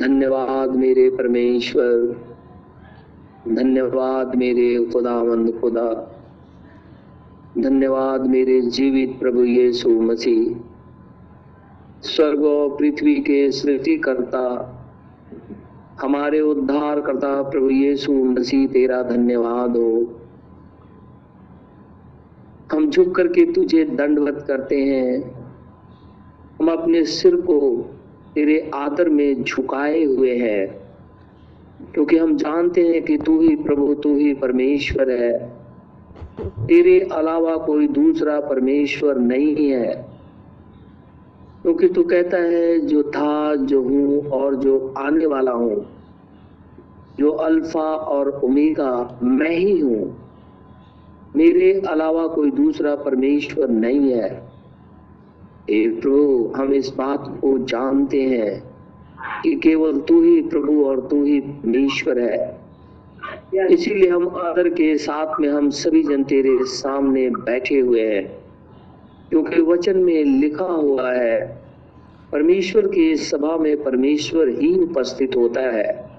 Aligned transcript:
धन्यवाद 0.00 0.76
मेरे 0.76 1.10
परमेश्वर। 1.10 2.20
धन्यवाद 3.48 4.34
मेरे 4.34 4.84
खुदावंद 4.92 5.60
खुदा। 5.60 6.20
धन्यवाद 7.58 8.26
मेरे 8.26 8.60
जीवित 8.60 9.18
प्रभु 9.20 9.44
यीशु 9.44 9.88
मसीह। 9.88 10.56
स्वर्ग 12.02 12.44
और 12.44 12.76
पृथ्वी 12.76 13.14
के 13.14 13.50
सृष्टि 13.50 13.96
करता 13.96 14.78
हमारे 16.00 16.40
उद्धार 16.40 17.00
करता 17.00 17.42
प्रभु 17.42 17.70
यीशु 17.70 18.12
मसीह, 18.12 18.68
तेरा 18.68 19.02
धन्यवाद 19.02 19.76
हो। 19.76 20.20
हम 22.72 22.90
झुक 22.90 23.14
करके 23.14 23.52
तुझे 23.52 23.84
दंडवत 23.84 24.44
करते 24.48 24.84
हैं। 24.84 25.32
हम 26.60 26.72
अपने 26.72 27.04
सिर 27.04 27.36
को 27.36 27.90
तेरे 28.34 28.70
आदर 28.74 29.08
में 29.08 29.44
झुकाए 29.44 30.04
हुए 30.04 30.36
हैं। 30.36 30.82
क्योंकि 31.94 32.16
हम 32.16 32.36
जानते 32.36 32.88
हैं 32.88 33.02
कि 33.02 33.18
तू 33.18 33.40
ही 33.40 33.56
प्रभु, 33.56 33.94
तू 33.94 34.16
ही 34.16 34.34
परमेश्वर 34.34 35.10
है। 35.10 35.52
तेरे 36.66 37.08
अलावा 37.12 37.56
कोई 37.56 37.88
दूसरा 37.88 38.40
परमेश्वर 38.40 39.18
नहीं 39.18 39.68
है। 39.68 40.08
क्योंकि 41.62 41.88
तू 41.88 42.02
कहता 42.02 42.36
है, 42.36 42.78
जो 42.78 43.02
था, 43.02 43.54
जो 43.54 43.82
हूँ 43.82 44.26
और 44.28 44.54
जो 44.54 44.94
आने 44.98 45.26
वाला 45.26 45.52
हूँ, 45.52 45.86
जो 47.18 47.30
अल्फ़ा 47.30 47.94
और 47.94 48.40
ओमेगा, 48.44 49.18
मैं 49.22 49.50
ही 49.50 49.80
हूँ। 49.80 50.18
मेरे 51.36 51.82
अलावा 51.88 52.26
कोई 52.26 52.50
दूसरा 52.50 52.94
परमेश्वर 52.94 53.68
नहीं 53.68 54.12
है। 54.12 54.51
हे 55.70 55.86
प्रभु, 55.90 56.52
हम 56.56 56.72
इस 56.74 56.88
बात 56.88 57.26
को 57.40 57.58
जानते 57.58 58.22
हैं 58.22 58.62
कि 59.42 59.54
केवल 59.54 59.98
तू 59.98 60.20
ही 60.22 60.40
प्रभु 60.42 60.84
और 60.84 61.00
तू 61.00 61.22
ही 61.24 61.40
परमेश्वर 61.40 62.18
है। 62.18 62.60
इसीलिए 63.70 64.08
हम 64.10 64.28
आदर 64.28 64.68
के 64.68 64.96
साथ 64.98 65.40
में 65.40 65.48
हम 65.48 65.70
सभी 65.70 66.02
जन 66.02 66.24
तेरे 66.24 66.56
सामने 66.62 67.28
बैठे 67.30 67.78
हुए 67.78 68.06
हैं, 68.06 68.24
क्योंकि 69.30 69.60
वचन 69.62 69.98
में 69.98 70.24
लिखा 70.24 70.64
हुआ 70.64 71.12
है, 71.12 71.40
परमेश्वर 72.32 72.86
की 72.88 73.16
सभा 73.16 73.56
में 73.56 73.82
परमेश्वर 73.82 74.48
ही 74.48 74.74
उपस्थित 74.78 75.36
होता 75.36 75.60
है। 75.60 76.10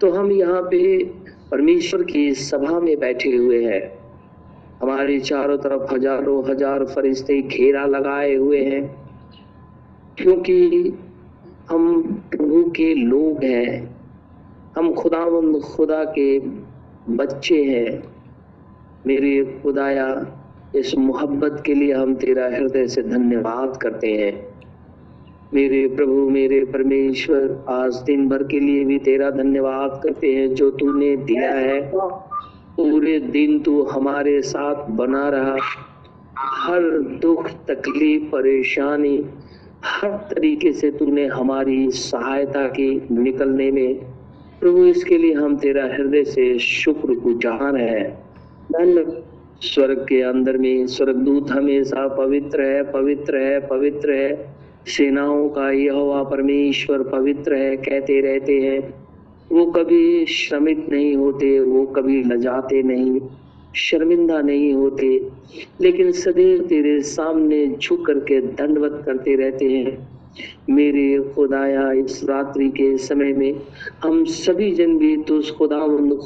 तो 0.00 0.10
हम 0.10 0.32
यहाँ 0.32 0.62
पे 0.62 1.04
परमेश्वर 1.50 2.02
की 2.02 2.32
सभा 2.34 2.78
में 2.80 2.98
बैठे 2.98 3.36
हुए 3.36 3.64
हैं। 3.64 4.01
हमारे 4.82 5.18
चारों 5.20 5.56
तरफ़ 5.58 5.92
हज़ारों 5.94 6.42
हज़ार 6.44 6.84
फरिश्ते 6.84 7.40
घेरा 7.42 7.84
लगाए 7.86 8.34
हुए 8.34 8.60
हैं, 8.60 8.82
क्योंकि 10.18 10.58
हम 11.70 12.02
प्रभु 12.30 12.62
के 12.70 12.94
लोग 12.94 13.44
हैं, 13.44 13.96
हम 14.76 14.92
खुदावंद 14.94 15.60
खुदा 15.62 16.02
के 16.18 16.38
बच्चे 17.10 17.62
हैं। 17.64 18.02
मेरे 19.06 19.60
खुदाया, 19.62 20.08
इस 20.76 20.94
मोहब्बत 20.98 21.62
के 21.66 21.74
लिए 21.74 21.92
हम 21.92 22.14
तेरा 22.14 22.46
हृदय 22.48 22.86
से 22.88 23.02
धन्यवाद 23.02 23.76
करते 23.76 24.12
हैं। 24.12 24.34
मेरे 25.54 25.86
प्रभु, 25.88 26.28
मेरे 26.30 26.64
परमेश्वर, 26.64 27.64
आज 27.68 27.96
दिन 28.02 28.28
भर 28.28 28.42
के 28.42 28.60
लिए 28.60 28.84
भी 28.84 28.98
तेरा 29.00 29.30
धन्यवाद 29.32 30.00
करते 30.04 30.34
हैं 30.34 30.54
जो 30.54 30.70
तूने 30.72 31.16
दिया 31.24 31.50
है। 31.50 31.80
पूरे 32.76 33.20
दिन 33.20 33.60
तू 33.60 33.82
हमारे 33.82 34.42
साथ 34.42 34.90
बना 34.90 35.28
रहा। 35.28 35.56
हर 36.38 36.80
दुख, 36.98 37.50
तकलीफ़, 37.50 38.22
परेशानी 38.22 39.26
हर 39.84 40.10
तरीके 40.10 40.72
से 40.72 40.90
तूने 40.90 41.26
हमारी 41.26 41.90
सहायता 41.90 42.66
की 42.66 43.08
निकलने 43.10 43.70
में। 43.70 43.94
प्रभु, 44.60 44.84
इसके 44.84 45.18
लिए 45.18 45.32
हम 45.32 45.56
तेरा 45.56 45.84
हृदय 45.84 46.24
से 46.24 46.58
शुक्र 46.58 47.14
गुजार 47.14 47.76
है। 47.76 48.22
धन्य 48.72 49.22
स्वर्ग 49.62 50.06
के 50.08 50.22
अंदर 50.22 50.58
में 50.58 50.86
स्वर्गदूत 50.86 51.50
हमेशा 51.50 52.08
पवित्र 52.08 52.62
है 52.62 52.92
पवित्र 52.92 53.36
है 53.36 53.66
पवित्र 53.66 54.12
है। 54.12 54.56
सेनाओं 54.86 55.48
का 55.48 55.70
यह 55.70 56.22
परमेश्वर 56.30 57.02
पवित्र 57.02 57.54
है, 57.54 57.76
कहते 57.76 58.20
रहते 58.20 58.60
हैं। 58.60 59.01
वो 59.52 59.64
कभी 59.66 60.26
श्रमित 60.26 60.86
नहीं 60.92 61.16
होते, 61.16 61.60
वो 61.60 61.86
कभी 61.86 62.24
लजाते 62.24 62.82
नहीं, 62.82 63.20
शर्मिंदा 63.76 64.40
नहीं 64.40 64.72
होते। 64.72 65.28
लेकिन 65.80 66.12
सदैव 66.12 66.62
तेरे 66.62 67.00
सामने 67.00 67.66
झुक 67.82 68.06
करके 68.06 68.40
दंडवत 68.40 69.02
करते 69.06 69.34
रहते 69.34 69.64
हैं। 69.64 70.08
मेरे 70.70 71.18
खुदाया, 71.34 71.92
इस 71.92 72.24
रात्रि 72.24 72.68
के 72.68 72.96
समय 72.96 73.32
में 73.32 73.54
हम 74.02 74.24
सभी 74.24 74.70
जन 74.70 74.98
भी 74.98 75.16
तो 75.16 75.36
उस 75.36 75.50
खुदा 75.50 75.78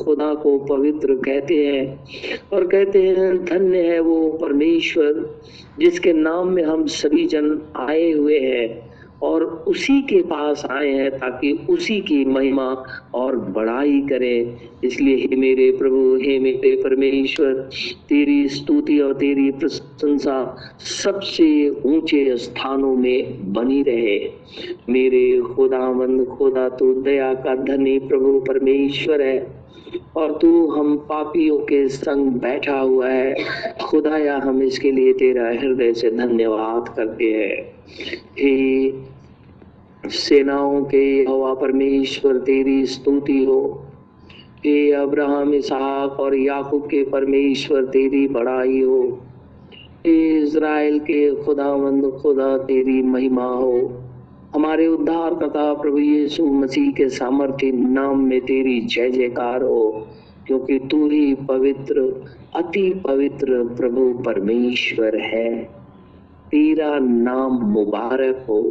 खुदा 0.05 0.35
को 0.35 0.59
पवित्र 0.59 1.15
कहते 1.15 1.67
हैं 1.67 2.05
और 2.53 2.67
कहते 2.67 3.03
हैं, 3.03 3.45
धन्य 3.45 3.79
है 3.79 4.01
वो 4.01 4.31
परमेश्वर, 4.31 5.41
जिसके 5.79 6.13
नाम 6.13 6.49
में 6.49 6.63
हम 6.63 6.87
सभी 6.87 7.27
जन 7.27 7.61
आए 7.77 8.13
हुए 8.13 8.39
हैं। 8.39 8.86
और 9.23 9.45
उसी 9.45 10.03
के 10.03 10.23
पास 10.23 10.67
आए 10.71 10.91
हैं 10.91 11.11
ताकि 11.11 11.67
उसी 11.71 12.01
की 12.01 12.25
महिमा 12.25 12.85
और 13.15 13.37
बड़ाई 13.37 14.01
करें। 14.01 14.57
इसलिए 14.85 15.17
हे 15.17 15.37
मेरे 15.37 15.71
प्रभु, 15.71 16.17
हे 16.17 16.39
मेरे 16.39 16.83
परमेश्वर, 16.83 17.53
तेरी 18.09 18.49
स्तुति 18.49 18.99
और 18.99 19.13
तेरी 19.13 19.51
प्रशंसा 19.51 20.57
सबसे 20.79 21.71
ऊँचे 21.71 22.37
स्थानों 22.37 22.97
में 22.97 23.53
बनी 23.53 23.83
रहे। 23.83 24.31
मेरे 24.89 25.41
खुदावंद, 25.41 26.27
खुदा 26.27 26.69
तो 26.69 26.95
दया 26.95 27.35
का 27.35 27.55
धनी 27.55 27.99
प्रभु 27.99 28.41
परमेश्वर 28.41 29.23
है। 29.23 29.56
और 30.17 30.39
तू 30.43 30.67
हम 30.67 30.97
पापियों 30.97 31.59
के 31.59 31.89
संग 31.89 32.27
बैठा 32.27 32.79
हुआ 32.79 33.09
है। 33.09 33.35
खुदाया, 33.85 34.39
हम 34.39 34.63
इसके 34.63 34.91
लिए 34.91 35.13
तेरा 35.13 35.49
हृदय 35.49 35.93
से 35.93 36.11
धन्यवाद 36.11 36.89
करते 36.89 37.25
हैं। 37.25 37.73
हे 38.39 38.93
सेनाओं 40.11 40.85
के 40.85 41.25
हवा 41.29 41.55
परमेश्वर, 41.55 42.39
तेरी 42.39 42.87
स्तुति 42.87 43.45
हो। 43.45 43.83
हे 44.67 44.93
अब्राहम, 44.93 45.55
इसहाक 45.55 46.21
और 46.21 46.37
याकूब 46.37 46.83
के 46.83 47.05
परमेश्वर, 47.05 47.85
तेरी 47.85 48.29
बड़ाई 48.29 48.81
हो। 48.81 49.21
हे 50.07 50.41
इज़राइल 50.41 50.99
के 50.99 51.35
खुदावंद, 51.35 52.19
खुदा 52.23 52.59
तेरी 52.59 53.03
महिमा 53.03 53.47
हो। 53.47 54.03
हमारे 54.55 54.87
उद्धार 54.87 55.35
करता 55.35 55.75
प्रभु 55.75 55.99
यीशु 55.99 56.47
मसीह 56.47 56.93
के 56.93 57.09
सामर्थ्य 57.09 57.73
नाम 57.73 58.21
में 58.21 58.41
तेरी 58.41 58.81
जय 58.81 59.11
जयकार 59.11 59.63
हो, 59.63 60.07
क्योंकि 60.47 60.79
तू 60.79 61.09
ही 61.09 61.35
पवित्र, 61.35 62.25
अति 62.57 63.01
पवित्र 63.07 63.65
प्रभु 63.77 64.23
परमेश्वर 64.23 65.17
है। 65.17 65.65
तेरा 66.51 66.99
नाम 66.99 67.53
मुबारक 67.53 68.47
हो। 68.49 68.63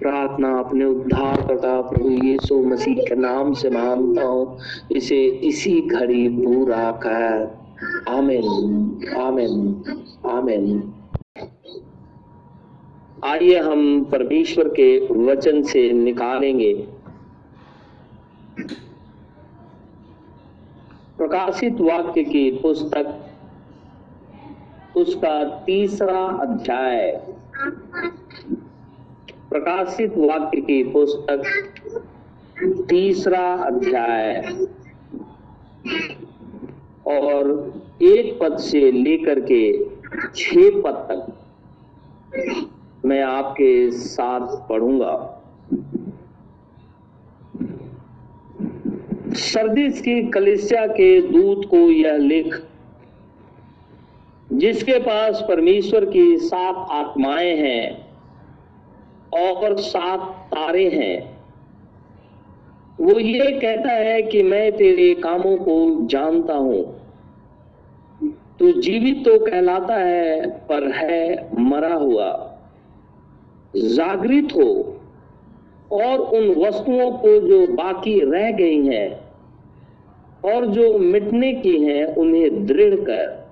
प्रार्थना 0.00 0.58
अपने 0.58 0.84
उद्धार 0.84 1.46
करता 1.46 1.80
प्रभु 1.80 2.10
यीशु 2.10 2.62
मसीह 2.62 2.94
के 2.94 3.14
नाम 3.14 3.52
से 3.52 3.70
मानता 3.70 4.22
हूँ, 4.22 4.58
इसे 4.92 5.24
इसी 5.26 5.80
घड़ी 5.80 6.28
पूरा 6.28 6.90
कर। 7.06 7.60
आमीन 8.08 8.44
आमीन 9.16 9.82
आमीन। 10.26 10.92
आइए 13.24 13.58
हम 13.58 14.04
परमेश्वर 14.04 14.68
के 14.68 15.06
वचन 15.06 15.62
से 15.62 15.92
निकालेंगे। 15.92 16.74
प्रकाशित 21.18 21.80
वाक्य 21.80 22.24
की 22.24 22.50
पुस्तक, 22.50 23.34
उसका 24.96 25.44
तीसरा 25.44 26.18
अध्याय। 26.18 27.22
प्रकाशित 29.50 30.12
वाक्य 30.16 30.60
की 30.60 30.82
पुस्तक, 30.82 31.42
तीसरा 32.88 33.54
अध्याय। 33.54 34.56
और 37.06 37.72
एक 38.02 38.38
पद 38.42 38.58
से 38.58 38.92
लेकर 38.92 39.40
के 39.40 39.84
छह 40.36 40.80
पद 40.80 41.06
तक। 41.10 41.36
मैं 43.04 43.22
आपके 43.22 43.90
साथ 43.90 44.68
पढ़ूँगा। 44.68 45.36
सर्दिस 49.34 50.00
की 50.00 50.22
कलिसिया 50.30 50.86
के 50.86 51.20
दूत 51.22 51.64
को 51.64 51.76
यह 51.76 52.16
लिख, 52.16 52.62
जिसके 54.52 54.98
पास 54.98 55.44
परमेश्वर 55.48 56.04
की 56.04 56.36
सात 56.38 56.86
आत्माएँ 56.90 57.56
हैं 57.56 58.06
और 59.34 59.76
सात 59.78 60.20
तारे 60.48 60.88
हैं, 60.88 61.38
वो 63.00 63.18
ये 63.18 63.50
कहता 63.52 63.92
है 63.92 64.22
कि 64.22 64.42
मैं 64.42 64.70
तेरे 64.72 65.14
कामों 65.14 65.56
को 65.56 66.06
जानता 66.06 66.54
हूँ। 66.54 66.82
तू 68.58 68.72
जीवित 68.72 69.24
तो 69.24 69.38
कहलाता 69.38 69.94
है, 69.94 70.50
पर 70.50 70.90
है 70.92 71.48
मरा 71.60 71.94
हुआ। 71.94 72.49
जागृत 73.76 74.48
हो 74.56 75.00
और 75.92 76.18
उन 76.18 76.66
वस्तुओं 76.66 77.12
को 77.12 77.48
जो 77.48 77.66
बाकी 77.66 78.20
रह 78.20 78.50
गई 78.52 78.86
हैं 78.86 79.20
और 80.44 80.66
जो 80.66 80.98
मिटने 80.98 81.52
की 81.52 81.84
हैं, 81.84 82.06
उन्हें 82.06 82.66
दृढ़ 82.66 82.94
कर। 82.94 83.48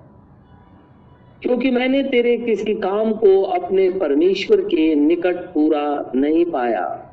क्योंकि 1.42 1.70
मैंने 1.70 2.02
तेरे 2.02 2.36
किसी 2.36 2.74
काम 2.74 3.12
को 3.12 3.42
अपने 3.42 3.90
परमेश्वर 3.90 4.60
के 4.60 4.94
निकट 4.94 5.36
पूरा 5.36 6.12
नहीं 6.14 6.44
पाया। 6.44 7.04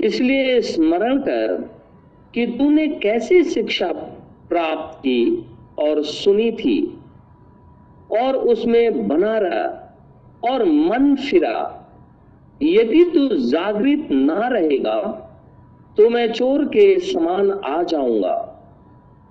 इसलिए 0.00 0.60
स्मरण 0.60 1.18
कर 1.18 1.70
कि 2.34 2.46
तूने 2.46 2.88
कैसे 2.88 3.44
शिक्षा 3.44 3.92
प्राप्त 4.48 4.98
की 4.98 5.46
और 5.78 6.02
सुनी 6.02 6.52
थी 6.52 6.98
और 8.12 8.36
उसमें 8.36 9.08
बना 9.08 9.38
रहा। 9.38 9.82
और 10.46 10.64
मन 10.64 11.14
फिरा। 11.16 11.58
यदि 12.60 13.04
तू 13.04 13.28
जागृत 13.28 14.08
ना 14.12 14.48
रहेगा 14.48 15.00
तो 15.96 16.08
मैं 16.10 16.30
चोर 16.32 16.64
के 16.64 16.98
समान 17.02 17.50
आ 17.50 17.82
जाऊँगा। 17.82 18.34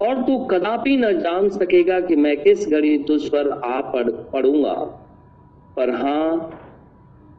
और 0.02 0.22
तू 0.24 0.38
कदापि 0.46 0.96
न 0.98 1.12
जान 1.20 1.50
सकेगा 1.50 2.00
कि 2.00 2.16
मैं 2.16 2.36
किस 2.38 2.68
घड़ी 2.68 2.98
तुझ 2.98 3.22
पर 3.30 3.50
आ 3.50 3.80
पड़, 3.82 4.10
पड़ूँगा। 4.10 4.74
पर 5.76 5.90
हाँ, 5.92 6.62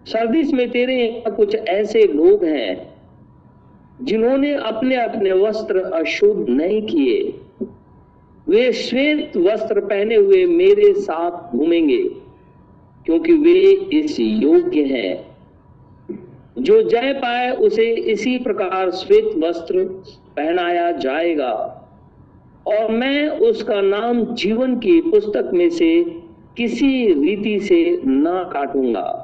सर्दिश 0.07 0.53
में 0.53 0.69
तेरे 0.71 1.25
कुछ 1.37 1.55
ऐसे 1.55 2.03
लोग 2.05 2.45
हैं, 2.45 2.95
जिन्होंने 4.03 4.53
अपने 4.55 4.97
अपने 4.97 5.33
वस्त्र 5.33 5.81
अशुद्ध 5.95 6.49
नहीं 6.49 6.81
किए। 6.83 7.41
वे 8.47 8.73
श्वेत 8.73 9.37
वस्त्र 9.37 9.81
पहने 9.81 10.15
हुए 10.15 10.45
मेरे 10.47 10.93
साथ 10.95 11.57
घूमेंगे। 11.57 12.03
क्योंकि 13.07 13.33
वे 13.33 13.61
इस 13.73 14.21
योग्य 14.21 14.83
है। 14.83 15.27
जो 16.59 16.83
जय 16.83 17.13
पाए, 17.13 17.51
उसे 17.51 17.95
इसी 17.95 18.39
प्रकार 18.39 18.91
श्वेत 18.91 19.45
वस्त्र 19.45 19.85
पहनाया 20.37 20.93
जाएगा। 20.93 21.83
और 22.67 22.91
मैं 22.91 23.29
उसका 23.29 23.81
नाम 23.81 24.25
जीवन 24.35 24.77
की 24.77 25.01
पुस्तक 25.01 25.51
में 25.55 25.71
से 25.71 26.05
किसी 26.57 27.13
रीति 27.13 27.61
से 27.61 28.01
ना 28.07 28.43
काटूँगा। 28.43 29.23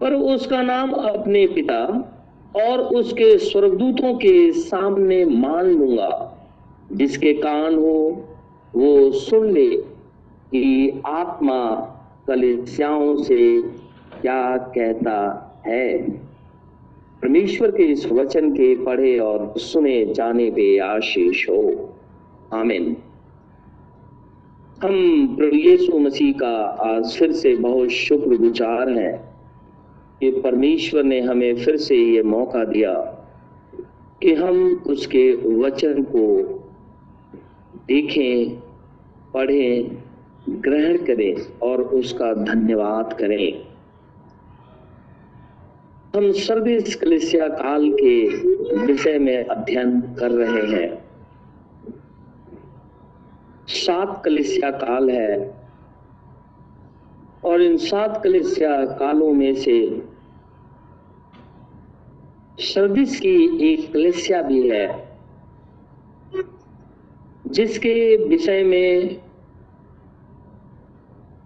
पर 0.00 0.14
उसका 0.14 0.62
नाम 0.62 0.90
अपने 0.90 1.46
पिता 1.46 2.08
और 2.56 2.78
उसके 2.78 3.38
स्वर्गदूतों 3.38 4.14
के 4.14 4.52
सामने 4.52 5.24
मान 5.24 5.66
लूँगा। 5.66 6.38
जिसके 6.92 7.32
कान 7.32 7.74
हो, 7.74 8.24
वो 8.74 9.12
सुन 9.12 9.50
ले 9.50 9.76
कि 10.52 11.02
आत्मा 11.06 11.88
कलिसियाओं 12.26 13.16
से 13.16 13.62
क्या 14.20 14.56
कहता 14.56 15.48
है? 15.66 16.10
परमेश्वर 17.22 17.70
के 17.70 17.82
इस 17.82 18.06
वचन 18.06 18.50
के 18.50 18.84
पढ़े 18.84 19.18
और 19.18 19.54
सुने 19.56 20.14
जाने 20.14 20.50
पे 20.50 20.78
आशीष 20.78 21.48
हो। 21.48 21.94
आमीन। 22.52 22.96
हम 24.82 25.26
प्रभु 25.36 25.56
यीशु 25.56 25.98
मसीह 25.98 26.32
का 26.32 26.56
आज 26.64 27.16
फिर 27.18 27.32
से 27.32 27.56
बहुत 27.56 27.88
शुक्रगुजार 27.88 28.90
हैं 28.90 29.34
कि 30.20 30.30
परमेश्वर 30.30 31.02
ने 31.02 31.20
हमें 31.20 31.56
फिर 31.56 31.76
से 31.76 31.96
ये 31.96 32.22
मौका 32.22 32.64
दिया 32.64 32.94
कि 34.22 34.34
हम 34.34 34.82
उसके 34.86 35.54
वचन 35.60 36.02
को 36.02 36.42
देखें, 37.88 38.56
पढ़ें 39.34 40.01
ग्रहण 40.48 40.96
करें 40.96 41.58
और 41.62 41.82
उसका 41.82 42.32
धन्यवाद 42.34 43.12
करें। 43.12 43.72
हम 46.16 46.30
सर्विस 46.32 46.94
कलिसिया 46.94 47.48
काल 47.48 47.88
के 47.92 48.14
विषय 48.86 49.18
में 49.18 49.44
अध्ययन 49.44 50.00
कर 50.18 50.30
रहे 50.30 50.66
हैं। 50.66 50.90
सात 53.68 54.22
कलिसिया 54.24 54.70
काल 54.70 55.10
है 55.10 55.36
और 57.44 57.62
इन 57.62 57.76
सात 57.76 58.20
कलिसिया 58.24 58.84
कालों 58.84 59.32
में 59.32 59.54
से 59.54 59.78
सर्विस 62.58 63.18
की 63.20 63.34
एक 63.72 63.92
कलिसिया 63.92 64.42
भी 64.42 64.68
है, 64.68 64.86
जिसके 67.46 68.16
विषय 68.26 68.62
में 68.62 69.21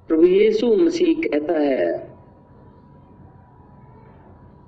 प्रभु 0.09 0.23
यीशु 0.23 0.77
मसीह 0.77 1.29
कहता 1.29 1.53
है 1.53 2.11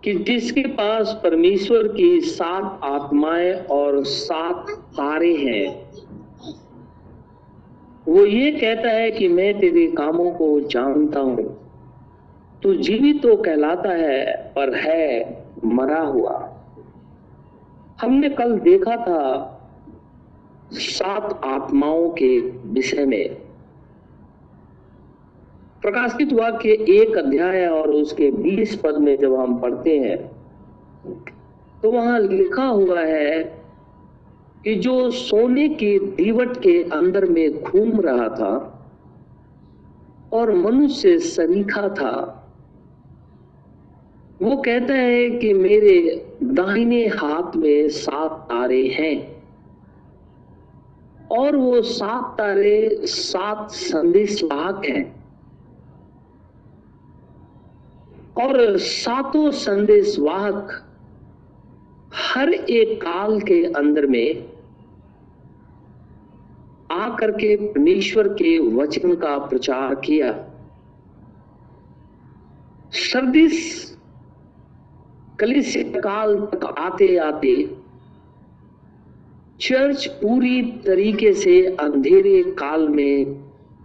कि 0.05 0.15
जिसके 0.15 0.61
पास 0.61 1.21
परमेश्वर 1.23 1.89
की 1.89 2.21
सात 2.21 2.81
आत्माएँ 2.85 3.55
और 3.55 4.05
सात 4.05 4.71
तारे 4.71 5.35
हैं, 5.35 5.91
वो 8.09 8.27
ये 8.27 8.51
कहता 8.51 8.89
है 8.89 9.11
कि 9.11 9.29
मैं 9.29 9.61
तेरे 9.61 9.87
कामों 9.87 10.31
को 10.31 10.61
जानता 10.61 11.21
हूँ। 11.21 11.71
तू 12.63 12.75
जीवित 12.75 13.23
तो 13.23 13.37
कहलाता 13.37 13.91
है, 13.91 14.53
पर 14.57 14.75
है 14.75 15.39
मरा 15.65 16.01
हुआ। 16.01 16.63
हमने 18.01 18.29
कल 18.29 18.59
देखा 18.59 18.97
था 18.97 19.21
सात 20.73 21.41
आत्माओं 21.45 22.11
के 22.11 22.41
विषय 22.69 23.07
में। 23.07 23.48
प्रकाशित 25.83 26.33
वाक्य 26.33 26.71
एक 26.91 27.17
अध्याय 27.19 27.67
और 27.67 27.91
उसके 27.91 28.31
बीस 28.31 28.75
पद 28.77 28.97
में 28.99 29.17
जब 29.19 29.35
हम 29.35 29.59
पढ़ते 29.59 29.99
हैं 29.99 30.17
तो 31.83 31.91
वहाँ 31.91 32.19
लिखा 32.21 32.65
हुआ 32.65 33.01
है 33.01 33.43
कि 34.65 34.75
जो 34.75 35.11
सोने 35.11 35.69
के 35.69 35.99
दीवट 35.99 36.57
के 36.57 36.83
अंदर 36.83 37.25
में 37.25 37.63
घूम 37.63 38.01
रहा 38.01 38.29
था 38.29 38.55
और 40.33 40.53
मनुष्य 40.55 41.19
सरीखा 41.19 41.89
था, 41.89 42.15
वो 44.43 44.57
कहता 44.57 44.95
है 44.95 45.31
कि 45.31 45.53
मेरे 45.55 45.95
दाहिने 46.43 47.07
हाथ 47.07 47.57
में 47.57 47.89
सात 47.89 48.31
तारे 48.51 48.83
हैं 48.89 49.17
और 51.31 51.57
वो 51.57 51.81
सात 51.83 52.37
तारे 52.39 52.91
सात 53.05 53.71
संदेश 53.71 54.43
वाहक 54.45 54.85
हैं। 54.85 55.18
और 58.41 58.77
सातों 58.79 59.51
संदेश 59.51 60.19
वाहक 60.19 60.85
हर 62.15 62.53
एक 62.53 63.01
काल 63.03 63.41
के 63.41 63.63
अंदर 63.73 64.07
में 64.07 64.45
आकर 66.91 67.31
के 67.31 67.57
परमेश्वर 67.57 68.29
के 68.29 68.59
वचन 68.59 69.15
का 69.15 69.39
प्रचार 69.39 69.95
किया। 69.95 70.33
सर्दिस 72.93 73.85
कलिस 75.41 75.75
काल 75.77 76.37
तक 76.37 76.65
आते 76.79 77.17
आते 77.17 77.55
चर्च 79.61 80.07
पूरी 80.07 80.63
तरीके 80.87 81.33
से 81.35 81.65
अंधेरे 81.67 82.43
काल 82.43 82.89
में 82.89 83.41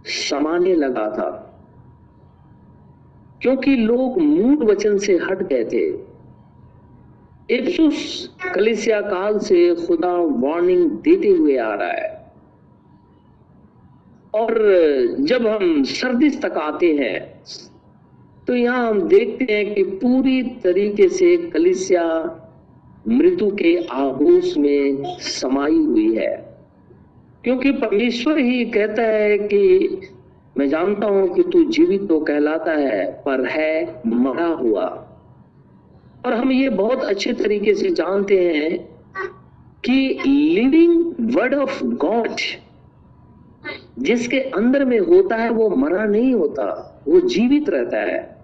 समाने 0.06 0.74
लगा 0.74 1.08
था। 1.10 1.43
क्योंकि 3.44 3.74
लोग 3.76 4.18
मूड 4.20 4.62
वचन 4.64 4.96
से 4.98 5.14
हट 5.22 5.42
गए 5.48 5.64
थे। 5.64 5.86
इफ्सुस 7.50 7.98
कलिसिया 8.54 9.00
काल 9.00 9.38
से 9.38 9.74
खुदा 9.76 10.12
वार्निंग 10.42 10.90
देते 11.00 11.28
हुए 11.28 11.56
आ 11.56 11.74
रहा 11.74 11.88
है। 11.90 12.12
और 14.34 14.54
जब 15.20 15.46
हम 15.46 15.82
सर्दी 15.84 16.30
तक 16.38 16.56
आते 16.58 16.92
हैं 16.94 17.18
तो 18.48 18.54
यहाँ 18.56 18.88
हम 18.88 19.00
देखते 19.08 19.52
हैं 19.52 19.74
कि 19.74 19.82
पूरी 20.00 20.42
तरीके 20.64 21.08
से 21.10 21.36
कलिसिया 21.50 22.06
मृत्यु 23.08 23.50
के 23.56 23.76
आगोश 23.92 24.56
में 24.56 25.04
समाई 25.20 25.76
हुई 25.76 26.14
है। 26.16 26.34
क्योंकि 27.44 27.72
परमेश्वर 27.74 28.38
ही 28.38 28.64
कहता 28.64 29.02
है 29.02 29.38
कि 29.38 29.60
मैं 30.58 30.68
जानता 30.68 31.06
हूँ 31.06 31.34
कि 31.34 31.42
तू 31.42 31.64
जीवित 31.64 32.08
तो 32.08 32.20
कहलाता 32.20 32.72
है, 32.72 33.22
पर 33.22 33.46
है 33.46 34.02
मरा 34.06 34.46
हुआ। 34.46 34.84
और 36.26 36.32
हम 36.32 36.52
ये 36.52 36.68
बहुत 36.68 37.04
अच्छे 37.04 37.32
तरीके 37.32 37.74
से 37.74 37.90
जानते 37.90 38.38
हैं 38.54 38.78
कि 39.84 40.20
लिविंग 40.26 41.34
वर्ड 41.36 41.54
ऑफ़ 41.54 41.84
गॉड 41.84 42.36
जिसके 43.98 44.40
अंदर 44.40 44.84
में 44.84 44.98
होता 44.98 45.36
है, 45.36 45.50
वो 45.50 45.68
मरा 45.68 46.04
नहीं 46.04 46.34
होता, 46.34 47.02
वो 47.08 47.20
जीवित 47.20 47.68
रहता 47.68 47.98
है। 47.98 48.36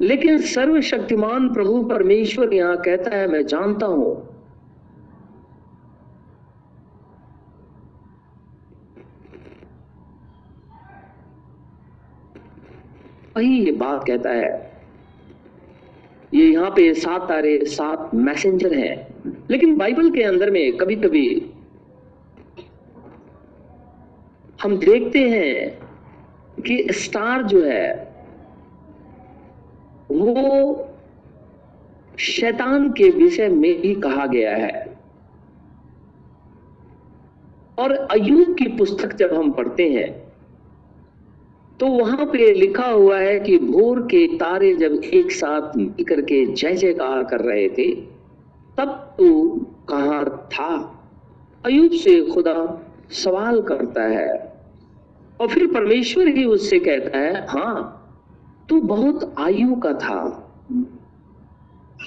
लेकिन 0.00 0.38
सर्वशक्तिमान 0.38 1.48
प्रभु 1.48 1.82
परमेश्वर 1.84 2.54
यहाँ 2.54 2.76
कहता 2.76 3.16
है, 3.16 3.26
मैं 3.26 3.46
जानता 3.46 3.86
हूँ 3.86 4.31
वही 13.36 13.64
ये 13.64 13.72
बात 13.72 14.04
कहता 14.06 14.30
है। 14.30 14.72
ये 16.34 16.46
यहाँ 16.46 16.70
पे 16.70 16.94
सात 16.94 17.28
तारे, 17.28 17.64
सात 17.64 18.10
मैसेंजर 18.14 18.74
हैं। 18.74 19.14
लेकिन 19.50 19.76
बाइबल 19.76 20.10
के 20.10 20.22
अंदर 20.22 20.50
में 20.50 20.76
कभी 20.76 20.96
कभी 20.96 21.50
हम 24.62 24.78
देखते 24.78 25.18
हैं 25.18 25.78
कि 26.62 26.86
स्टार 26.90 27.42
जो 27.42 27.62
है, 27.64 28.14
वो 30.10 30.88
शैतान 32.18 32.92
के 32.92 33.10
विषय 33.10 33.48
में 33.48 33.80
भी 33.80 33.94
कहा 33.94 34.26
गया 34.26 34.56
है। 34.56 34.98
और 37.78 37.92
अयूब 37.92 38.56
की 38.56 38.68
पुस्तक 38.68 39.12
जब 39.12 39.34
हम 39.34 39.50
पढ़ते 39.52 39.90
हैं 39.90 40.31
तो 41.82 41.86
वहाँ 41.88 42.24
पे 42.26 42.52
लिखा 42.54 42.86
हुआ 42.86 43.18
है 43.18 43.38
कि 43.40 43.58
भोर 43.58 44.00
के 44.00 44.26
तारे 44.38 44.74
जब 44.74 44.92
एक 45.04 45.32
साथ 45.32 45.76
मिल 45.76 46.04
करके 46.04 46.44
जय 46.46 46.74
जयकार 46.74 47.22
कर 47.24 47.40
रहे 47.40 47.68
थे, 47.68 47.94
तब 48.78 49.14
तू 49.18 49.48
कहा 49.88 50.22
था। 50.24 50.68
अयूब 51.66 51.92
से 51.92 52.20
खुदा 52.26 52.54
सवाल 53.10 53.60
करता 53.62 54.02
है 54.02 54.54
और 55.40 55.48
फिर 55.48 55.66
परमेश्वर 55.66 56.28
ही 56.28 56.44
उससे 56.44 56.78
कहता 56.78 57.18
है 57.18 57.46
हाँ 57.46 57.74
तू 58.68 58.80
बहुत 58.80 59.34
आयु 59.38 59.74
का 59.76 59.92
था। 59.92 60.20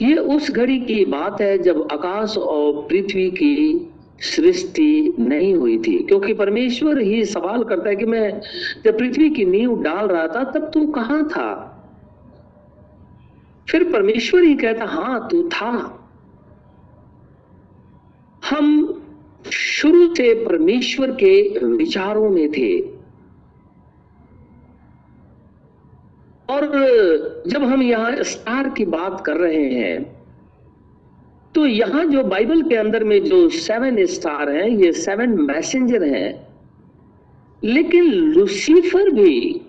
ये 0.01 0.15
उस 0.15 0.51
घड़ी 0.51 0.79
की 0.79 1.05
बात 1.05 1.41
है 1.41 1.57
जब 1.57 1.87
आकाश 1.91 2.37
और 2.37 2.81
पृथ्वी 2.81 3.29
की 3.31 3.55
सृष्टि 4.21 5.15
नहीं 5.19 5.53
हुई 5.53 5.77
थी, 5.77 6.03
क्योंकि 6.03 6.33
परमेश्वर 6.33 6.99
ही 6.99 7.25
सवाल 7.25 7.63
करता 7.63 7.89
है 7.89 7.95
कि 7.95 8.05
मैं 8.05 8.41
जब 8.85 8.97
पृथ्वी 8.97 9.29
की 9.29 9.45
नींव 9.45 9.81
डाल 9.81 10.07
रहा 10.07 10.27
था, 10.27 10.43
तब 10.43 10.71
तू 10.73 10.87
कहाँ 10.87 11.27
था? 11.27 11.71
फिर 13.69 13.83
परमेश्वर 13.83 14.43
ही 14.43 14.55
कहता, 14.55 14.85
हाँ, 14.85 15.27
तू 15.31 15.49
था। 15.49 16.01
हम 18.49 18.93
शुरू 19.51 20.15
से 20.15 20.45
परमेश्वर 20.45 21.11
के 21.11 21.59
विचारों 21.65 22.29
में 22.29 22.51
थे। 22.51 22.79
और 26.49 26.65
जब 27.47 27.63
हम 27.63 27.81
यहाँ 27.81 28.23
स्टार 28.23 28.69
की 28.69 28.85
बात 28.85 29.23
कर 29.25 29.37
रहे 29.37 29.69
हैं 29.69 30.14
तो 31.55 31.65
यहाँ 31.65 32.05
जो 32.05 32.23
बाइबल 32.23 32.61
के 32.61 32.75
अंदर 32.75 33.03
में 33.03 33.23
जो 33.23 33.49
सेवन 33.49 34.05
स्टार 34.05 34.49
हैं, 34.49 34.69
ये 34.69 34.91
सेवन 34.91 35.29
मैसेंजर 35.29 36.03
हैं। 36.03 36.47
लेकिन 37.63 38.03
लुसीफर 38.03 39.09
भी 39.09 39.61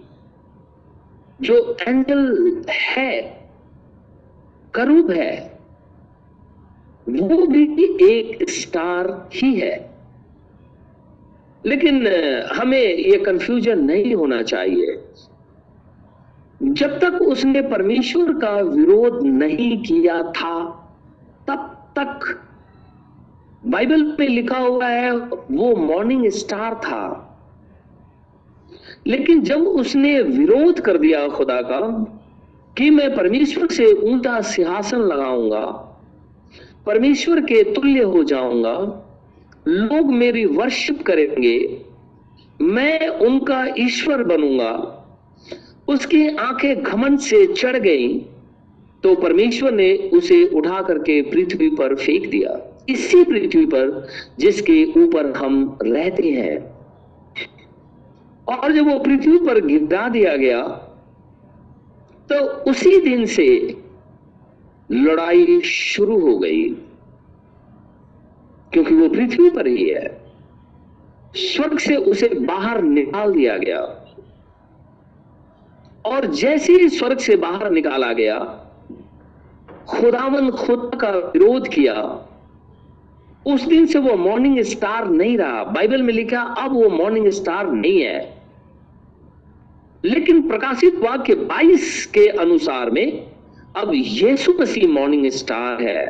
जो 1.43 1.77
एंजल 1.89 2.63
है, 2.71 3.41
करूब 4.75 5.11
है, 5.11 5.59
वो 7.09 7.47
भी 7.47 7.65
एक 8.13 8.51
स्टार 8.51 9.29
ही 9.35 9.61
है। 9.61 9.91
लेकिन 11.67 12.09
हमें 12.53 12.95
ये 12.95 13.19
कंफ्यूजन 13.19 13.85
नहीं 13.85 14.15
होना 14.15 14.43
चाहिए। 14.43 14.99
जब 16.63 16.99
तक 16.99 17.23
उसने 17.23 17.63
परमेश्वर 17.63 18.33
का 18.33 18.57
विरोध 18.57 19.23
नहीं 19.23 19.79
किया 19.79 20.23
था 20.23 20.76
तक 21.99 22.43
बाइबल 23.67 24.03
में 24.21 24.29
लिखा 24.29 24.59
हुआ 24.59 24.89
है, 24.89 25.11
वो 25.17 25.75
मॉर्निंग 25.77 26.29
स्टार 26.31 26.75
था। 26.75 27.23
लेकिन 29.07 29.41
जब 29.41 29.63
उसने 29.63 30.21
विरोध 30.23 30.81
कर 30.81 30.99
दिया 30.99 31.27
खुदा 31.29 31.61
का 31.63 31.81
कि 32.77 32.91
मैं 32.91 33.15
परमेश्वर 33.17 33.67
से 33.69 33.93
ऊँचा 33.93 34.41
सिंहासन 34.41 34.99
लगाऊँगा, 34.99 35.65
परमेश्वर 36.87 37.41
के 37.41 37.63
तुल्य 37.75 38.03
हो 38.03 38.23
जाऊँगा, 38.25 38.77
लोग 39.69 40.13
मेरी 40.13 40.45
वर्शिप 40.45 41.03
करेंगे, 41.03 41.83
मैं 42.61 43.09
उनका 43.09 43.65
ईश्वर 43.79 44.23
बनूँगा, 44.23 44.73
उसकी 45.89 46.29
आँखें 46.37 46.83
घमंड 46.83 47.19
से 47.19 47.47
चढ़ 47.47 47.77
गई 47.77 48.09
तो 49.03 49.15
परमेश्वर 49.15 49.73
ने 49.73 49.97
उसे 49.97 50.45
उठा 50.45 50.83
करके 50.83 51.23
पृथ्वी 51.23 51.71
पर 51.71 51.95
फेंक 51.95 52.27
दिया। 52.27 52.83
इसी 52.89 53.25
पृथ्वी 53.25 53.67
पर 53.67 54.09
जिसके 54.39 54.85
ऊपर 54.85 55.33
हम 55.33 55.79
रहते 55.83 56.31
हैं। 56.31 56.77
और 58.57 58.73
जब 58.73 58.89
वो 58.89 58.99
पृथ्वी 58.99 59.39
पर 59.39 59.67
गिरा 59.67 60.09
दिया 60.09 60.37
गया 60.37 60.63
तो 62.33 62.35
उसी 62.71 63.01
दिन 63.01 63.27
से 63.27 63.77
लड़ाई 64.93 65.61
शुरू 65.61 66.19
हो 66.19 66.39
गई। 66.39 66.69
क्योंकि 68.73 68.95
वो 68.95 69.09
पृथ्वी 69.09 69.51
पर 69.51 69.67
ही 69.67 69.89
है। 69.89 70.33
स्वर्ग 71.37 71.79
से 71.79 71.97
उसे 71.97 72.29
बाहर 72.29 72.83
निकाल 72.83 73.33
दिया 73.33 73.57
गया। 73.57 73.81
और 76.07 76.27
जैसे 76.27 76.73
ही 76.73 76.89
स्वर्ग 76.89 77.19
से 77.19 77.37
बाहर 77.37 77.71
निकाला 77.71 78.13
गया 78.13 78.63
खुदावन 79.89 80.51
खुद 80.51 80.91
का 80.95 81.09
विरोध 81.09 81.69
किया। 81.69 82.29
उस 83.47 83.65
दिन 83.65 83.87
से 83.87 83.99
वो 83.99 84.17
मॉर्निंग 84.17 84.61
स्टार 84.61 85.09
नहीं 85.09 85.39
रहा। 85.39 85.65
बाइबल 85.65 86.03
में 86.03 86.15
लिखा, 86.15 86.41
अब 86.41 86.73
वो 86.73 86.89
मॉर्निंग 86.89 87.29
स्टार 87.29 87.71
नहीं 87.71 88.03
है। 88.03 88.43
लेकिन 90.05 90.49
प्रकाशित 90.49 90.95
वाक्य 90.95 91.35
22 91.35 92.07
के 92.07 92.27
अनुसार 92.29 92.91
में, 92.91 93.31
अब 93.77 93.91
यीशु 93.95 94.55
मसीह 94.61 94.89
मॉर्निंग 94.89 95.27
स्टार 95.27 95.83
है। 95.83 96.07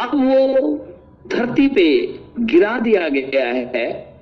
अब 0.00 0.10
वो 0.14 0.76
धरती 1.28 1.68
पे 1.68 2.20
गिरा 2.40 2.78
दिया 2.78 3.08
गया 3.08 3.46
है 3.46 4.14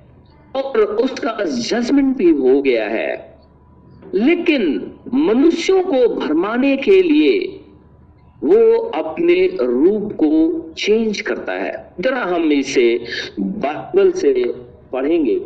और 0.55 0.79
उसका 0.79 1.37
जजमेंट 1.45 2.17
भी 2.17 2.29
हो 2.29 2.61
गया 2.61 2.87
है। 2.87 3.28
लेकिन 4.13 4.91
मनुष्यों 5.13 5.83
को 5.83 6.15
भरमाने 6.15 6.77
के 6.77 7.01
लिए 7.01 7.61
वो 8.43 8.77
अपने 8.77 9.47
रूप 9.47 10.13
को 10.13 10.59
चेंज 10.73 11.21
करता 11.21 11.53
है। 11.53 11.93
जरा 11.99 12.17
हम 12.17 12.51
इसे 12.51 13.05
बाइबल 13.39 14.11
से 14.11 14.53
पढ़ेंगे। 14.93 15.41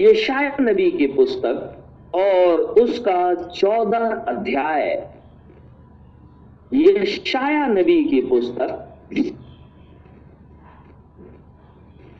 ये 0.00 0.14
शायद 0.14 0.52
नबी 0.60 0.90
की 0.90 1.06
पुस्तक 1.06 1.84
और 2.14 2.60
उसका 2.60 3.34
चौदह 3.34 4.24
अध्याय। 4.28 5.08
ये 6.74 7.06
शाया 7.06 7.66
नबी 7.66 8.04
की 8.04 8.20
पुस्तक। 8.20 8.92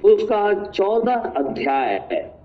उसका 0.05 0.71
चौदह 0.71 1.15
अध्याय। 1.15 2.09
है 2.13 2.36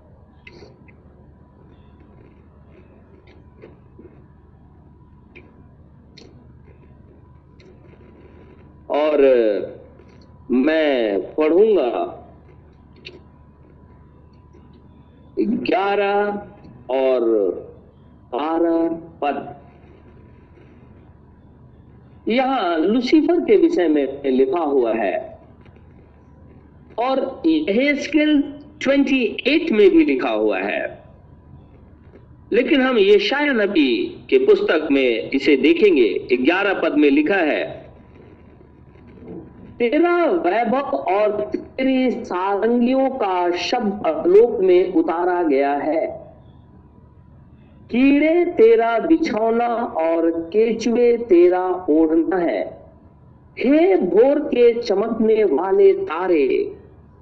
और 8.92 9.20
मैं 10.50 11.18
पढ़ूँगा। 11.34 12.18
ग्यारह 15.40 16.46
और 16.90 17.20
बारह 18.32 18.88
पद। 19.22 19.56
यहाँ 22.28 22.78
लुसीफर 22.78 23.40
के 23.40 23.56
विषय 23.56 23.88
में 23.88 24.22
लिखा 24.26 24.60
हुआ 24.60 24.94
है। 24.94 25.38
और 26.98 27.42
हेस्केल 27.46 28.54
28 28.80 29.72
में 29.72 29.90
भी 29.90 30.04
लिखा 30.04 30.30
हुआ 30.30 30.58
है। 30.58 31.04
लेकिन 32.52 32.82
हम 32.82 32.98
ये 32.98 33.18
शायद 33.18 33.48
नबी 33.48 34.24
के 34.30 34.38
पुस्तक 34.38 34.88
में 34.92 35.30
इसे 35.30 35.56
देखेंगे। 35.56 36.28
ग्यारह 36.32 36.74
पद 36.74 36.94
में 36.98 37.10
लिखा 37.10 37.36
है 37.36 37.81
तेरा 39.82 40.26
वैभव 40.26 40.96
और 40.96 41.50
तेरी 41.56 42.10
सारंगियों 42.10 43.10
का 43.10 43.50
शब्द 43.50 44.02
अलोक 44.06 44.60
में 44.60 44.92
उतारा 44.92 45.42
गया 45.42 45.72
है। 45.72 46.06
कीड़े 47.90 48.44
तेरा 48.44 48.98
बिछौना 48.98 49.68
और 49.84 50.30
केचुए 50.30 51.16
तेरा 51.16 51.86
ओढ़ना 51.90 52.36
है। 52.36 52.78
हे 53.58 53.96
भोर 53.96 54.38
के 54.38 54.82
चमकने 54.82 55.44
वाले 55.44 55.92
तारे, 55.92 56.72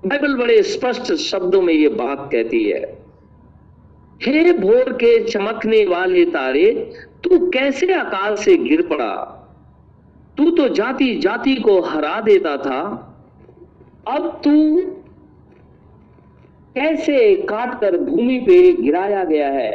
बाइबल 0.07 0.35
बड़े 0.35 0.63
स्पष्ट 0.63 1.13
शब्दों 1.13 1.63
में 1.63 1.75
ये 1.75 1.89
बात 1.89 2.29
कहती 2.33 2.65
है। 2.65 2.99
हे 4.23 4.53
भोर 4.53 4.93
के 4.93 5.25
चमकने 5.25 5.87
वाले 5.87 6.25
तारे, 6.25 6.93
तू 7.25 7.51
कैसे 7.51 7.95
आकाश 7.95 8.45
से 8.45 8.57
गिर 8.57 8.83
पड़ा? 8.83 9.37
तू 10.39 10.51
तो 10.51 10.69
जाति 10.69 11.15
जाति 11.15 11.55
को 11.57 11.81
हरा 11.81 12.21
देता 12.21 12.57
था। 12.57 12.81
अब 14.09 14.41
तू 14.45 14.53
कैसे 16.77 17.35
काट 17.45 17.81
कर 17.81 17.97
भूमि 17.99 18.39
पे 18.39 18.73
गिराया 18.73 19.25
गया 19.25 19.49
है? 19.49 19.71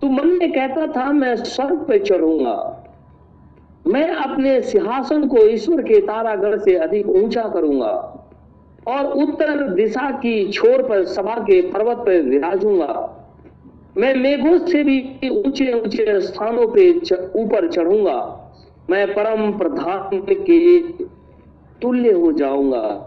तू 0.00 0.08
मन 0.08 0.26
में 0.28 0.52
कहता 0.52 0.86
था, 0.86 1.10
मैं 1.12 1.34
स्वर्ग 1.36 1.78
पे 1.88 1.98
चढ़ूँगा। 1.98 2.76
मैं 3.86 4.08
अपने 4.08 4.60
सिंहासन 4.62 5.26
को 5.28 5.46
ईश्वर 5.46 5.82
के 5.82 6.00
तारागढ़ 6.00 6.58
से 6.58 6.74
अधिक 6.76 7.08
ऊँचा 7.08 7.42
करूँगा 7.48 7.92
और 8.86 9.06
उत्तर 9.22 9.62
दिशा 9.68 10.10
की 10.10 10.50
छोर 10.52 10.82
पर 10.82 11.04
सभा 11.04 11.34
के 11.40 11.60
पर्वत 11.62 11.96
पर 11.96 12.20
विराजूँगा। 12.22 13.16
मैं 13.96 14.14
मेघों 14.14 14.58
से 14.66 14.82
भी 14.84 14.98
ऊँचे 15.30 15.72
ऊँचे 15.72 16.20
स्थानों 16.20 16.66
पे 16.68 16.90
ऊपर 17.42 17.68
चढ़ूँगा। 17.68 18.18
मैं 18.90 19.14
परम 19.14 19.58
प्रधान 19.58 20.26
के 20.32 20.78
तुल्य 21.82 22.12
हो 22.12 22.32
जाऊँगा। 22.32 23.06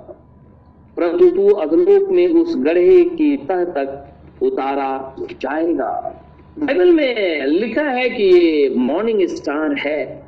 परंतु 0.98 1.30
तू 1.30 1.50
अधलोक 1.50 2.10
में 2.10 2.28
उस 2.28 2.58
गढ़े 2.58 3.04
की 3.04 3.38
तह 3.38 3.64
तक 3.64 4.08
उतारा 4.44 5.16
जाएगा। 5.20 6.20
बाइबल 6.60 6.92
में 6.92 7.46
लिखा 7.46 7.84
है 7.84 8.10
कि 8.10 8.24
ये 8.24 8.70
मॉर्निंग 8.70 9.28
स्टार 9.28 9.74
है। 9.74 10.24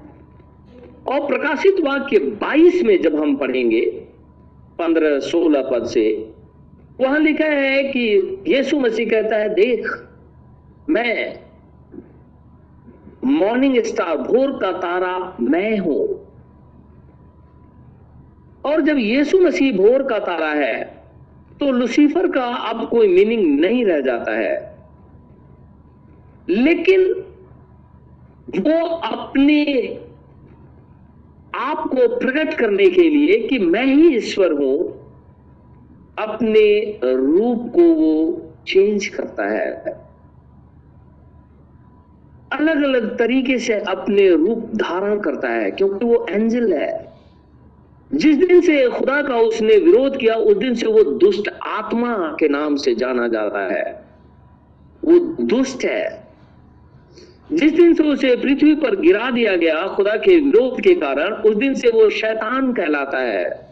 और 1.08 1.20
प्रकाशित 1.28 1.76
वाक्य 1.80 2.20
22 2.20 2.84
में 2.84 3.02
जब 3.02 3.16
हम 3.16 3.36
पढ़ेंगे 3.36 3.82
15 4.80 5.20
16 5.20 5.62
पद 5.62 5.86
से, 5.86 6.32
वहाँ 7.02 7.20
लिखा 7.20 7.46
है 7.46 7.84
कि 7.84 8.38
यीशु 8.48 8.80
मसीह 8.80 9.10
कहता 9.10 9.36
है, 9.36 9.50
देख, 9.50 9.90
मैं 10.90 11.45
मॉर्निंग 13.26 13.82
स्टार 13.84 14.18
भोर 14.18 14.52
का 14.62 14.72
तारा 14.72 15.18
मैं 15.42 15.78
हूँ। 15.78 16.04
और 18.66 18.82
जब 18.82 18.98
यीशु 18.98 19.40
मसीह 19.40 19.78
भोर 19.78 20.04
का 20.04 20.20
तारा 20.20 20.52
है 20.54 20.84
तो 21.60 21.72
लुसीफर 21.72 22.28
का 22.28 22.46
अब 22.70 22.88
कोई 22.90 23.08
मीनिंग 23.08 23.60
नहीं 23.60 23.84
रह 23.86 24.00
जाता 24.02 24.32
है। 24.32 24.54
लेकिन 26.50 27.02
वो 28.60 28.80
अपने 28.88 29.64
आप 31.56 31.78
को 31.88 32.08
प्रकट 32.18 32.54
करने 32.54 32.90
के 32.90 33.10
लिए 33.10 33.38
कि 33.48 33.60
मैं 33.60 33.86
ही 33.86 34.16
ईश्वर 34.16 34.52
हूँ, 34.54 34.78
अपने 36.20 36.66
रूप 37.04 37.72
को 37.76 37.94
वो 37.94 38.42
चेंज 38.68 39.08
करता 39.08 39.50
है। 39.50 40.05
अलग 42.56 42.84
अलग 42.84 43.18
तरीके 43.18 43.60
से 43.60 43.74
अपने 43.74 44.30
रूप 44.30 44.72
धारण 44.76 45.20
करता 45.20 45.50
है, 45.50 45.72
क्योंकि 45.72 46.06
वो 46.06 46.28
एंजल 46.30 46.74
है। 46.74 47.14
जिस 48.14 48.38
दिन 48.38 48.62
से 48.62 48.90
खुदा 48.90 49.22
का 49.22 49.36
उसने 49.36 49.76
विरोध 49.76 50.18
किया, 50.18 50.36
उस 50.36 50.58
दिन 50.58 50.74
से 50.74 50.88
वो 50.88 51.04
दुष्ट 51.04 51.50
आत्मा 51.68 52.38
के 52.40 52.48
नाम 52.48 52.76
से 52.76 52.96
जाना 52.96 53.28
जाता 53.28 53.74
है। 53.74 54.06
वो 55.06 55.20
दुष्ट 55.20 55.86
है। 55.86 56.28
जिस 57.52 57.72
दिन 57.72 57.94
से 57.94 58.04
उसे 58.04 58.36
पृथ्वी 58.36 58.76
पर 58.76 58.96
गिरा 58.96 59.32
दिया 59.32 59.56
गया, 59.56 59.88
खुदा 59.88 60.16
के 60.16 60.40
विरोध 60.40 60.82
के 60.82 60.96
कारण, 60.96 61.34
उस 61.34 61.56
दिन 61.56 61.74
से 61.74 61.90
वो 61.90 62.10
शैतान 62.10 62.74
कहलाता 62.74 63.18
है। 63.18 63.70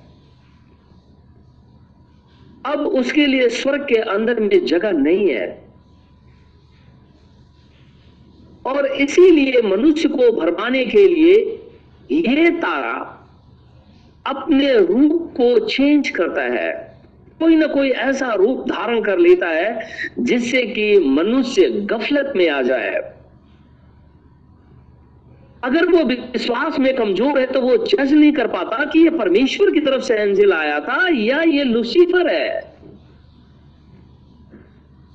अब 2.65 2.79
उसके 2.79 3.25
लिए 3.25 3.49
स्वर्ग 3.49 3.81
के 3.81 3.95
अंदर 3.95 4.39
में 4.39 4.65
जगह 4.65 4.91
नहीं 4.91 5.29
है। 5.29 5.62
और 8.65 8.85
इसीलिए 8.85 9.61
मनुष्य 9.61 10.09
को 10.09 10.31
भरमाने 10.31 10.85
के 10.85 11.07
लिए 11.07 11.35
यह 12.11 12.49
तारा 12.59 12.95
अपने 14.25 14.73
रूप 14.75 15.33
को 15.37 15.57
चेंज 15.67 16.09
करता 16.09 16.41
है। 16.53 16.71
कोई 17.39 17.55
ना 17.55 17.67
कोई 17.67 17.89
ऐसा 17.89 18.33
रूप 18.33 18.65
धारण 18.67 19.01
कर 19.03 19.17
लेता 19.19 19.47
है 19.47 19.87
जिससे 20.19 20.61
कि 20.65 20.97
मनुष्य 20.99 21.69
गफलत 21.89 22.33
में 22.35 22.47
आ 22.49 22.61
जाए। 22.61 23.01
अगर 25.63 25.85
वो 25.85 26.03
विश्वास 26.05 26.79
में 26.79 26.93
कमज़ोर 26.95 27.39
है 27.39 27.45
तो 27.45 27.61
वो 27.61 27.75
जज 27.77 28.13
नहीं 28.13 28.31
कर 28.33 28.47
पाता 28.47 28.83
कि 28.85 28.99
ये 28.99 29.09
परमेश्वर 29.09 29.71
की 29.71 29.79
तरफ़ 29.79 30.03
से 30.03 30.15
एंजिल 30.15 30.53
आया 30.53 30.79
था 30.79 31.07
या 31.09 31.41
ये 31.41 31.63
लुसीफर 31.63 32.27
है। 32.27 32.72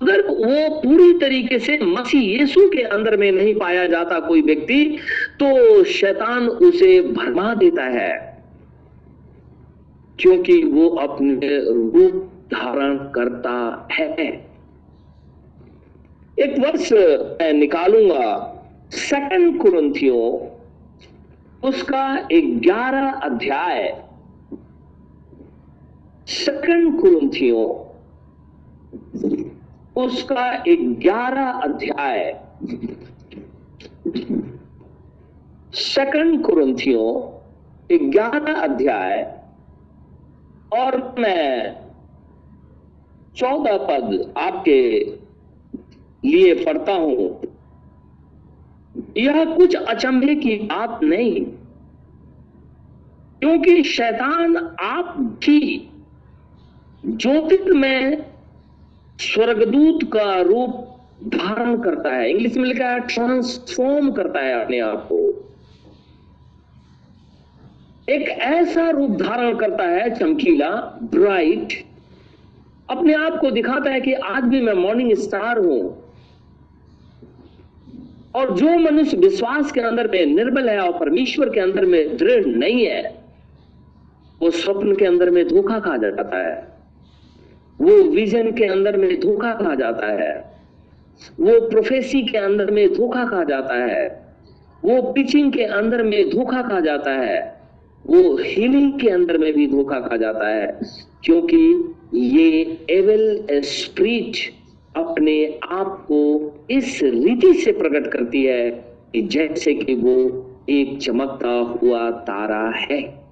अगर 0.02 0.26
वो 0.26 0.80
पूरी 0.80 1.12
तरीके 1.18 1.58
से 1.58 1.78
मसीह 1.78 2.20
यीशु 2.20 2.68
के 2.68 2.82
अंदर 2.82 3.16
में 3.16 3.32
नहीं 3.32 3.54
पाया 3.54 3.86
जाता 3.86 4.20
कोई 4.20 4.42
व्यक्ति 4.42 4.98
तो 5.42 5.84
शैतान 5.84 6.48
उसे 6.48 7.00
भरमा 7.02 7.54
देता 7.54 7.84
है। 7.84 8.42
क्योंकि 10.20 10.62
वो 10.64 10.88
अपने 10.88 11.36
रूप 11.74 12.32
धारण 12.54 12.96
करता 12.96 13.88
है। 13.92 14.26
एक 16.38 16.58
वर्ष 16.58 16.92
मैं 16.92 17.52
निकालूँगा 17.52 18.54
सेकंड 18.90 19.60
कुरंथियों, 19.60 20.22
उसका 21.68 22.28
ग्यारह 22.32 23.10
अध्याय। 23.10 24.02
सेकंड 26.26 27.00
कुरंथियों 27.00 27.87
उसका 29.98 30.50
ग्यारह 30.66 31.48
अध्याय। 31.62 32.20
सेकंड 35.74 36.44
कुरंथियों 36.44 37.10
ग्यारह 38.04 38.60
अध्याय, 38.60 39.22
और 40.74 40.96
मैं 41.18 41.74
चौदह 43.36 43.76
पद 43.80 44.32
आपके 44.38 44.80
लिए 46.24 46.54
पढ़ता 46.64 46.92
हूँ। 46.94 47.28
यह 49.16 49.44
कुछ 49.54 49.74
अचंभे 49.76 50.34
की 50.36 50.56
बात 50.64 51.00
नहीं, 51.02 51.44
क्योंकि 53.42 53.82
शैतान 53.86 54.56
आप 54.82 55.14
भी 55.40 55.60
ज्योतिष 57.04 57.72
में 57.74 58.24
स्वर्गदूत 59.20 60.12
का 60.12 60.40
रूप 60.40 61.00
धारण 61.24 61.80
करता 61.82 62.14
है। 62.14 62.30
इंग्लिश 62.30 62.56
में 62.56 62.64
लिखा 62.64 62.88
है 62.88 63.00
ट्रांसफॉर्म 63.00 64.12
करता 64.12 64.40
है 64.40 64.64
अपने 64.64 64.80
आप 64.80 65.08
को। 65.12 65.18
एक 68.08 68.28
ऐसा 68.28 68.90
रूप 68.90 69.10
धारण 69.10 69.56
करता 69.56 69.84
है, 69.84 70.14
चमकीला 70.14 70.70
ब्राइट 71.02 71.72
अपने 72.90 73.14
आप 73.14 73.38
को 73.40 73.50
दिखाता 73.50 73.90
है 73.90 74.00
कि 74.00 74.12
आज 74.12 74.42
भी 74.42 74.60
मैं 74.60 74.72
मॉर्निंग 74.72 75.14
स्टार 75.14 75.58
हूँ। 75.58 76.04
और 78.34 78.56
जो 78.56 78.78
मनुष्य 78.78 79.16
विश्वास 79.16 79.72
के 79.72 79.80
अंदर 79.80 80.08
में 80.08 80.26
निर्बल 80.26 80.68
है 80.68 80.78
और 80.78 80.98
परमेश्वर 80.98 81.50
के 81.50 81.60
अंदर 81.60 81.84
में 81.84 82.16
दृढ़ 82.16 82.46
नहीं 82.46 82.86
है, 82.86 83.24
वो 84.42 84.50
स्वप्न 84.50 84.94
के 84.94 85.04
अंदर 85.04 85.30
में 85.30 85.48
धोखा 85.48 85.78
खा 85.78 85.96
जाता 85.96 86.48
है। 86.48 86.67
वो 87.80 88.02
विजन 88.02 88.50
के 88.50 88.64
अंदर 88.64 88.96
में 88.96 89.20
धोखा 89.20 89.52
खा 89.52 89.74
जाता 89.74 90.06
है। 90.06 90.58
वो 91.40 91.68
प्रोफेसी 91.68 92.22
के 92.22 92.38
अंदर 92.38 92.70
में 92.70 92.94
धोखा 92.94 93.24
खा 93.24 93.44
जाता 93.44 93.74
है। 93.74 94.34
वो 94.84 95.02
पिचिंग 95.12 95.52
के 95.52 95.64
अंदर 95.64 96.02
में 96.02 96.30
धोखा 96.30 96.62
खा 96.62 96.80
जाता 96.80 97.10
है। 97.10 97.60
वो 98.06 98.36
हीलिंग 98.36 99.00
के 99.00 99.08
अंदर 99.08 99.38
में 99.38 99.54
भी 99.54 99.66
धोखा 99.66 100.00
खा 100.00 100.16
जाता 100.16 100.48
है। 100.48 100.78
क्योंकि 101.24 101.94
ये 102.14 102.78
एवल 102.90 103.46
स्प्रिट 103.52 104.36
अपने 104.98 105.58
आप 105.70 106.06
को 106.12 106.52
इस 106.70 107.00
रीति 107.02 107.54
से 107.54 107.72
प्रकट 107.72 108.06
करती 108.06 108.44
है 108.44 108.70
कि 109.12 109.22
जैसे 109.22 109.74
कि 109.74 109.94
वो 109.94 110.44
एक 110.70 110.98
चमकता 110.98 111.48
हुआ 111.48 112.10
तारा 112.10 112.70
है। 112.70 113.26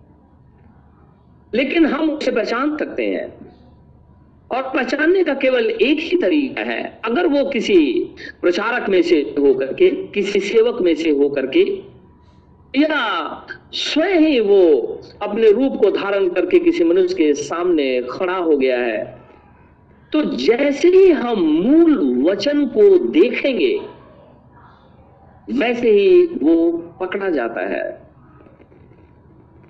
लेकिन 1.54 1.86
हम 1.86 2.10
उसे 2.10 2.30
पहचान 2.30 2.76
सकते 2.76 3.06
हैं। 3.06 3.45
और 4.50 4.62
पहचानने 4.64 5.22
का 5.24 5.34
केवल 5.34 5.70
एक 5.70 5.98
ही 6.00 6.16
तरीका 6.18 6.62
है। 6.62 6.82
अगर 7.04 7.26
वो 7.26 7.44
किसी 7.44 7.78
प्रचारक 8.40 8.88
में 8.88 9.00
से 9.02 9.20
होकर 9.38 9.72
के, 9.72 9.90
किसी 9.90 10.40
सेवक 10.40 10.80
में 10.82 10.94
से 10.94 11.10
होकर 11.10 11.46
के, 11.46 11.62
या 12.74 13.46
स्वयं 13.72 14.20
ही 14.20 14.40
वो 14.40 14.62
अपने 15.22 15.50
रूप 15.50 15.76
को 15.82 15.90
धारण 15.90 16.28
करके 16.28 16.58
किसी 16.58 16.84
मनुष्य 16.84 17.14
के 17.14 17.32
सामने 17.34 18.00
खड़ा 18.10 18.36
हो 18.36 18.56
गया 18.56 18.78
है 18.78 19.04
तो 20.12 20.22
जैसे 20.36 20.88
ही 20.88 21.10
हम 21.10 21.40
मूल 21.40 22.24
वचन 22.24 22.64
को 22.66 22.82
देखेंगे, 22.98 23.74
वैसे 25.52 25.90
ही 25.90 26.26
वो 26.42 26.72
पकड़ा 27.00 27.30
जाता 27.30 27.66
है। 27.68 28.05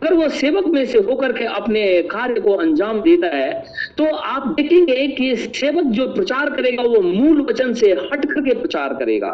अगर 0.07 0.15
वो 0.15 0.29
सेवक 0.29 0.67
में 0.67 0.85
से 0.87 0.99
होकर 0.99 1.33
के 1.33 1.45
अपने 1.45 2.03
कार्य 2.03 2.41
को 2.41 2.53
अंजाम 2.53 3.01
देता 3.01 3.37
है 3.37 3.65
तो 3.99 4.05
आप 4.07 4.47
देखेंगे 4.47 5.07
कि 5.09 5.37
सेवक 5.37 5.85
जो 5.85 6.07
प्रचार 6.15 6.51
करेगा, 6.51 6.83
वो 6.83 7.01
मूल 7.01 7.41
वचन 7.41 7.73
से 7.75 7.91
हट 7.93 8.27
करके 8.27 8.55
प्रचार 8.55 8.95
करेगा। 8.95 9.33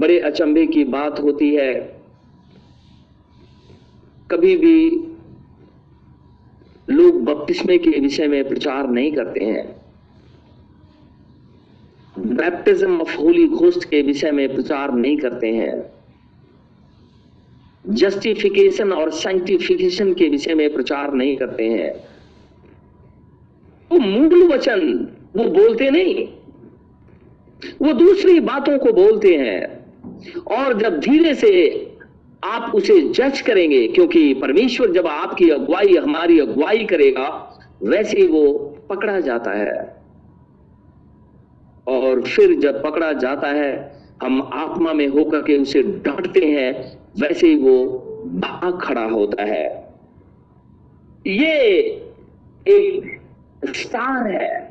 बड़े 0.00 0.18
अचंभे 0.20 0.66
की 0.66 0.84
बात 0.84 1.20
होती 1.20 1.54
है। 1.54 1.74
कभी 4.30 4.56
भी 4.56 4.90
लोग 6.90 7.24
बपतिस्मे 7.24 7.78
के 7.78 7.90
विषय 7.90 8.26
में 8.26 8.48
प्रचार 8.48 8.90
नहीं 8.90 9.12
करते 9.12 9.44
हैं। 9.44 9.76
बैप्टिज्म 12.18 13.00
ऑफ़ 13.00 13.16
होली 13.16 13.46
घोस्ट 13.46 13.84
के 13.84 14.02
विषय 14.02 14.30
में 14.30 14.54
प्रचार 14.54 14.92
नहीं 14.92 15.16
करते 15.16 15.48
हैं। 15.48 15.99
जस्टिफिकेशन 17.88 18.92
और 18.92 19.10
साइंटिफिकेशन 19.10 20.14
के 20.14 20.28
विषय 20.28 20.54
में 20.54 20.74
प्रचार 20.74 21.12
नहीं 21.12 21.36
करते 21.36 21.64
हैं। 21.64 21.92
वो 23.92 23.98
मूल 23.98 24.52
वचन, 24.52 25.08
वो 25.36 25.44
बोलते 25.44 25.90
नहीं। 25.90 26.28
वो 27.82 27.92
दूसरी 27.92 28.40
बातों 28.40 28.78
को 28.78 28.92
बोलते 28.92 29.34
हैं। 29.34 29.80
और 30.40 30.78
जब 30.78 31.00
धीरे 31.00 31.34
से 31.34 31.86
आप 32.44 32.72
उसे 32.74 33.00
जज 33.00 33.40
करेंगे, 33.40 33.88
क्योंकि 33.88 34.34
परमेश्वर 34.34 34.90
जब 34.90 35.06
आपकी 35.06 35.50
अगुवाई, 35.50 35.96
हमारी 35.96 36.40
अगुवाई 36.40 36.84
करेगा, 36.84 37.58
वैसे 37.82 38.26
वो 38.26 38.52
पकड़ा 38.88 39.20
जाता 39.20 39.50
है। 39.50 40.02
और 41.88 42.22
फिर 42.22 42.58
जब 42.58 42.82
पकड़ा 42.82 43.12
जाता 43.12 43.48
है, 43.48 44.00
हम 44.22 44.50
आत्मा 44.52 44.92
में 44.92 45.08
होकर 45.08 45.40
के 45.40 45.58
उसे 45.58 45.82
डांटते 45.82 46.40
हैं 46.40 46.99
वैसे 47.18 47.46
ही 47.46 47.56
वो 47.56 47.84
भाग 48.40 48.80
खड़ा 48.82 49.04
होता 49.04 49.42
है। 49.42 49.64
ये 51.26 51.54
एक 52.66 53.20
स्टार 53.66 54.26
है। 54.26 54.70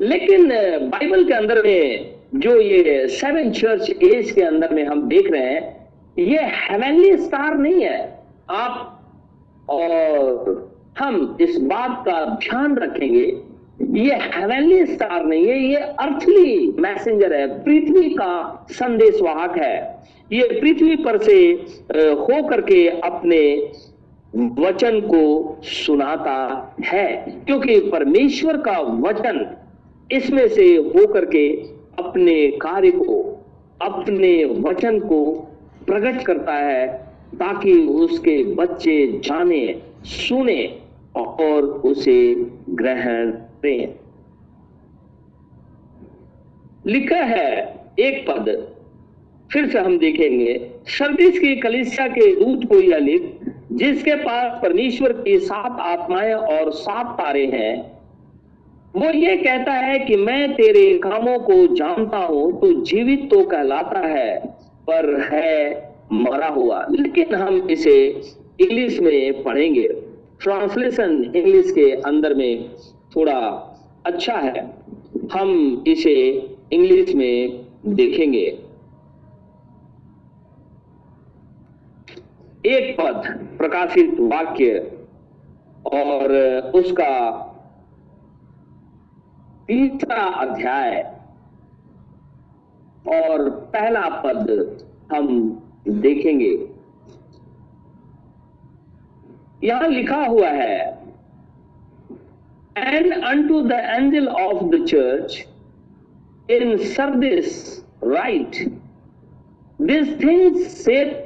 लेकिन 0.00 0.48
बाइबल 0.90 1.24
के 1.24 1.32
अंदर 1.32 1.62
में 1.62 2.14
जो 2.34 2.56
ये 2.60 3.08
सेवन 3.08 3.50
चर्च 3.50 3.90
एज 3.90 4.30
के 4.30 4.42
अंदर 4.42 4.74
में 4.74 4.84
हम 4.84 5.02
देख 5.08 5.30
रहे 5.30 5.42
हैं, 5.42 5.88
ये 6.18 6.38
हेवनली 6.42 7.16
स्टार 7.16 7.56
नहीं 7.58 7.84
है। 7.84 7.98
आप 8.50 8.90
और 9.68 10.74
हम 10.98 11.36
इस 11.40 11.56
बात 11.58 12.02
का 12.06 12.24
ध्यान 12.24 12.76
रखेंगे 12.76 13.26
ये 13.78 14.14
हेवनली 14.14 14.84
स्टार 14.86 15.24
नहीं 15.24 15.46
है, 15.46 15.58
ये 15.60 15.76
अर्थली 15.76 16.74
मैसेंजर 16.78 17.32
है, 17.34 17.46
पृथ्वी 17.64 18.08
का 18.10 18.66
संदेशवाहक 18.70 19.56
है। 19.58 20.04
ये 20.32 20.48
पृथ्वी 20.60 20.96
पर 20.96 21.18
से 21.18 21.36
हो 21.92 22.42
करके 22.48 22.86
अपने 22.88 23.40
वचन 24.58 25.00
को 25.00 25.60
सुनाता 25.64 26.36
है, 26.84 27.06
क्योंकि 27.46 27.78
परमेश्वर 27.90 28.56
का 28.56 28.78
वचन 28.80 29.46
इसमें 30.10 30.46
से 30.48 30.74
होकर 30.76 31.24
के 31.24 31.48
अपने 31.98 32.36
कार्य 32.62 32.90
को, 32.90 33.20
अपने 33.82 34.44
वचन 34.44 34.98
को 35.00 35.24
प्रकट 35.86 36.22
करता 36.22 36.54
है, 36.54 36.86
ताकि 37.34 37.72
उसके 37.72 38.42
बच्चे 38.54 39.06
जाने, 39.24 39.80
सुने 40.06 40.62
और 41.16 41.62
उसे 41.62 42.34
ग्रहण 42.70 43.32
करें 43.64 43.94
लिखा 46.86 47.16
है 47.16 47.50
एक 47.98 48.24
पद, 48.28 48.48
फिर 49.50 49.68
से 49.68 49.78
हम 49.78 49.98
देखेंगे। 49.98 50.70
सर्दिस 50.88 51.38
की 51.38 51.54
कलिसिया 51.56 52.06
के 52.08 52.34
दूत 52.34 52.64
को 52.68 52.80
यह 52.80 52.98
लिख, 52.98 53.22
जिसके 53.72 54.14
पास 54.14 54.58
परमेश्वर 54.62 55.12
की 55.12 55.38
सात 55.38 55.80
आत्माएँ 55.80 56.32
और 56.32 56.70
सात 56.72 57.14
तारे 57.18 57.46
हैं, 57.46 57.74
वो 58.96 59.10
ये 59.10 59.36
कहता 59.36 59.72
है 59.72 59.98
कि 59.98 60.16
मैं 60.16 60.52
तेरे 60.54 60.98
कामों 60.98 61.38
को 61.38 61.54
जानता 61.76 62.18
हूँ 62.18 62.52
तो 62.60 62.72
जीवित 62.82 63.28
तो 63.30 63.44
कहलाता 63.44 64.00
है, 64.00 64.38
पर 64.86 65.20
है 65.22 65.92
मरा 66.12 66.48
हुआ। 66.48 66.86
लेकिन 66.90 67.34
हम 67.34 67.68
इसे 67.70 67.96
इंग्लिश 68.60 69.00
में 69.00 69.42
पढ़ेंगे। 69.42 69.88
ट्रांसलेशन 70.40 71.32
इंग्लिश 71.36 71.70
के 71.70 71.90
अंदर 72.02 72.34
में 72.34 72.70
थोड़ा 73.16 73.40
अच्छा 74.06 74.34
है। 74.34 74.84
हम 75.32 75.84
इसे 75.86 76.14
इंग्लिश 76.72 77.14
में 77.14 77.66
देखेंगे। 77.86 78.58
एक 82.66 82.96
पद, 83.00 83.48
प्रकाशित 83.58 84.20
वाक्य, 84.20 84.90
और 85.86 86.32
उसका 86.74 87.30
तीसरा 89.68 90.24
अध्याय, 90.24 91.20
और 93.08 93.50
पहला 93.50 94.08
पद 94.24 94.50
हम 95.12 95.50
देखेंगे। 95.88 96.68
यहाँ 99.64 99.88
लिखा 99.88 100.26
हुआ 100.26 100.48
है 100.48 101.03
And 102.76 103.12
unto 103.12 103.66
the 103.68 103.96
angel 103.96 104.28
of 104.36 104.70
the 104.70 104.84
church 104.84 105.46
in 106.48 106.78
Sardis 106.94 107.82
write, 108.00 108.70
These 109.78 110.16
things 110.16 110.84
saith 110.84 111.24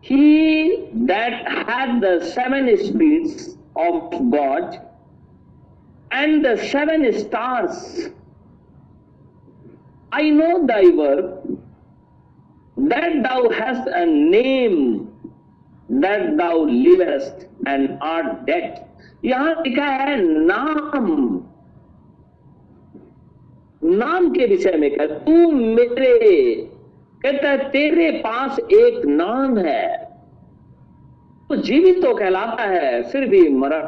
he 0.00 0.88
that 0.92 1.46
hath 1.68 2.00
the 2.00 2.24
seven 2.34 2.76
spirits 2.84 3.56
of 3.76 4.10
God 4.30 4.80
and 6.10 6.44
the 6.44 6.56
seven 6.68 7.12
stars. 7.18 8.08
I 10.12 10.30
know 10.30 10.66
thy 10.66 10.88
work, 10.88 11.42
that 12.76 13.22
thou 13.22 13.48
hast 13.50 13.86
a 13.86 14.04
name, 14.06 15.12
that 15.88 16.36
thou 16.36 16.64
livest 16.64 17.46
and 17.66 17.96
art 18.00 18.46
dead. 18.46 18.89
यहाँ 19.24 19.54
लिखा 19.54 19.84
है 19.84 20.16
नाम। 20.22 21.40
नाम 23.84 24.30
के 24.30 24.46
विषय 24.46 24.72
में 24.72 24.90
कह, 24.90 25.06
तू 25.06 25.50
मेरे, 25.50 26.54
कहता 27.22 27.56
तेरे 27.56 28.10
पास 28.10 28.58
एक 28.58 29.06
नाम 29.06 29.58
है। 29.58 30.10
तो 31.48 31.56
जीवित 31.56 32.02
तो 32.02 32.14
कहलाता 32.14 32.62
है, 32.62 33.02
फिर 33.02 33.26
भी 33.26 33.48
मरण 33.48 33.82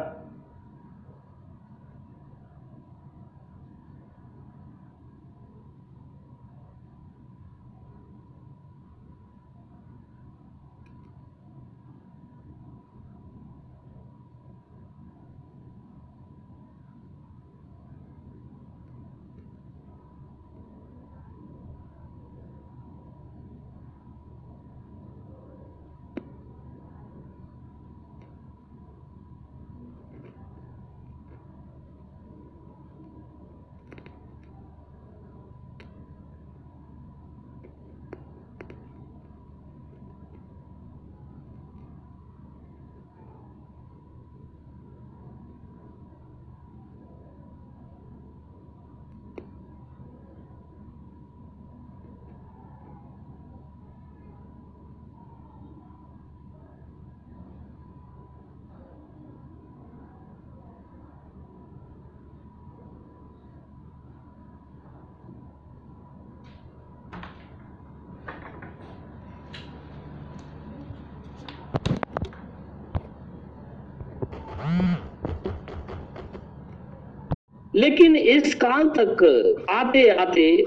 लेकिन 77.75 78.15
इस 78.15 78.55
काल 78.55 78.89
तक 78.89 79.23
आते 79.69 80.09
आते 80.09 80.65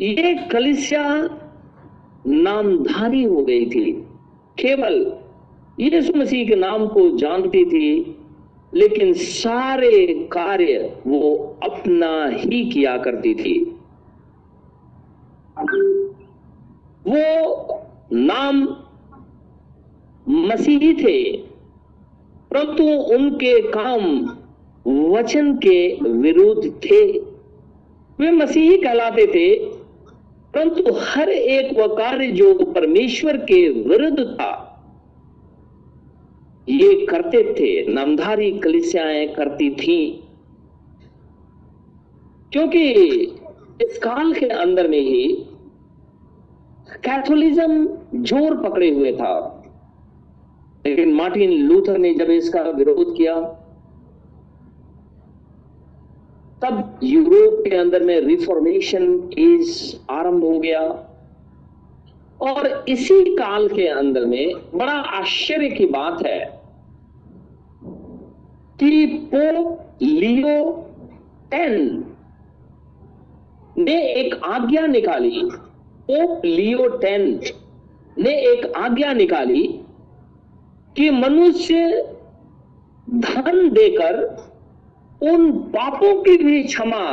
ये 0.00 0.48
कलिसिया 0.52 1.28
नामधारी 2.26 3.22
हो 3.24 3.44
गई 3.44 3.66
थी। 3.66 3.92
केवल 4.58 5.12
यीशु 5.80 6.18
मसीह 6.18 6.48
के 6.48 6.54
नाम 6.54 6.86
को 6.86 7.16
जानती 7.16 7.64
थी, 7.64 8.18
लेकिन 8.74 9.12
सारे 9.12 10.28
कार्य 10.32 10.96
वो 11.06 11.58
अपना 11.62 12.26
ही 12.26 12.70
किया 12.70 12.98
करती 12.98 13.34
थी। 13.34 13.76
वो 17.08 17.80
नाम 18.12 18.76
मसीही 20.28 20.94
थे। 20.94 21.47
परंतु 22.58 22.84
उनके 23.14 23.60
काम 23.62 24.04
वचन 25.12 25.54
के 25.56 25.94
विरुद्ध 26.02 26.70
थे। 26.70 27.18
वे 28.18 28.30
मसीही 28.30 28.76
कहलाते 28.78 29.26
थे, 29.26 29.54
परंतु 30.54 30.94
हर 30.94 31.28
एक 31.28 31.78
वह 31.78 31.86
कार्य 31.86 32.26
जो 32.26 32.54
परमेश्वर 32.54 33.36
के 33.36 33.68
विरुद्ध 33.68 34.18
था, 34.18 34.64
ये 36.68 37.06
करते 37.06 37.54
थे, 37.54 37.92
नामधारी 37.92 38.50
कलिसियाएँ 38.58 39.26
करती 39.28 39.70
थी। 39.70 40.24
क्योंकि 42.52 42.92
इस 43.82 43.98
काल 43.98 44.32
के 44.32 44.46
अंदर 44.46 44.88
में 44.88 45.00
ही 45.00 45.44
कैथोलिज्म 47.04 47.98
ज़ोर 48.14 48.56
पकड़े 48.56 48.90
हुए 48.90 49.12
था। 49.12 49.57
लेकिन 50.88 51.12
मार्टिन 51.12 51.50
लूथर 51.50 51.98
ने 51.98 52.14
जब 52.14 52.30
इसका 52.30 52.60
विरोध 52.62 53.16
किया, 53.16 53.34
तब 56.62 57.00
यूरोप 57.02 57.64
के 57.68 57.76
अंदर 57.76 58.02
में 58.02 58.20
रिफॉर्मेशन 58.20 59.30
एज 59.38 60.00
आरंभ 60.10 60.44
हो 60.44 60.58
गया। 60.58 61.04
और 62.40 62.84
इसी 62.88 63.36
काल 63.36 63.68
के 63.68 63.86
अंदर 63.88 64.24
में 64.24 64.52
बड़ा 64.74 64.92
आश्चर्य 64.92 65.68
की 65.70 65.86
बात 65.86 66.26
है 66.26 66.60
कि 68.80 69.06
पोप 69.34 69.98
लियो 70.02 70.86
टेन 71.50 72.04
ने 73.78 74.12
एक 74.12 74.34
आज्ञा 74.44 74.86
निकाली। 74.86 75.40
पोप 76.10 76.44
लियो 76.44 76.88
टेन 76.88 77.40
ने 78.18 78.30
एक 78.52 78.72
आज्ञा 78.76 79.12
निकाली 79.12 79.80
कि 80.98 81.10
मनुष्य 81.10 82.02
धन 83.10 83.68
देकर 83.70 84.16
उन 85.22 85.52
पापों 85.52 86.22
की 86.22 86.36
भी 86.36 86.62
क्षमा 86.62 87.10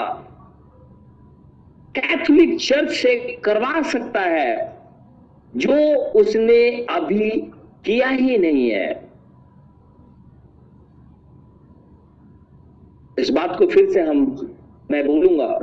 कैथोलिक 1.96 2.60
चर्च 2.60 2.92
से 2.92 3.20
करवा 3.46 3.82
सकता 3.82 4.22
है, 4.22 4.80
जो 5.56 5.96
उसने 5.96 6.86
अभी 6.90 7.30
किया 7.86 8.10
ही 8.10 8.38
नहीं 8.38 8.70
है। 8.70 9.10
इस 13.20 13.30
बात 13.30 13.58
को 13.58 13.68
फिर 13.68 13.92
से 13.92 14.02
हम, 14.02 14.50
मैं 14.92 15.08
बोलूँगा। 15.08 15.58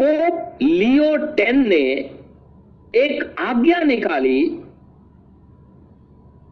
पोप 0.00 0.58
लियो 0.62 1.16
टेन 1.16 1.68
ने 1.68 2.19
एक 2.96 3.34
आज्ञा 3.38 3.78
निकाली 3.78 4.44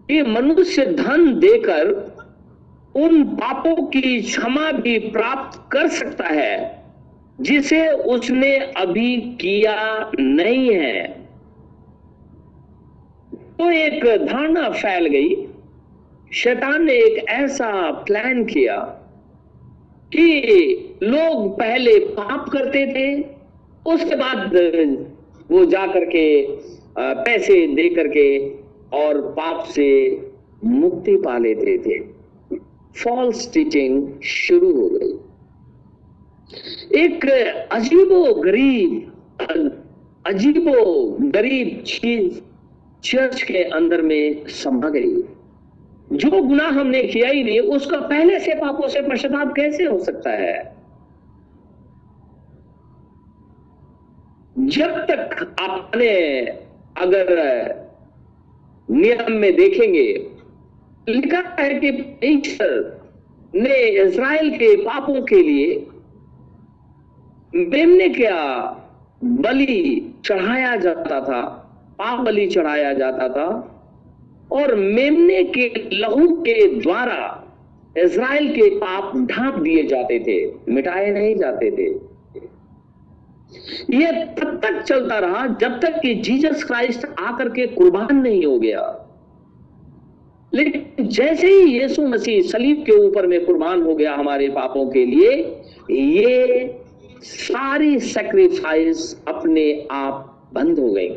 कि 0.09 0.22
मनुष्य 0.22 0.87
धन 0.87 1.38
देकर 1.38 1.90
उन 2.96 3.24
पापों 3.24 3.87
की 3.87 4.20
क्षमा 4.20 4.72
भी 4.72 4.98
प्राप्त 4.98 5.62
कर 5.72 5.88
सकता 5.88 6.24
है, 6.24 6.85
जिसे 7.40 7.88
उसने 7.88 8.57
अभी 8.57 9.16
किया 9.16 10.11
नहीं 10.20 10.74
है। 10.74 11.09
तो 13.35 13.70
एक 13.70 14.27
धारणा 14.27 14.70
फैल 14.70 15.07
गई। 15.07 15.48
शैतान 16.33 16.85
ने 16.85 16.92
एक 16.92 17.29
ऐसा 17.29 17.90
प्लान 17.90 18.44
किया 18.44 18.77
कि 20.14 20.40
लोग 21.03 21.59
पहले 21.59 21.98
पाप 21.98 22.48
करते 22.48 22.87
थे, 22.87 23.22
उसके 23.87 24.16
बाद 24.16 24.51
वो 25.50 25.64
जा 25.64 25.87
करके 25.87 26.24
पैसे 26.98 27.66
दे 27.66 27.88
करके 27.88 28.28
और 28.96 29.20
पाप 29.32 29.64
से 29.64 29.88
मुक्ति 30.64 31.16
पा 31.16 31.38
लेते 31.38 31.78
थे। 31.78 31.98
फॉल्स 33.02 33.52
टीचिंग 33.54 34.20
शुरू 34.24 34.72
हो 34.72 34.88
गई। 34.88 35.12
एक 37.00 37.24
अजीबो 37.72 38.34
गरीब 38.34 39.12
अजीबो 40.26 40.82
गरीब 41.20 41.82
चीज़ 41.87 42.40
चर्च 43.04 43.42
के 43.42 43.62
अंदर 43.64 44.02
में 44.02 44.46
समा 44.46 44.88
गई। 44.88 45.22
जो 46.12 46.42
गुनाह 46.42 46.70
हमने 46.70 47.02
किया 47.02 47.28
ही 47.28 47.42
नहीं, 47.44 47.61
उसका 47.61 48.00
पहले 48.00 48.38
से 48.38 48.54
पापों 48.54 48.88
से 48.88 49.00
पश्चाताप 49.00 49.52
कैसे 49.56 49.84
हो 49.84 49.98
सकता 49.98 50.30
है? 50.30 50.77
जब 54.58 55.06
तक 55.06 55.56
आपने 55.60 56.40
अगर 56.98 57.28
नियम 58.90 59.32
में 59.32 59.56
देखेंगे, 59.56 60.30
लिखा 61.08 61.56
है 61.60 61.74
कि 61.74 62.18
ईश्वर 62.24 63.02
ने 63.54 63.78
इज़राइल 63.78 64.50
के 64.50 64.76
पापों 64.76 65.22
के 65.22 65.42
लिए 65.42 65.86
मेमने 67.54 68.08
क्या 68.08 68.38
बलि 69.24 70.14
चढ़ाया 70.24 70.76
जाता 70.76 71.20
था, 71.20 71.40
पाप 71.98 72.20
बलि 72.20 72.46
चढ़ाया 72.46 72.92
जाता 72.92 73.28
था, 73.28 73.48
और 74.52 74.74
मेमने 74.74 75.44
के 75.44 75.88
लहू 75.92 76.28
के 76.28 76.80
द्वारा 76.80 77.44
इज़राइल 77.98 78.48
के 78.48 78.70
पाप 78.70 79.16
ढांप 79.16 79.54
दिए 79.54 79.82
जाते 79.82 80.18
थे, 80.20 80.72
मिटाए 80.72 81.10
नहीं 81.10 81.36
जाते 81.36 81.70
थे। 81.70 82.07
यह 83.90 84.24
तब 84.24 84.61
तक 84.62 84.82
चलता 84.82 85.18
रहा 85.18 85.46
जब 85.46 85.80
तक 85.80 86.00
कि 86.02 86.14
जीसस 86.14 86.64
क्राइस्ट 86.64 87.06
आकर 87.18 87.48
के 87.48 87.66
कुर्बान 87.66 88.16
नहीं 88.16 88.46
हो 88.46 88.58
गया। 88.58 89.04
लेकिन 90.54 91.06
जैसे 91.06 91.46
ही 91.46 91.80
यीशु 91.80 92.02
मसीह 92.02 92.42
सलीब 92.42 92.82
के 92.87 92.92
ऊपर 92.92 93.26
में 93.26 93.46
कुर्बान 93.46 93.82
हो 93.82 93.94
गया 93.94 94.14
हमारे 94.14 94.48
पापों 94.48 94.90
के 94.90 95.04
लिए, 95.04 95.61
ये 95.90 96.74
सारी 97.22 98.00
सेक्रीफाइस 98.00 99.24
अपने 99.28 99.88
आप 99.90 100.50
बंद 100.54 100.78
हो 100.78 100.92
गई। 100.92 101.08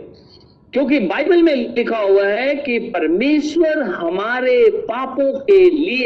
क्योंकि 0.73 0.99
बाइबल 0.99 1.43
में 1.43 1.55
लिखा 1.55 1.97
हुआ 1.97 2.27
है 2.27 2.55
कि 2.55 2.79
परमेश्वर 2.79 3.83
हमारे 3.83 4.71
पापों 4.71 5.39
के 5.39 5.69
लिए 5.69 6.05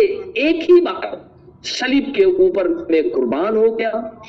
एक 0.50 0.72
ही 0.72 0.82
बार 0.82 1.30
सलीब 1.64 2.14
के 2.16 2.24
ऊपर 2.24 2.88
में 2.92 3.10
कुर्बान 3.10 3.58
हो 3.58 3.72
गया। 3.72 4.22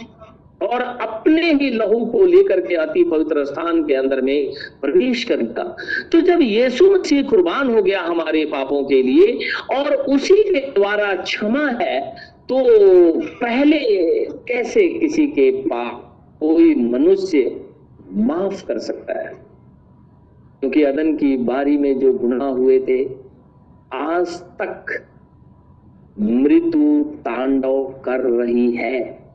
और 0.63 0.81
अपने 0.81 1.51
ही 1.53 1.71
लहू 1.71 2.05
को 2.07 2.25
लेकर 2.27 2.61
के 2.61 2.75
अति 2.75 3.03
पवित्र 3.05 3.45
स्थान 3.45 3.83
के 3.85 3.95
अंदर 3.95 4.21
में 4.21 4.53
प्रवेश 4.81 5.25
करेगा 5.25 5.65
तो 6.13 6.21
जब 6.21 6.41
यीशु 6.43 6.91
मसीह 6.91 7.23
कुर्बान 7.23 7.75
हो 7.75 7.83
गया 7.83 8.01
हमारे 8.03 8.45
पापों 8.45 8.83
के 8.85 9.03
लिए, 9.03 9.39
और 9.71 9.95
उसी 9.95 10.43
के 10.45 10.61
द्वारा 10.71 11.15
क्षमा 11.15 11.67
है 11.83 12.01
तो 12.49 12.63
पहले 13.41 13.79
कैसे 14.49 14.87
किसी 14.89 15.27
के 15.29 15.51
पाप 15.63 16.03
कोई 16.41 16.75
मनुष्य 16.75 17.61
माफ़ 18.17 18.65
कर 18.67 18.79
सकता 18.79 19.19
है? 19.21 19.33
क्योंकि 20.61 20.83
अदन 20.83 21.15
की 21.17 21.37
बारी 21.37 21.77
में 21.79 21.99
जो 21.99 22.13
गुनाह 22.13 22.49
हुए 22.49 22.79
थे, 22.81 23.05
आज 23.93 24.29
तक 24.61 25.03
मृत्यु 26.21 27.03
तांडव 27.21 27.83
कर 28.05 28.21
रही 28.33 28.71
है। 28.73 29.26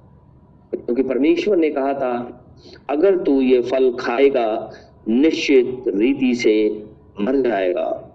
क्योंकि 0.75 1.03
परमेश्वर 1.03 1.57
ने 1.57 1.69
कहा 1.69 1.93
था, 1.93 2.43
अगर 2.89 3.17
तू 3.17 3.41
ये 3.41 3.61
फल 3.61 3.91
खाएगा, 3.99 4.71
निश्चित 5.07 5.83
रीति 5.87 6.35
से 6.35 6.83
मर 7.21 7.35
जाएगा। 7.35 8.07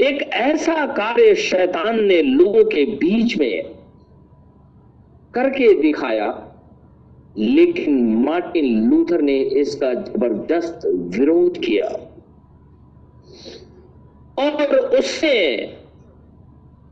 एक 0.00 0.22
ऐसा 0.22 0.86
कार्य 0.86 1.34
शैतान 1.34 2.04
ने 2.04 2.22
लोगों 2.22 2.64
के 2.64 2.84
बीच 2.84 3.36
में 3.38 3.62
करके 5.34 5.82
दिखाया, 5.82 6.52
लेकिन 7.38 8.16
मार्टिन 8.24 8.90
लूथर 8.90 9.20
ने 9.20 9.38
इसका 9.40 9.94
ज़बरदस्त 9.94 10.80
विरोध 10.86 11.58
किया। 11.58 11.88
और 14.38 14.76
उससे 14.76 15.56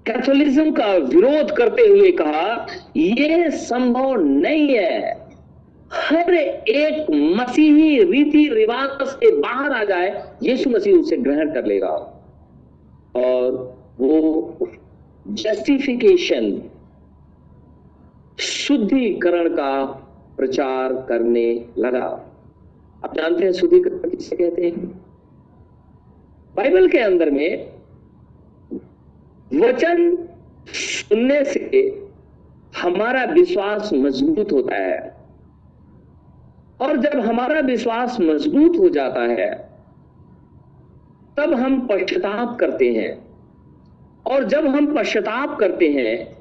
कैथोलिज्म 0.07 0.73
का 0.73 0.95
विरोध 0.95 1.57
करते 1.57 1.83
हुए 1.83 2.11
कहा 2.13 2.67
यह 2.97 3.51
संभव 3.51 4.15
नहीं 4.15 4.69
है। 4.71 5.25
हर 5.93 6.35
एक 6.35 7.11
मसीही 7.11 8.05
रीति 8.05 8.49
रिवाज 8.53 9.09
से 9.09 9.37
बाहर 9.37 9.73
आ 9.73 9.85
जाए, 9.85 10.33
यीशु 10.43 10.71
मसीह 10.71 10.97
उसे 10.97 11.17
ग्रहण 11.17 11.55
कर 11.55 11.65
लेगा। 11.65 11.89
और 13.17 13.77
वो 14.01 14.57
जस्टिफिकेशन 15.29 16.63
शुद्धिकरण 18.39 19.49
का 19.49 19.85
प्रचार 20.37 21.07
करने 21.09 21.65
लगा। 21.79 22.31
आप 23.05 23.15
जानते 23.17 23.45
हैं 23.45 23.53
शुद्धिकरण 23.53 24.11
किसे 24.11 24.37
कहते 24.37 24.63
हैं? 24.63 24.89
बाइबल 26.57 26.89
के 26.89 26.99
अंदर 26.99 27.31
में 27.31 27.74
वचन 29.55 30.29
सुनने 30.69 31.45
से 31.45 31.91
हमारा 32.83 33.25
विश्वास 33.25 33.91
मज़बूत 33.95 34.53
होता 34.53 34.77
है। 34.77 35.17
और 36.81 36.97
जब 36.97 37.21
हमारा 37.21 37.61
विश्वास 37.61 38.21
मज़बूत 38.21 38.79
हो 38.79 38.89
जाता 38.89 39.21
है, 39.21 39.69
तब 41.37 41.55
हम 41.55 41.87
पश्चाताप 41.87 42.59
करते 42.61 42.93
हैं। 42.93 43.25
और 44.27 44.45
जब 44.45 44.67
हम 44.67 44.97
पश्चाताप 44.97 45.59
करते 45.59 45.89
हैं, 45.89 46.35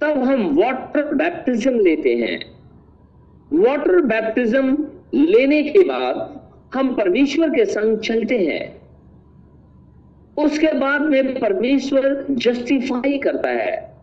तब 0.00 0.18
हम 0.18 0.56
वाटर 0.56 1.14
बैप्टिज्म 1.14 1.80
लेते 1.80 2.14
हैं। 2.14 2.52
वाटर 3.52 4.00
बैप्टिज्म 4.00 4.86
लेने 5.14 5.62
के 5.62 5.78
बाद 5.78 6.40
हम 6.74 6.94
परमेश्वर 6.94 7.48
के 7.48 7.64
संग 7.64 7.98
चलते 7.98 8.38
हैं। 8.38 8.81
उसके 10.38 10.72
बाद 10.72 11.00
में 11.00 11.40
परमेश्वर 11.40 12.26
जस्टिफाई 12.30 13.18
करता 13.18 13.48
है, 13.48 13.94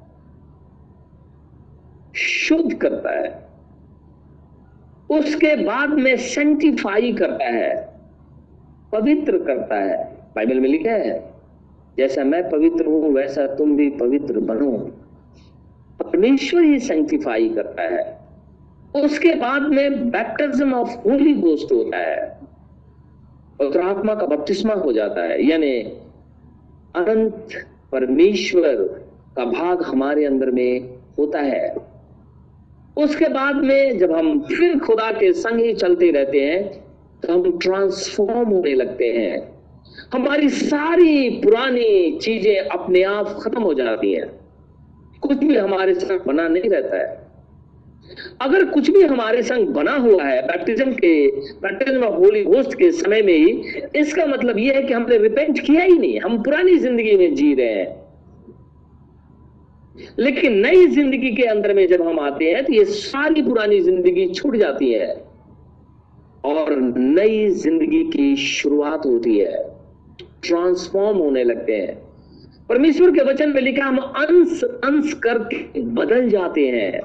शुद्ध 2.15 2.73
करता 2.73 3.11
है। 3.11 3.49
उसके 5.09 5.55
बाद 5.55 5.89
में 5.89 6.17
सेंटिफाई 6.17 7.13
करता 7.13 7.45
है, 7.45 7.89
पवित्र 8.91 9.37
करता 9.37 9.75
है। 9.75 10.03
बाइबल 10.35 10.59
में 10.59 10.69
लिखा 10.69 10.91
है, 10.91 11.33
जैसा 11.97 12.23
मैं 12.23 12.49
पवित्र 12.49 12.85
हूँ, 12.85 13.13
वैसा 13.13 13.47
तुम 13.47 13.75
भी 13.77 13.89
पवित्र 13.89 14.39
बनो। 14.39 14.71
परमेश्वर 16.01 16.61
ही 16.61 16.79
सेंटिफाई 16.79 17.49
करता 17.49 17.81
है। 17.81 18.19
उसके 18.95 19.33
बाद 19.35 19.61
में 19.61 20.09
बैप्टिज्म 20.09 20.73
ऑफ़ 20.73 20.89
होली 20.89 21.33
गोस्ट 21.33 21.71
होता 21.71 21.97
है। 21.97 22.39
पवित्र 23.59 23.81
आत्मा 23.81 24.15
का 24.15 24.25
बपतिस्मा 24.25 24.73
हो 24.73 24.93
जाता 24.93 25.21
है। 25.21 25.45
यानी 25.45 26.01
अनंत 26.95 27.49
परमेश्वर 27.91 28.75
का 29.35 29.45
भाग 29.45 29.81
हमारे 29.83 30.25
अंदर 30.25 30.51
में 30.51 30.89
होता 31.19 31.39
है। 31.39 31.75
उसके 32.97 33.27
बाद 33.29 33.55
में 33.55 33.97
जब 33.97 34.11
हम 34.11 34.39
फिर 34.41 34.79
खुदा 34.79 35.11
के 35.11 35.31
संग 35.33 35.59
ही 35.59 35.73
चलते 35.73 36.11
रहते 36.11 36.39
हैं 36.39 36.63
तो 37.21 37.33
हम 37.33 37.57
ट्रांसफॉर्म 37.57 38.49
होने 38.49 38.73
लगते 38.73 39.05
हैं। 39.05 39.37
हमारी 40.13 40.49
सारी 40.49 41.29
पुरानी 41.29 42.19
चीज़ें 42.21 42.57
अपने 42.57 43.03
आप 43.03 43.39
खत्म 43.41 43.61
हो 43.61 43.73
जाती 43.73 44.13
हैं। 44.13 44.27
कुछ 45.21 45.37
भी 45.37 45.55
हमारे 45.57 45.93
साथ 45.93 46.25
बना 46.25 46.47
नहीं 46.47 46.69
रहता 46.69 46.97
है। 46.97 47.18
अगर 48.41 48.63
कुछ 48.65 48.89
भी 48.89 49.01
हमारे 49.03 49.41
संग 49.43 49.67
बना 49.73 49.95
हुआ 49.97 50.23
है 50.23 50.41
बैप्टिज्म 50.47 50.91
के 50.95 51.11
बैप्टिज्म 51.61 52.03
ऑफ़ 52.03 52.15
होली 52.15 52.43
घोस्ट 52.45 52.73
के 52.73 52.91
समय 52.91 53.21
में 53.21 53.33
ही, 53.33 53.51
इसका 53.95 54.25
मतलब 54.25 54.57
यह 54.57 54.75
है 54.75 54.83
कि 54.83 54.93
हमने 54.93 55.17
रिपेंट 55.17 55.59
किया 55.59 55.83
ही 55.83 55.97
नहीं, 55.97 56.19
हम 56.19 56.41
पुरानी 56.43 56.77
ज़िंदगी 56.77 57.15
में 57.17 57.33
जी 57.35 57.53
रहे 57.53 57.73
हैं। 57.73 57.97
लेकिन 60.19 60.53
नई 60.57 60.85
ज़िंदगी 60.87 61.31
के 61.35 61.43
अंदर 61.45 61.73
में 61.73 61.87
जब 61.87 62.01
हम 62.07 62.19
आते 62.19 62.45
हैं 62.45 62.63
तो 62.65 62.73
ये 62.73 62.83
सारी 62.87 63.41
पुरानी 63.41 63.79
ज़िंदगी 63.81 64.27
छूट 64.29 64.55
जाती 64.55 64.91
है 64.91 65.07
और 66.43 66.75
नई 66.97 67.49
ज़िंदगी 67.51 68.03
की 68.11 68.35
शुरुआत 68.37 69.05
होती 69.05 69.37
है 69.37 69.63
ट्रांसफॉर्म 70.43 71.17
होने 71.17 71.43
लगते 71.43 71.73
हैं। 71.73 71.95
परमेश्वर 72.69 73.11
के 73.11 73.23
वचन 73.23 73.49
में 73.49 73.61
लिखा, 73.61 73.85
हम 73.85 73.97
अंश 73.97 74.63
अंश 74.63 75.13
करके 75.23 75.81
बदल 75.81 76.29
जाते 76.29 76.67
हैं। 76.67 77.01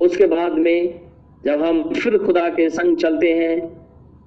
उसके 0.00 0.26
बाद 0.26 0.52
में 0.52 1.00
जब 1.44 1.62
हम 1.62 1.92
फिर 1.92 2.18
खुदा 2.18 2.48
के 2.48 2.70
संग 2.70 2.96
चलते 2.96 3.32
हैं, 3.32 3.68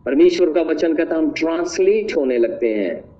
परमेश्वर 0.06 0.54
का 0.54 0.62
वचन 0.62 0.96
कहता 0.96 1.16
हम 1.16 1.32
ट्रांसलेट 1.32 2.18
होने 2.18 2.38
लगते 2.38 2.76
हैं। 2.76 3.12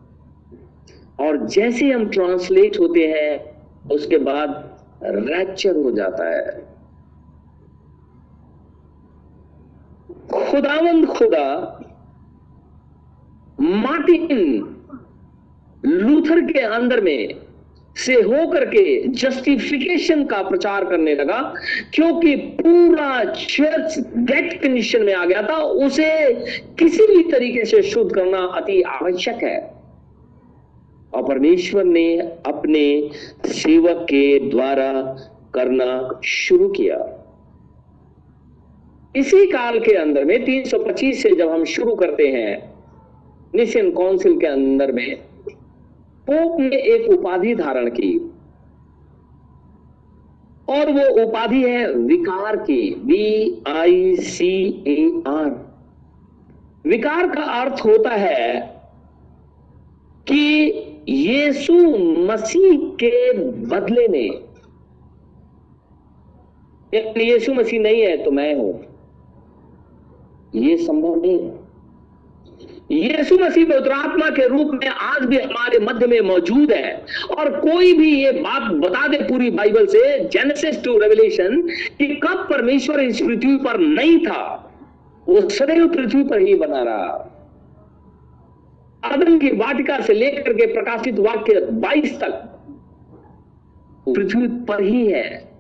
और 1.20 1.48
जैसे 1.48 1.92
हम 1.92 2.10
ट्रांसलेट 2.10 2.80
होते 2.80 3.08
हैं, 3.08 3.62
उसके 3.90 4.18
बाद 4.18 4.78
रैप्चर 5.04 5.76
हो 5.76 5.92
जाता 5.92 6.30
है। 6.30 6.72
खुदावंद 10.34 11.06
खुदा, 11.06 11.78
मार्टिन 13.62 14.30
लूथर 15.86 16.52
के 16.54 16.60
अंदर 16.60 17.02
में 17.02 17.41
से 18.06 18.14
होकर 18.14 18.66
के 18.66 19.08
जस्टिफिकेशन 19.08 20.24
का 20.26 20.42
प्रचार 20.44 20.86
करने 20.86 21.16
लगा, 21.16 21.42
क्योंकि 21.94 22.36
पूरा 22.36 23.24
चर्च 23.24 23.98
डेट 24.18 24.62
कंडीशन 24.62 25.04
में 25.04 25.14
आ 25.14 25.26
गया 25.26 25.42
था, 25.42 25.58
उसे 25.58 26.34
किसी 26.80 27.08
भी 27.08 27.32
तरीके 27.32 27.66
से 27.66 27.82
शुद्ध 27.82 28.12
करना 28.12 28.46
अति 28.56 28.82
आवश्यक 28.82 29.44
है। 29.44 29.60
और 31.14 31.24
परमेश्वर 31.24 31.84
ने 31.84 32.18
अपने 32.46 33.10
सेवक 33.46 34.06
के 34.10 34.40
द्वारा 34.40 34.92
करना 35.54 36.20
शुरू 36.26 36.68
किया। 36.70 36.98
इसी 39.16 39.46
काल 39.48 39.80
के 39.80 39.94
अंदर 39.94 40.26
में 40.26 40.46
325 40.46 41.22
से 41.24 41.30
जब 41.30 41.50
हम 41.50 41.64
शुरू 41.66 41.96
करते 41.96 42.28
हैं 42.28 42.74
निशन 43.56 43.90
काउंसिल 43.92 44.38
के 44.40 44.48
अंदर 44.48 44.92
में 44.92 45.18
पोप 46.28 46.60
ने 46.60 46.78
एक 46.78 47.10
उपाधि 47.10 47.56
धारण 47.56 47.90
की। 47.90 48.18
और 50.70 50.92
वो 50.92 51.24
उपाधि 51.24 51.64
है 51.64 51.94
विकार 51.94 52.56
की। 52.56 52.94
We 53.06 53.62
I 53.68 54.16
C 54.16 54.84
A 54.88 55.24
R 55.28 55.50
विकार 56.86 57.28
का 57.28 57.44
अर्थ 57.44 57.82
होता 57.86 58.10
है 58.10 58.62
कि 60.28 60.44
यीशु 61.10 61.74
मसीह 62.24 62.80
के 62.96 63.34
बदले 63.66 64.08
में। 64.08 64.30
यीशु 67.18 67.54
मसीह 67.54 67.80
नहीं 67.82 68.02
है 68.02 68.16
तो 68.18 68.32
मैं 68.32 68.54
हूँ। 68.56 68.80
यह 70.56 70.78
संभव 70.78 71.22
नहीं 71.22 71.40
है। 71.40 71.61
यीशु 72.92 73.38
मसीह 73.40 73.66
पवित्रात्मा 73.66 74.30
के 74.30 74.48
रूप 74.48 74.72
में 74.74 74.88
आज 74.88 75.26
भी 75.26 75.38
हमारे 75.38 75.80
मध्य 75.80 76.08
में 76.08 76.20
मौजूद 76.22 76.72
है। 76.72 77.06
और 77.38 77.50
कोई 77.60 77.94
भी 77.94 78.10
ये 78.24 78.32
बात 78.32 78.72
बता 78.74 79.08
दे 79.08 79.18
पूरी 79.18 79.50
बाइबल 79.50 79.86
से 79.86 80.20
जेनेसिस 80.30 80.84
टू 80.84 80.98
रेवलेशन 81.00 81.62
कि 82.00 82.08
कब 82.24 82.48
परमेश्वर 82.50 83.00
इस 83.00 83.22
पृथ्वी 83.22 83.56
पर 83.58 83.78
नहीं 83.80 84.18
था, 84.26 84.44
वो 85.28 85.50
सदैव 85.50 85.88
पृथ्वी 85.88 86.24
पर 86.24 86.40
ही 86.40 86.56
बना 86.56 86.82
रहा। 86.84 87.28
आदम 89.04 89.38
की 89.40 89.52
वाटिका 89.58 90.00
से 90.00 90.14
लेकर 90.14 90.54
के 90.54 90.66
प्रकाशित 90.74 91.20
वाक्य 91.20 91.66
22 91.72 92.20
तक 92.20 92.34
पृथ्वी 94.08 94.48
पर 94.68 94.84
ही 94.84 95.06
है। 95.08 95.51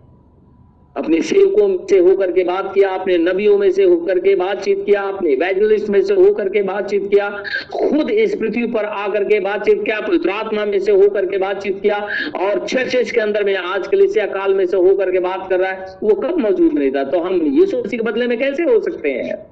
अपने 0.97 1.21
सेवकों 1.21 1.87
से 1.87 1.99
होकर 1.99 2.31
के 2.31 2.43
बात 2.43 2.73
किया, 2.73 2.89
अपने 2.89 3.17
नबियों 3.17 3.57
में 3.57 3.71
से 3.71 3.83
होकर 3.83 4.19
के 4.19 4.35
बातचीत 4.35 4.83
किया, 4.85 5.01
अपने 5.01 5.35
वैजलिस्ट 5.35 5.89
में 5.89 6.01
से 6.01 6.13
होकर 6.13 6.49
के 6.49 6.61
बातचीत 6.61 7.07
किया, 7.09 7.29
खुद 7.73 8.09
इस 8.09 8.35
पृथ्वी 8.35 8.67
पर 8.67 8.85
आकर 8.85 9.23
के 9.23 9.39
बातचीत 9.39 9.83
किया 9.85 9.99
पवित्रात्मा 9.99 10.65
में 10.65 10.79
से 10.79 10.91
होकर 10.91 11.25
के 11.25 11.37
बातचीत 11.37 11.79
किया 11.81 12.07
और 12.39 12.67
चर्चेस 12.67 13.11
के 13.11 13.21
अंदर 13.21 13.43
में 13.43 13.55
आज 13.55 13.87
कलिसिया 13.87 14.25
काल 14.25 14.53
में 14.53 14.65
से 14.65 14.77
होकर 14.77 15.11
के 15.11 15.19
बात 15.19 15.49
कर 15.49 15.59
रहा 15.59 15.71
है, 15.71 15.85
वो 16.03 16.15
कब 16.15 16.37
मौजूद 16.39 16.73
नहीं 16.73 16.91
था? 16.91 17.03
तो 17.03 17.19
हम 17.19 17.41
यीशु 17.41 17.77
मसीह 17.77 17.99
के 17.99 18.11
बदले 18.11 18.27
में 18.27 18.39
कैसे 18.39 18.63
हो 18.63 18.79
सकते 18.79 19.09
हैं? 19.09 19.45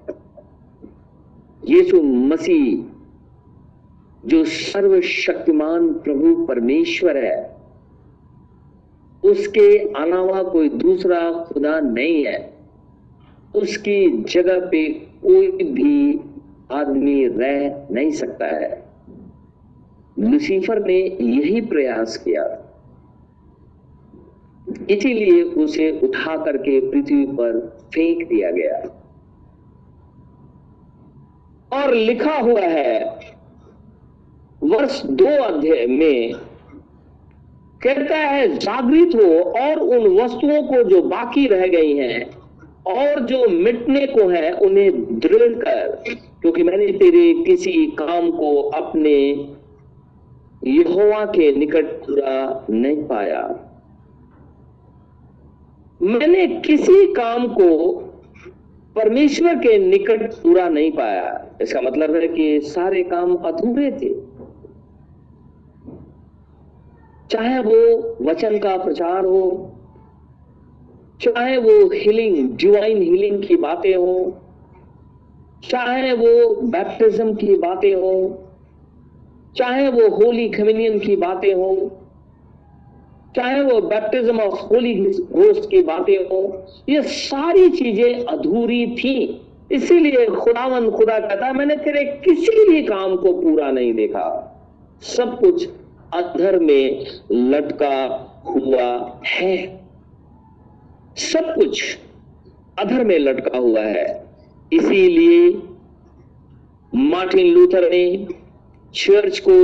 यीशु 1.68 2.02
मसीह, 2.02 2.84
जो 4.26 4.46
सर्वशक्तिमान 4.46 5.94
प्रभु 5.94 6.46
परमेश्वर 6.46 7.18
है 7.18 7.59
उसके 9.32 9.78
अलावा 9.78 10.44
कोई 10.44 10.70
दूसरा 10.70 11.32
खुदा 11.32 11.80
नहीं 11.80 12.26
है। 12.26 12.54
उसकी 13.56 14.24
जगह 14.24 14.60
पे 14.70 14.90
कोई 14.90 15.52
भी 15.52 16.20
आदमी 16.72 17.28
रह 17.28 17.88
नहीं 17.92 18.12
सकता 18.12 18.46
है। 18.46 18.90
लुसीफर 20.20 20.86
ने 20.86 21.00
यही 21.22 21.62
प्रयास 21.62 22.18
किया। 22.18 22.66
इसीलिए 24.90 25.44
उसे 25.44 26.00
उठा 26.04 26.38
करके 26.38 26.92
पृथ्वी 26.92 27.26
पर 27.26 27.78
फेंक 27.94 28.28
दिया 28.28 28.52
गया। 28.52 29.06
और 31.74 31.94
लिखा 31.94 32.36
हुआ 32.36 32.62
है, 32.62 33.20
वर्ष 34.64 35.06
दो 35.06 35.44
अध्याय 35.44 35.86
में 35.86 36.34
कहता 37.84 38.18
है, 38.18 38.48
जागृत 38.58 39.16
हो 39.16 39.60
और 39.62 39.80
उन 39.80 40.08
वस्तुओं 40.22 40.62
को 40.64 40.84
जो 40.84 41.02
बाकी 41.02 41.48
रह 41.48 41.68
गई 41.68 41.96
हैं 41.98 42.30
और 42.88 43.20
जो 43.20 43.48
मिटने 43.50 44.06
को 44.08 44.28
है, 44.28 44.52
उन्हें 44.52 45.20
दृढ़ 45.20 45.54
कर, 45.54 46.04
क्योंकि 46.42 46.64
मैंने 46.64 46.88
तेरे 46.88 47.34
किसी 47.44 47.86
काम 47.88 48.32
को 48.32 48.62
अपने 48.62 49.16
यहोवा 50.64 51.26
के 51.26 51.56
निकट 51.56 51.86
पूरा 51.86 52.66
नहीं 52.70 53.04
पाया। 53.04 53.42
मैंने 56.02 56.48
किसी 56.48 57.14
काम 57.14 57.48
को 57.48 57.90
परमेश्वर 58.96 59.56
के 59.56 59.78
निकट 59.78 60.34
पूरा 60.34 60.70
नहीं 60.70 60.92
पाया। 60.92 61.58
इसका 61.62 61.82
मतलब 61.82 62.16
है 62.16 62.28
कि 62.28 62.60
सारे 62.62 63.04
काम 63.04 63.36
अधूरे 63.36 63.92
थे। 63.92 64.29
चाहे 67.30 67.60
वो 67.60 67.80
वचन 68.22 68.58
का 68.60 68.76
प्रचार 68.78 69.26
हो, 69.26 69.76
चाहे 71.22 71.58
वो 71.58 71.74
हीलिंग 71.94 72.58
डिवाइन 72.58 73.02
हीलिंग 73.02 73.44
की 73.44 73.56
बातें 73.56 73.96
हो, 73.96 74.42
चाहे 75.64 76.14
वो 76.14 76.56
बैप्टिज्म 76.62 77.34
की 77.34 77.56
बातें 77.56 77.94
हो, 77.96 78.14
चाहे 79.58 79.88
वो 79.88 80.08
होली 80.10 80.48
कम्युनियन 80.50 81.00
की 81.00 81.16
बातें 81.16 81.54
हो, 81.54 81.72
चाहे 83.36 83.62
वो 83.62 83.80
बैप्टिज्म 83.82 84.40
ऑफ़ 84.40 84.60
होली 84.66 84.94
घोस्ट 85.14 85.70
की 85.70 85.82
बातें 85.84 86.18
हो, 86.26 86.42
ये 86.90 87.02
सारी 87.02 87.70
चीज़ें 87.70 88.26
अधूरी 88.26 88.86
थी। 88.96 89.42
इसीलिए 89.72 90.26
खुदावन 90.28 90.90
खुदा 90.92 91.20
कहता 91.20 91.52
मैंने 91.54 91.76
तेरे 91.76 92.04
किसी 92.26 92.70
भी 92.70 92.82
काम 92.84 93.16
को 93.16 93.34
पूरा 93.34 93.70
नहीं 93.72 93.94
देखा। 93.94 94.26
सब 95.02 95.38
कुछ 95.40 95.68
अधर 96.14 96.60
में 96.60 97.06
लटका 97.32 97.96
हुआ 98.46 99.22
है। 99.28 99.56
सब 101.18 101.54
कुछ 101.56 101.98
अधर 102.80 103.04
में 103.04 103.20
लटका 103.20 103.58
हुआ 103.58 103.82
है। 103.82 104.28
इसीलिए 104.74 105.50
मार्टिन 106.94 107.54
लूथर 107.54 107.90
ने 107.92 108.28
चर्च 108.94 109.40
को 109.40 109.58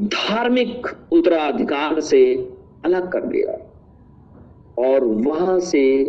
धार्मिक 0.00 0.86
उत्तराधिकार 1.12 2.00
से 2.00 2.50
अलग 2.84 3.12
कर 3.12 3.26
दिया 3.26 3.56
और 4.88 5.04
वहाँ 5.04 5.60
से 5.60 6.04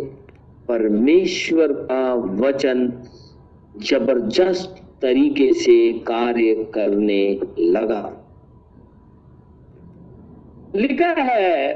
परमेश्वर 0.68 1.72
का 1.72 2.14
वचन 2.14 2.92
ज़बरदस्त 3.76 4.82
तरीके 5.02 5.52
से 5.52 5.92
कार्य 5.92 6.54
करने 6.74 7.40
लगा। 7.58 8.25
लिखा 10.76 11.12
है, 11.22 11.74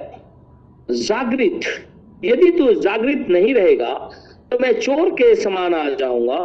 जागृत। 0.90 1.60
यदि 2.24 2.50
तू 2.50 2.72
जागृत 2.80 3.26
नहीं 3.30 3.54
रहेगा 3.54 3.94
तो 4.52 4.58
मैं 4.58 4.72
चोर 4.80 5.10
के 5.10 5.34
समान 5.34 5.74
आ 5.74 5.88
जाऊँगा, 5.90 6.38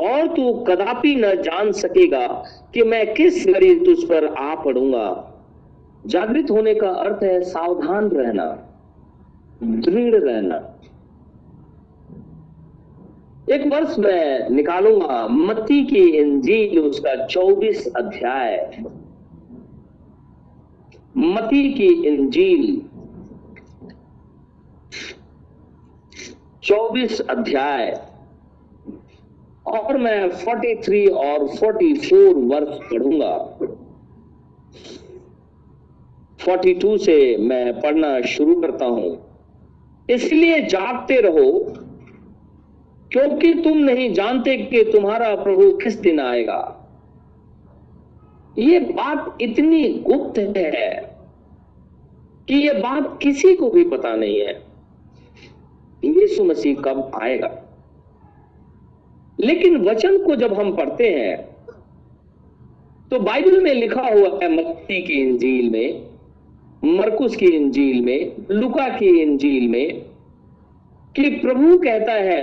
और 0.00 0.26
तू 0.26 0.52
कदापि 0.64 1.14
न 1.16 1.34
जान 1.42 1.72
सकेगा 1.74 2.26
कि 2.74 2.82
मैं 2.84 3.14
किस 3.14 3.46
घड़ी 3.46 3.74
तुझ 3.80 3.98
पर 4.04 4.26
आ 4.26 4.54
पड़ूँगा। 4.54 5.08
जागृत 6.06 6.50
होने 6.50 6.74
का 6.74 6.88
अर्थ 6.88 7.22
है 7.22 7.40
सावधान 7.42 8.08
रहना, 8.08 8.46
दृढ़ 9.62 10.14
रहना। 10.16 10.60
एक 13.50 13.66
वर्ष 13.66 13.98
मैं 13.98 14.50
निकालूँगा 14.50 15.26
मत्ती 15.28 15.84
की 15.84 16.04
इंजील, 16.18 16.78
उसका 16.78 17.14
24 17.26 17.86
अध्याय। 17.96 18.56
मती 21.18 21.74
की 21.74 21.86
इंजील। 21.86 22.82
24 26.62 27.20
अध्याय। 27.20 28.08
और 29.66 29.98
मैं 29.98 30.30
43 30.30 31.08
और 31.08 31.48
44 31.48 32.32
वर्ष 32.34 32.78
पढ़ूँगा। 32.90 33.58
42 36.44 36.98
से 36.98 37.36
मैं 37.36 37.80
पढ़ना 37.80 38.20
शुरू 38.20 38.60
करता 38.60 38.84
हूँ। 38.84 39.36
इसलिए 40.10 40.60
जागते 40.60 41.20
रहो, 41.20 41.72
क्योंकि 43.12 43.54
तुम 43.54 43.78
नहीं 43.78 44.14
जानते 44.14 44.56
कि 44.56 44.84
तुम्हारा 44.84 45.34
प्रभु 45.34 45.70
किस 45.70 45.94
दिन 45.94 46.20
आएगा। 46.20 46.74
ये 48.58 48.78
बात 48.80 49.38
इतनी 49.40 49.88
गुप्त 49.88 50.38
है। 50.38 51.07
कि 52.48 52.54
ये 52.54 52.72
बात 52.72 53.18
किसी 53.22 53.54
को 53.54 53.70
भी 53.70 53.84
पता 53.84 54.16
नहीं 54.16 54.40
है। 54.40 54.62
यीशु 56.04 56.44
मसीह 56.44 56.74
कब 56.74 57.10
आएगा? 57.22 57.64
लेकिन 59.40 59.76
वचन 59.76 60.18
को 60.24 60.36
जब 60.36 60.52
हम 60.52 60.76
पढ़ते 60.76 61.08
हैं 61.08 61.36
तो 63.10 63.18
बाइबल 63.20 63.62
में 63.62 63.74
लिखा 63.74 64.00
हुआ 64.00 64.38
है, 64.42 64.48
मत्ती 64.48 65.02
की 65.02 65.12
इंजील 65.12 65.70
में, 65.70 66.06
मरकुस 66.84 67.36
की 67.36 67.46
इंजील 67.46 68.00
में, 68.00 68.32
लुका 68.50 68.88
की 68.88 69.22
इंजील 69.22 69.68
में, 69.68 70.02
कि 71.16 71.30
प्रभु 71.30 71.78
कहता 71.78 72.12
है 72.12 72.42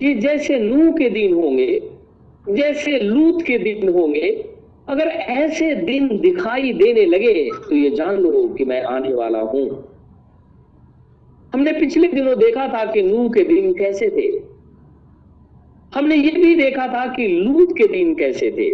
कि 0.00 0.14
जैसे 0.14 0.58
नूह 0.58 0.92
के 0.92 1.10
दिन 1.10 1.34
होंगे, 1.34 1.90
जैसे 2.50 2.98
लूत 2.98 3.42
के 3.42 3.58
दिन 3.58 3.88
होंगे 3.88 4.49
अगर 4.90 5.06
ऐसे 5.06 5.74
दिन 5.74 6.08
दिखाई 6.20 6.72
देने 6.72 7.04
लगे 7.06 7.50
तो 7.50 7.76
ये 7.76 7.90
जान 7.90 8.16
लो 8.16 8.48
कि 8.48 8.64
मैं 8.64 8.82
आने 8.82 9.12
वाला 9.14 9.40
हूँ। 9.40 9.66
हमने 11.54 11.72
पिछले 11.72 12.08
दिनों 12.08 12.38
देखा 12.38 12.66
था 12.68 12.84
कि 12.92 13.02
नूह 13.02 13.28
के 13.28 13.44
दिन 13.44 13.72
कैसे 13.74 14.08
थे। 14.08 14.28
हमने 15.94 16.16
ये 16.16 16.30
भी 16.30 16.54
देखा 16.54 16.86
था 16.88 17.06
कि 17.06 17.26
लूत 17.28 17.72
के 17.78 17.86
दिन 17.86 18.14
कैसे 18.14 18.50
थे। 18.50 18.70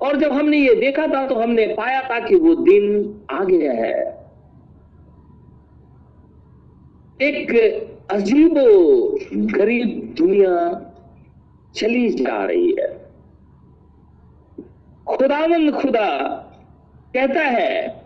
और 0.00 0.16
जब 0.16 0.32
हमने 0.32 0.58
ये 0.58 0.74
देखा 0.74 1.06
था 1.06 1.26
तो 1.26 1.34
हमने 1.34 1.66
पाया 1.66 2.02
था 2.02 2.18
कि 2.20 2.34
वो 2.34 2.54
दिन 2.54 3.14
आ 3.30 3.44
गया 3.44 3.72
है। 3.72 4.02
एक 7.20 7.52
अजीबो 8.10 8.66
गरीब 9.32 10.14
दुनिया 10.18 10.56
चली 11.74 12.08
जा 12.08 12.44
रही 12.44 12.74
है। 12.80 13.03
खुदावन 15.06 15.70
खुदा 15.70 16.08
कहता 17.14 17.40
है 17.40 18.02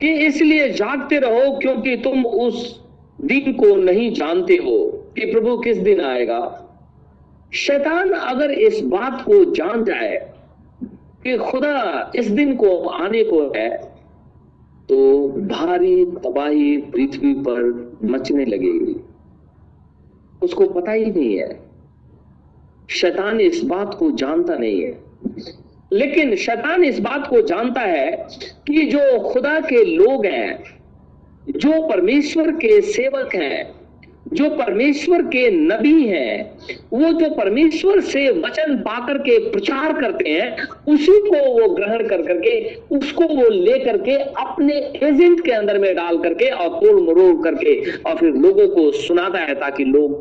कि 0.00 0.12
इसलिए 0.26 0.68
जागते 0.70 1.18
रहो 1.18 1.58
क्योंकि 1.58 1.96
तुम 1.96 2.24
उस 2.26 2.80
दिन 3.20 3.52
को 3.52 3.74
नहीं 3.76 4.12
जानते 4.14 4.56
हो 4.56 4.78
कि 5.16 5.30
प्रभु 5.32 5.56
किस 5.58 5.76
दिन 5.76 6.00
आएगा। 6.00 6.40
शैतान 7.54 8.10
अगर 8.10 8.50
इस 8.50 8.80
बात 8.80 9.22
को 9.22 9.44
जान 9.54 9.84
जाए 9.84 10.16
कि 11.24 11.36
खुदा 11.38 12.12
इस 12.16 12.30
दिन 12.30 12.54
को 12.56 12.76
आने 12.88 13.22
को 13.24 13.40
है 13.56 13.68
तो 14.88 15.28
भारी 15.28 16.04
तबाही 16.04 16.76
पृथ्वी 16.76 17.32
पर 17.34 17.98
मचने 18.04 18.44
लगेगी। 18.44 18.94
उसको 20.42 20.66
पता 20.68 20.92
ही 20.92 21.04
नहीं 21.06 21.36
है। 21.36 21.48
शैतान 22.90 23.40
इस 23.40 23.62
बात 23.64 23.94
को 23.94 24.10
जानता 24.10 24.56
नहीं 24.56 24.80
है। 24.82 24.98
लेकिन 25.92 26.36
शैतान 26.36 26.84
इस 26.84 26.98
बात 27.00 27.26
को 27.26 27.42
जानता 27.42 27.80
है 27.80 28.10
कि 28.66 28.86
जो 28.86 29.18
खुदा 29.20 29.60
के 29.60 29.84
लोग 29.84 30.26
हैं, 30.26 30.62
जो 31.50 31.88
परमेश्वर 31.88 32.50
के 32.50 32.80
सेवक 32.80 33.34
हैं, 33.34 33.80
जो 34.32 34.48
परमेश्वर 34.50 35.22
के 35.22 35.50
नबी 35.50 36.06
हैं, 36.06 36.58
वो 36.92 37.12
जो 37.12 37.30
परमेश्वर 37.30 38.00
से 38.00 38.30
वचन 38.30 38.76
पाकर 38.76 39.18
के 39.18 39.38
प्रचार 39.50 40.00
करते 40.00 40.30
हैं, 40.30 40.56
उसी 40.88 41.18
को 41.20 41.60
वो 41.60 41.68
ग्रहण 41.68 42.08
कर 42.08 42.22
करके, 42.22 42.74
उसको 42.96 43.24
वो 43.24 43.48
ले 43.48 43.78
करके 43.78 44.16
अपने 44.16 44.74
एजेंट 45.08 45.44
के 45.44 45.52
अंदर 45.52 45.78
में 45.78 45.94
डाल 45.96 46.18
करके 46.18 46.50
और 46.50 46.68
तोड़ 46.68 47.00
मरोड़ 47.00 47.42
करके 47.44 47.92
और 47.96 48.16
फिर 48.16 48.34
लोगों 48.34 48.68
को 48.68 48.90
सुनाता 48.92 49.38
है 49.38 49.54
ताकि 49.54 49.84
लोग 49.84 50.12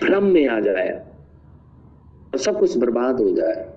भ्रम 0.00 0.24
में 0.24 0.48
आ 0.48 0.60
जाए 0.60 0.90
और 2.32 2.38
सब 2.38 2.58
कुछ 2.58 2.76
बर्बाद 2.78 3.20
हो 3.20 3.30
जाए। 3.30 3.73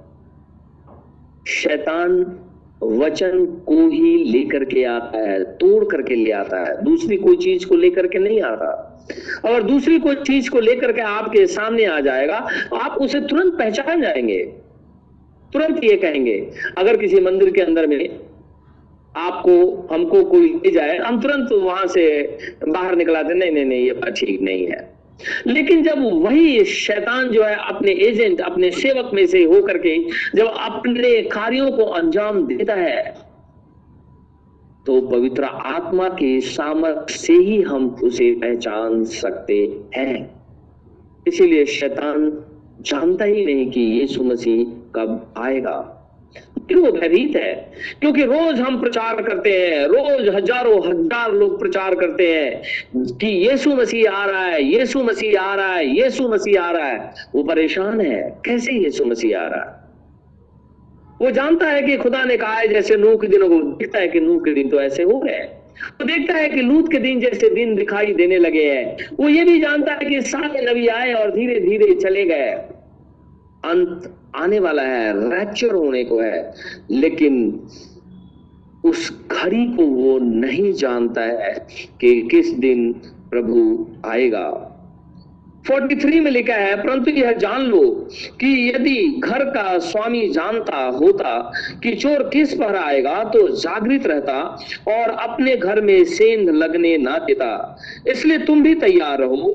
शैतान 1.47 2.39
वचन 2.83 3.45
को 3.45 3.87
ही 3.89 4.23
लेकर 4.23 4.63
के 4.63 4.83
आता 4.83 5.29
है, 5.29 5.43
तोड़ 5.43 5.85
करके 5.85 6.15
ले 6.15 6.31
आता 6.31 6.59
है। 6.59 6.83
दूसरी 6.83 7.17
कोई 7.17 7.37
चीज़ 7.37 7.65
को 7.65 7.75
लेकर 7.75 8.07
के 8.07 8.19
नहीं 8.19 8.41
आता 8.41 8.93
अगर 9.45 9.63
दूसरी 9.63 9.99
कोई 9.99 10.15
चीज़ 10.15 10.49
को 10.49 10.59
लेकर 10.59 10.91
के 10.91 11.01
आपके 11.01 11.45
सामने 11.47 11.85
आ 11.85 11.99
जाएगा, 11.99 12.47
आप 12.73 12.97
उसे 13.01 13.21
तुरंत 13.21 13.53
पहचान 13.53 14.01
जाएँगे। 14.01 14.43
तुरंत 15.53 15.83
ये 15.83 15.95
कहेंगे, 15.95 16.51
अगर 16.77 16.97
किसी 16.97 17.19
मंदिर 17.19 17.51
के 17.51 17.61
अंदर 17.61 17.87
में 17.87 18.19
आपको, 19.17 19.87
हमको 19.91 20.23
कोई 20.23 20.47
ले 20.47 20.71
जाए, 20.71 20.97
हम 20.97 21.21
तुरंत 21.21 21.49
वहाँ 21.51 21.87
से 21.87 22.37
बाहर 22.67 22.95
निकलाते 22.95 23.33
नहीं 23.33 23.51
नहीं 23.51 23.65
नहीं, 23.65 23.85
ये 23.85 23.91
बात 23.91 24.13
ठीक 24.13 24.41
नहीं 24.41 24.67
है। 24.67 24.96
लेकिन 25.47 25.83
जब 25.83 25.99
वही 26.23 26.63
शैतान 26.65 27.29
जो 27.29 27.43
है 27.43 27.55
अपने 27.55 27.91
एजेंट, 27.91 28.41
अपने 28.41 28.71
सेवक 28.71 29.11
में 29.13 29.25
से 29.27 29.43
होकर 29.43 29.77
के 29.77 29.97
जब 30.35 30.47
अपने 30.47 31.21
कार्यों 31.21 31.71
को 31.71 31.83
अंजाम 31.83 32.45
देता 32.47 32.73
है 32.73 33.03
तो 34.85 35.01
पवित्र 35.01 35.43
आत्मा 35.43 36.09
के 36.09 36.39
सामर्थ्य 36.41 37.13
से 37.13 37.33
ही 37.33 37.61
हम 37.61 37.87
उसे 38.03 38.31
पहचान 38.31 39.03
सकते 39.03 39.57
हैं। 39.95 40.29
इसीलिए 41.27 41.65
शैतान 41.65 42.31
जानता 42.81 43.25
ही 43.25 43.45
नहीं 43.45 43.69
कि 43.71 43.81
यीशु 43.81 44.23
मसीह 44.23 44.63
कब 44.95 45.33
आएगा। 45.37 45.96
फिर 46.67 46.77
वो 46.77 46.91
भयभीत 46.91 47.35
है। 47.35 47.53
क्योंकि 48.01 48.23
रोज 48.23 48.59
हम 48.59 48.79
प्रचार 48.81 49.21
करते 49.21 49.51
हैं, 49.51 49.85
रोज 49.87 50.27
हज़ारों, 50.35 50.79
हज़ार 50.87 51.33
लोग 51.33 51.59
प्रचार 51.59 51.95
करते 51.95 52.27
हैं 52.27 52.61
कि 53.17 53.27
यीशु 53.27 53.75
मसीह 53.75 54.11
आ 54.11 54.25
रहा 54.25 54.45
है, 54.45 54.63
यीशु 54.63 55.03
मसीह 55.03 55.41
आ 55.41 55.53
रहा 55.55 55.73
है, 55.73 55.85
यीशु 55.97 56.27
मसीह 56.29 56.61
आ 56.61 56.71
रहा 56.71 56.87
है। 56.87 57.13
वो 57.35 57.43
परेशान 57.43 58.01
है, 58.01 58.21
कैसे 58.45 58.73
यीशु 58.73 59.05
मसीह 59.05 59.39
आ 59.39 59.47
रहा 59.47 59.61
है? 59.61 59.85
वो 61.21 61.31
जानता 61.31 61.67
है 61.67 61.81
कि 61.81 61.97
खुदा 61.97 62.23
ने 62.23 62.37
कहा 62.37 62.53
है, 62.53 62.67
जैसे 62.67 62.95
नूह 62.95 63.15
के 63.15 63.27
दिनों 63.27 63.49
को 63.49 63.61
दिखता 63.77 63.99
है 63.99 64.07
कि 64.07 64.19
नूह 64.19 64.39
के 64.39 64.53
दिन 64.53 64.69
तो 64.69 64.81
ऐसे 64.81 65.03
हो 65.03 65.19
गए 65.19 65.47
वो 65.77 66.05
देखता 66.05 66.33
है 66.33 66.49
कि 66.49 66.61
लूत 66.61 66.91
के 66.91 66.99
दिन 66.99 67.19
जैसे 67.19 67.49
दिन 67.49 67.75
दिखाई 67.75 68.13
देने 68.13 68.37
लगे 68.37 68.63
हैं। 68.63 69.09
वो 69.19 69.27
ये 69.29 69.43
भी 69.43 69.59
जानता 69.61 69.93
है 69.93 70.05
कि 70.09 70.21
सारे 70.21 70.61
नबी 70.61 70.87
आए 70.87 71.13
और 71.13 71.31
धीरे 71.31 71.59
धीरे 71.59 71.93
चले 71.95 72.23
गए। 72.25 72.49
अंत 73.63 74.13
आने 74.35 74.59
वाला 74.59 74.81
है 74.81 75.13
रैप्चर 75.29 75.73
होने 75.75 76.03
को 76.03 76.19
है, 76.19 76.53
लेकिन 76.91 77.59
उस 78.85 79.11
घड़ी 79.31 79.65
को 79.67 79.85
वो 79.85 80.17
नहीं 80.19 80.71
जानता 80.73 81.21
है 81.21 81.53
कि 82.01 82.21
किस 82.31 82.49
दिन 82.55 82.91
प्रभु 83.31 83.85
आएगा। 84.05 84.47
43 85.65 86.19
में 86.21 86.29
लिखा 86.31 86.55
है, 86.55 86.75
परंतु 86.75 87.11
यह 87.11 87.31
जान 87.33 87.61
लो 87.61 87.81
कि 88.41 88.69
यदि 88.69 88.95
घर 89.19 89.43
का 89.45 89.77
स्वामी 89.79 90.27
जानता 90.29 90.83
होता 90.93 91.33
कि 91.83 91.93
चोर 91.95 92.23
किस 92.33 92.53
पर 92.53 92.75
आएगा 92.75 93.23
तो 93.23 93.47
जागृत 93.55 94.07
रहता 94.07 94.39
और 94.89 95.09
अपने 95.09 95.55
घर 95.55 95.81
में 95.81 96.03
सेंध 96.05 96.49
लगने 96.51 96.97
ना 96.97 97.17
देता। 97.17 97.77
इसलिए 98.07 98.37
तुम 98.37 98.63
भी 98.63 98.73
तैयार 98.75 99.19
रहो 99.19 99.51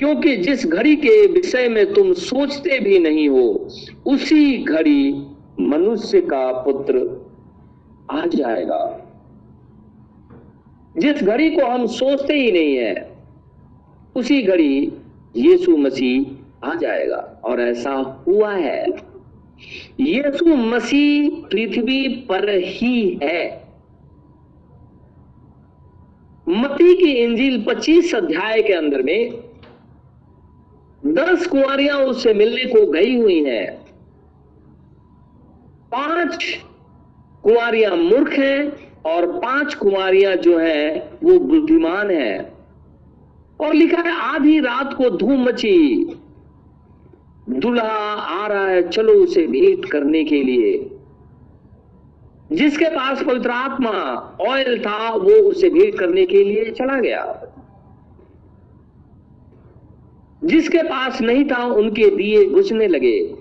क्योंकि 0.00 0.36
जिस 0.36 0.66
घड़ी 0.66 0.96
के 0.96 1.26
विषय 1.26 1.68
में 1.68 1.94
तुम 1.94 2.12
सोचते 2.12 2.78
भी 2.78 2.98
नहीं 2.98 3.28
हो, 3.28 3.68
उसी 4.06 4.58
घड़ी 4.58 5.14
मनुष्य 5.60 6.20
का 6.20 6.52
पुत्र 6.52 7.26
आ 8.10 8.26
जाएगा। 8.26 9.06
जिस 10.98 11.22
घड़ी 11.22 11.50
को 11.50 11.66
हम 11.66 11.86
सोचते 11.86 12.34
ही 12.34 12.52
नहीं 12.52 12.76
है, 12.76 13.16
उसी 14.16 14.42
घड़ी 14.42 14.92
यीशु 15.36 15.76
मसीह 15.76 16.24
आ 16.70 16.74
जाएगा। 16.74 17.40
और 17.44 17.60
ऐसा 17.60 18.24
हुआ 18.28 18.54
है। 18.54 18.86
यीशु 20.00 20.56
मसीह 20.56 21.30
पृथ्वी 21.30 22.08
पर 22.08 22.48
ही 22.48 23.18
है। 23.22 23.64
मती 26.48 26.96
की 26.96 27.12
इंजील 27.12 27.64
25 27.64 28.14
अध्याय 28.14 28.62
के 28.62 28.72
अंदर 28.72 29.02
में 29.02 29.49
दस 31.06 31.46
कुंवरियाँ 31.46 31.98
उससे 31.98 32.34
मिलने 32.34 32.64
को 32.64 32.92
गई 32.92 33.16
हुई 33.16 33.44
हैं। 33.44 33.76
पाँच 35.92 36.60
कुआरियाँ 37.42 37.96
मूर्ख 37.96 38.32
हैं 38.32 38.72
और 39.02 39.26
पाँच 39.26 39.74
कुंवरियाँ 39.74 40.36
जो 40.36 40.58
है, 40.58 41.10
वो 41.22 41.38
बुद्धिमान 41.38 42.10
है। 42.10 42.52
और 43.60 43.74
लिखा 43.74 44.02
है, 44.02 44.34
आधी 44.34 44.60
रात 44.60 44.94
को 44.94 45.10
धूम 45.10 45.44
मची। 45.44 46.04
दुल्हा 47.48 47.88
आ 48.14 48.46
रहा 48.46 48.66
है, 48.66 48.88
चलो 48.88 49.12
उसे 49.12 49.46
भेंट 49.46 49.90
करने 49.90 50.24
के 50.24 50.42
लिए। 50.42 50.90
जिसके 52.52 52.84
पास 52.84 53.22
पवित्र 53.22 53.50
आत्मा, 53.50 53.90
ऑयल 54.40 54.78
था, 54.80 55.10
वो 55.10 55.30
उसे 55.30 55.70
भेंट 55.70 55.98
करने 55.98 56.26
के 56.26 56.44
लिए 56.44 56.70
चला 56.70 57.00
गया। 57.00 57.39
जिसके 60.44 60.82
पास 60.82 61.20
नहीं 61.20 61.44
था, 61.44 61.64
उनके 61.64 62.16
दिए 62.16 62.48
बुझने 62.48 62.88
लगे। 62.88 63.34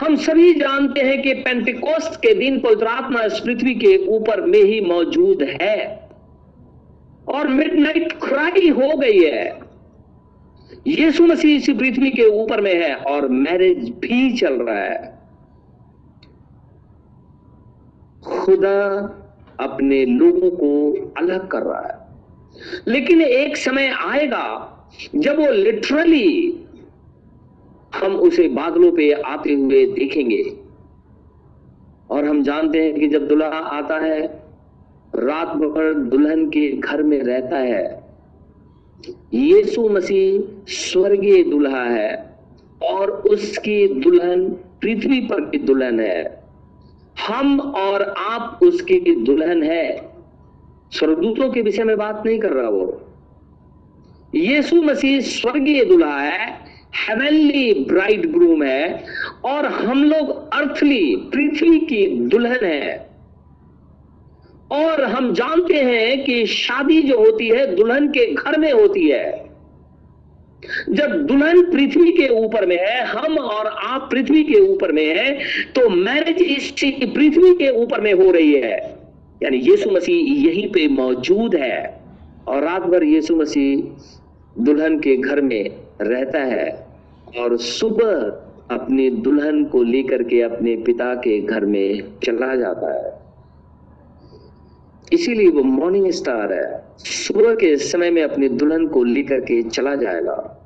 हम 0.00 0.16
सभी 0.16 0.54
जानते 0.54 1.00
हैं 1.00 1.22
कि 1.22 1.34
पेंटिकोस्ट 1.34 2.16
के 2.16 2.34
दिन 2.34 2.60
पवित्र 2.60 2.86
आत्मा 2.86 3.22
इस 3.22 3.40
पृथ्वी 3.40 3.74
के 3.74 4.06
ऊपर 4.06 4.40
में 4.40 4.62
ही 4.62 4.80
मौजूद 4.80 5.42
है 5.42 6.08
और 7.28 7.48
मिडनाइट 7.48 8.12
क्राई 8.12 8.68
हो 8.68 8.96
गई 8.96 9.18
है। 9.18 9.60
यीशु 10.86 11.26
मसीह 11.26 11.56
इस 11.56 11.70
पृथ्वी 11.70 12.10
के 12.10 12.42
ऊपर 12.42 12.60
में 12.60 12.82
है 12.82 12.94
और 12.94 13.28
मैरिज 13.28 13.90
भी 13.90 14.32
चल 14.32 14.54
रहा 14.54 14.80
है। 14.80 15.18
खुदा 18.24 18.80
अपने 19.60 20.04
लोगों 20.04 20.50
को 20.50 20.92
अलग 21.16 21.48
कर 21.48 21.62
रहा 21.62 21.80
है। 21.80 22.02
लेकिन 22.88 23.20
एक 23.20 23.56
समय 23.56 23.88
आएगा 23.88 24.71
जब 25.14 25.40
वो 25.40 25.52
लिटरली 25.52 26.58
हम 27.94 28.16
उसे 28.16 28.48
बादलों 28.48 28.92
पे 28.92 29.12
आते 29.12 29.52
हुए 29.52 29.86
देखेंगे, 29.86 30.56
और 32.10 32.24
हम 32.24 32.42
जानते 32.42 32.82
हैं 32.82 32.94
कि 32.94 33.08
जब 33.08 33.28
दुल्हा 33.28 33.48
आता 33.48 33.98
है, 33.98 34.26
रात 35.14 35.48
भर 35.48 35.94
दुल्हन 35.94 36.50
के 36.50 36.72
घर 36.72 37.02
में 37.02 37.22
रहता 37.22 37.58
है, 37.58 38.02
यीशु 39.34 39.88
मसीह 39.88 40.62
स्वर्गीय 40.68 41.42
दुल्हा 41.42 41.84
है, 41.84 42.36
और 42.82 43.10
उसकी 43.10 43.88
दुल्हन 43.88 44.48
पृथ्वी 44.82 45.20
पर 45.20 45.40
की 45.40 45.58
दुल्हन 45.58 46.00
है। 46.00 46.44
हम 47.28 47.60
और 47.60 48.02
आप 48.02 48.60
उसकी 48.62 49.24
दुल्हन 49.24 49.62
है। 49.62 50.12
स्वर्गदूतों 50.92 51.50
के 51.50 51.62
विषय 51.62 51.84
में 51.84 51.96
बात 51.96 52.22
नहीं 52.26 52.38
कर 52.38 52.50
रहा 52.50 52.68
वो। 52.68 53.00
यीशु 54.32 54.76
मसीह 54.82 55.20
स्वर्गीय 55.20 55.84
दुल्हा 55.84 56.20
है 56.20 56.46
हेवनली 56.98 57.72
ब्राइड 57.88 58.26
ग्रूम 58.32 58.62
है, 58.62 59.04
और 59.44 59.66
हम 59.66 60.04
लोग 60.04 60.30
अर्थली 60.54 61.16
पृथ्वी 61.34 61.78
की 61.80 62.06
दुल्हन 62.28 62.64
है। 62.64 63.10
और 64.72 65.02
हम 65.04 65.32
जानते 65.34 65.74
हैं 65.74 66.24
कि 66.24 66.44
शादी 66.46 67.00
जो 67.02 67.18
होती 67.18 67.48
है, 67.48 67.66
दुल्हन 67.76 68.08
के 68.08 68.26
घर 68.26 68.58
में 68.58 68.72
होती 68.72 69.08
है। 69.08 69.50
जब 70.90 71.12
दुल्हन 71.26 71.62
पृथ्वी 71.72 72.12
के 72.12 72.28
ऊपर 72.36 72.66
में 72.66 72.76
है, 72.76 73.04
हम 73.04 73.38
और 73.38 73.66
आप 73.66 74.08
पृथ्वी 74.12 74.42
के 74.44 74.60
ऊपर 74.62 74.92
में 74.92 75.06
है 75.08 75.32
तो 75.74 75.88
मैरिज 75.88 76.42
इस 76.42 76.70
पृथ्वी 76.72 77.54
के 77.54 77.70
ऊपर 77.82 78.00
में 78.00 78.12
हो 78.14 78.30
रही 78.30 78.52
है। 78.52 78.76
यानी 79.42 79.58
यीशु 79.60 79.90
मसीह 79.90 80.46
यहीं 80.46 80.68
पे 80.68 80.86
मौजूद 80.90 81.54
है। 81.54 82.00
और 82.48 82.62
रात 82.62 82.82
भर 82.82 83.04
यीशु 83.04 83.34
मसीह 83.36 84.20
दुल्हन 84.58 84.98
के 84.98 85.16
घर 85.16 85.40
में 85.40 85.76
रहता 86.00 86.38
है 86.38 86.86
और 87.38 87.56
सुबह 87.56 88.14
अपनी 88.74 89.10
दुल्हन 89.10 89.64
को 89.64 89.82
लेकर 89.82 90.22
के 90.22 90.42
अपने 90.42 90.76
पिता 90.76 91.14
के 91.14 91.40
घर 91.40 91.64
में 91.64 92.02
चला 92.24 92.56
जाता 92.56 92.92
है। 92.94 93.22
इसीलिए 95.12 95.48
वो 95.48 95.62
मॉर्निंग 95.62 96.10
स्टार 96.10 96.52
है। 96.52 96.84
सुबह 96.98 97.54
के 97.54 97.76
समय 97.76 98.10
में 98.10 98.22
अपनी 98.22 98.48
दुल्हन 98.48 98.86
को 98.86 99.04
लेकर 99.04 99.40
के 99.40 99.62
चला 99.62 99.94
जाएगा। 99.94 100.61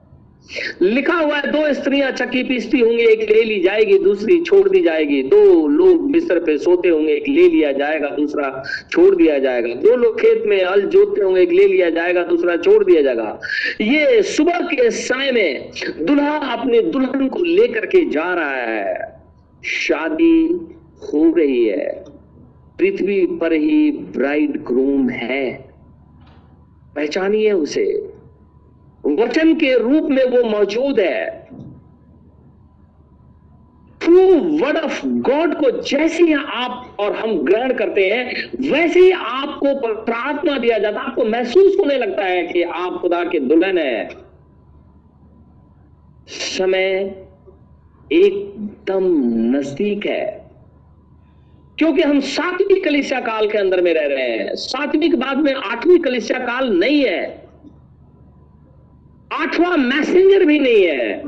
लिखा 0.83 1.15
हुआ 1.15 1.37
है, 1.37 1.53
दो 1.53 1.75
स्त्रियाँ 1.75 2.11
चक्की 2.11 2.43
पीसती 2.43 2.81
होंगी, 2.81 3.03
एक 3.03 3.31
ले 3.31 3.43
ली 3.43 3.61
जाएगी, 3.61 3.99
दूसरी 3.99 4.43
छोड़ 4.43 4.69
दी 4.69 4.83
जाएगी। 4.83 5.23
दो 5.23 5.67
लोग 5.67 6.13
बिस्तर 6.13 6.39
पे 6.39 6.59
सोते 6.59 6.89
होंगे, 6.89 7.13
एक 7.13 7.29
ले 7.29 7.49
लिया 7.49 7.73
जाएगा, 7.73 8.09
दूसरा 8.09 8.63
छोड़ 8.91 9.17
दिया 9.17 9.39
जाएगा। 9.39 9.75
दो 9.75 9.97
लोग 9.97 10.21
खेत 10.21 10.43
में 10.47 10.65
हल 10.65 10.83
जोतते 10.83 11.21
होंगे, 11.21 11.43
एक 11.43 11.53
ले 11.53 11.67
लिया 11.67 11.91
जाएगा, 11.91 12.23
दूसरा 12.23 12.57
छोड़ 12.57 12.85
दिया 12.85 13.03
जाएगा। 13.03 13.41
ये 13.81 14.23
सुबह 14.23 14.59
के 14.61 14.91
समय 14.91 15.33
में 15.33 15.71
दुल्हा 16.01 16.37
अपने 16.37 16.81
दुल्हन 16.81 17.29
को 17.29 17.39
लेकर 17.39 17.87
के 17.87 18.11
जा 18.11 18.35
रहा 18.35 18.57
है। 18.57 19.17
शादी 19.65 20.49
हो 21.03 21.35
रही 21.37 21.67
है। 21.67 22.05
पृथ्वी 22.79 23.27
पर 23.27 23.53
ही 23.53 23.91
ब्राइड 23.91 24.65
ग्रूम 24.65 25.09
है। 25.09 25.69
पहचानिए 26.97 27.53
उसे। 27.53 28.16
वचन 29.07 29.55
के 29.55 29.79
रूप 29.79 30.03
में 30.11 30.25
वो 30.25 30.45
मौजूद 30.45 31.01
है। 31.01 31.49
ट्रू 34.01 34.35
वर्ड 34.35 34.77
ऑफ़ 34.77 35.07
गॉड 35.07 35.55
को 35.55 35.83
जैसे 35.83 36.23
ही 36.23 36.33
आप 36.33 36.97
और 37.01 37.13
हम 37.13 37.33
ग्रहण 37.33 37.73
करते 37.75 38.11
हैं, 38.11 38.51
वैसे 38.71 39.01
ही 39.01 39.11
आपको 39.11 39.95
प्रार्थना 40.05 40.59
दिया 40.59 40.79
जाता 40.79 41.01
है। 41.01 41.07
आपको 41.07 41.25
महसूस 41.25 41.77
होने 41.81 41.99
लगता 41.99 42.25
है 42.25 42.43
कि 42.43 42.63
आप 42.63 42.99
खुदा 43.01 43.25
के 43.25 43.41
दुल्हन 43.41 43.79
है। 43.79 44.09
समय 46.29 47.17
एकदम 48.13 49.05
नज़दीक 49.57 50.07
है। 50.07 50.51
क्योंकि 51.79 52.03
हम 52.03 52.21
सातवीं 52.21 52.81
कलिसिया 52.81 53.21
काल 53.21 53.49
के 53.49 53.59
अंदर 53.59 53.83
में 53.83 53.95
रह 53.95 54.07
रहे 54.07 54.31
हैं। 54.31 54.55
सातवीं 54.55 55.11
के 55.11 55.17
बाद 55.17 55.39
में 55.39 55.55
आठवीं 55.55 55.99
कलिसिया 55.99 56.39
काल 56.39 56.79
नहीं 56.79 57.05
है। 57.05 57.46
आठवां 59.37 59.77
मैसेंजर 59.79 60.45
भी 60.45 60.59
नहीं 60.59 60.85
है। 60.85 61.23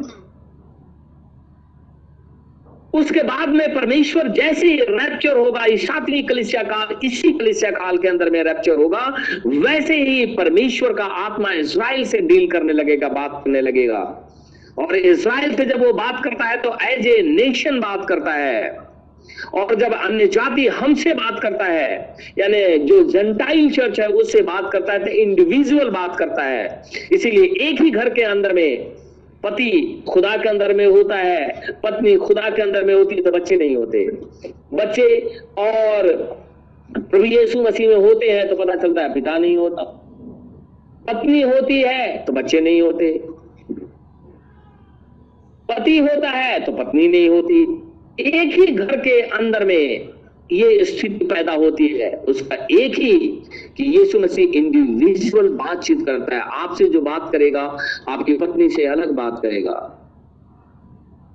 उसके 2.94 3.22
बाद 3.22 3.48
में 3.48 3.74
परमेश्वर 3.74 4.28
जैसे 4.30 4.66
ही 4.66 4.76
रैप्चर 4.80 5.36
होगा 5.36 5.64
इस 5.66 5.86
सातवीं 5.86 6.22
कलिसिया 6.26 6.62
काल 6.62 6.94
इसी 7.04 7.32
कलिसिया 7.32 7.70
काल 7.70 7.98
के 7.98 8.09
अंदर 8.09 8.30
में 8.30 8.42
रैप्चर 8.44 8.76
होगा, 8.76 9.04
वैसे 9.46 9.96
ही 10.02 10.26
परमेश्वर 10.36 10.92
का 10.92 11.04
आत्मा 11.04 11.52
इसराइल 11.54 12.04
से 12.04 12.18
डील 12.20 12.46
करने 12.50 12.72
लगेगा, 12.72 13.09
बात 13.11 13.40
करने 13.44 13.61
लगेगा। 13.61 14.00
और 14.78 14.96
इसराइल 14.96 15.54
से 15.54 15.64
जब 15.64 15.84
वो 15.84 15.92
बात 15.94 16.22
करता 16.24 16.44
है 16.44 16.56
तो 16.62 16.76
एज 16.82 17.06
ए 17.06 17.22
नेशन 17.24 17.80
बात 17.80 18.06
करता 18.09 18.32
है। 18.32 18.88
और 19.55 19.74
जब 19.74 19.93
अन्य 19.95 20.26
जाति 20.26 20.66
हमसे 20.68 21.12
बात 21.14 21.41
करता 21.41 21.64
है, 21.64 22.16
यानी 22.39 22.78
जो 22.78 23.03
जेंटाइल 23.11 23.70
चर्च 23.70 24.01
है, 24.01 24.09
उससे 24.09 24.41
बात 24.43 24.70
करता 24.72 24.93
है 24.93 25.05
तो 25.05 25.11
इंडिविजुअल 25.12 25.91
बात 25.91 26.16
करता 26.16 26.43
है। 26.43 26.82
इसीलिए 27.12 27.68
एक 27.68 27.80
ही 27.82 27.91
घर 27.91 28.09
के 28.09 28.22
अंदर 28.22 28.53
में 28.53 28.97
पति 29.45 30.03
खुदा 30.09 30.36
के 30.36 30.49
अंदर 30.49 30.74
में 30.74 30.86
होता 30.86 31.16
है, 31.16 31.72
पत्नी 31.84 32.16
खुदा 32.16 32.49
के 32.51 32.62
अंदर 32.62 32.84
में 32.84 32.95
होती 32.95 33.16
है 33.16 33.22
तो 33.22 33.30
बच्चे 33.30 33.57
नहीं 33.57 33.76
होते। 33.76 34.05
बच्चे 34.74 35.07
और 35.59 36.12
प्रभु 36.91 37.24
यीशु 37.24 37.62
मसीह 37.62 37.89
में 37.89 37.97
होते 37.97 38.30
हैं 38.30 38.49
तो 38.49 38.57
पता 38.57 38.74
चलता 38.74 39.03
है 39.03 39.12
पिता 39.14 39.36
नहीं 39.39 39.57
होता। 39.57 39.82
पत्नी 41.09 41.41
होती 41.43 41.80
है 41.82 42.24
तो 42.24 42.32
बच्चे 42.32 42.61
नहीं 42.61 42.80
होते। 42.82 43.12
पति 45.68 45.99
होता 45.99 46.30
है 46.30 46.59
तो 46.61 46.72
पत्नी 46.72 47.09
नहीं 47.09 47.28
होती। 47.28 47.64
एक 48.20 48.52
ही 48.52 48.66
घर 48.66 48.96
के 48.96 49.20
अंदर 49.20 49.64
में 49.64 50.08
ये 50.52 50.84
स्थिति 50.84 51.24
पैदा 51.24 51.52
होती 51.52 51.88
है। 51.88 52.16
उसका 52.16 52.56
एक 52.56 52.98
ही 52.98 53.18
कि 53.76 53.98
यीशु 53.98 54.20
मसीह 54.20 54.48
इंडिविजुअल 54.54 55.48
बातचीत 55.48 56.06
करता 56.06 56.34
है। 56.34 56.40
आपसे 56.40 56.84
जो 56.84 57.00
बात 57.00 57.32
करेगा, 57.32 57.76
आपकी 58.08 58.34
पत्नी 58.34 58.68
से 58.68 58.84
अलग 58.84 59.10
बात 59.12 59.40
करेगा। 59.42 59.94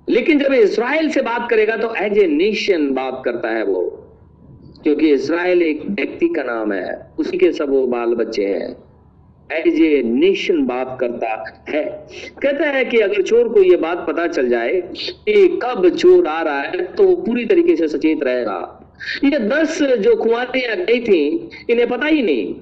लेकिन 0.08 0.38
जब 0.38 0.52
इसराइल 0.52 1.10
से 1.10 1.22
बात 1.22 1.50
करेगा 1.50 1.76
तो 1.76 1.94
एज 1.94 2.18
ए 2.18 2.26
नेशन 2.26 2.90
बात 2.90 3.22
करता 3.24 3.50
है 3.50 3.64
वो। 3.64 4.00
क्योंकि 4.82 5.10
इसराइल 5.10 5.62
एक 5.62 5.82
व्यक्ति 5.90 6.28
का 6.28 6.42
नाम 6.42 6.72
है। 6.72 7.10
उसी 7.18 7.38
के 7.38 7.52
सब 7.52 7.70
वो 7.70 7.86
बाल 7.86 8.14
बच्चे 8.14 8.44
हैं। 8.44 8.83
एज 9.50 9.80
ए 9.82 10.02
नेशन 10.04 10.64
बात 10.66 10.96
करता 11.00 11.28
है। 11.68 11.82
कहता 12.42 12.66
है 12.66 12.84
कि 12.84 12.98
अगर 12.98 13.22
चोर 13.22 13.48
को 13.48 13.62
यह 13.62 13.76
बात 13.76 14.06
पता 14.08 14.26
चल 14.26 14.48
जाए 14.48 14.80
कि 14.96 15.46
कब 15.62 15.88
चोर 15.88 16.26
आ 16.26 16.40
रहा 16.42 16.60
है 16.60 16.84
तो 16.94 17.14
पूरी 17.16 17.44
तरीके 17.44 17.76
से 17.76 17.88
सचेत 17.88 18.22
रहेगा। 18.22 18.58
ये 19.24 19.38
दस 19.40 19.82
जो 19.82 20.14
कुमारियाँ 20.16 20.76
गई 20.76 21.00
थी, 21.00 21.50
इन्हें 21.70 21.88
पता 21.88 22.06
ही 22.06 22.22
नहीं, 22.22 22.54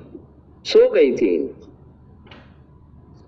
सो 0.64 0.88
गई 0.90 1.12
थी। 1.12 1.36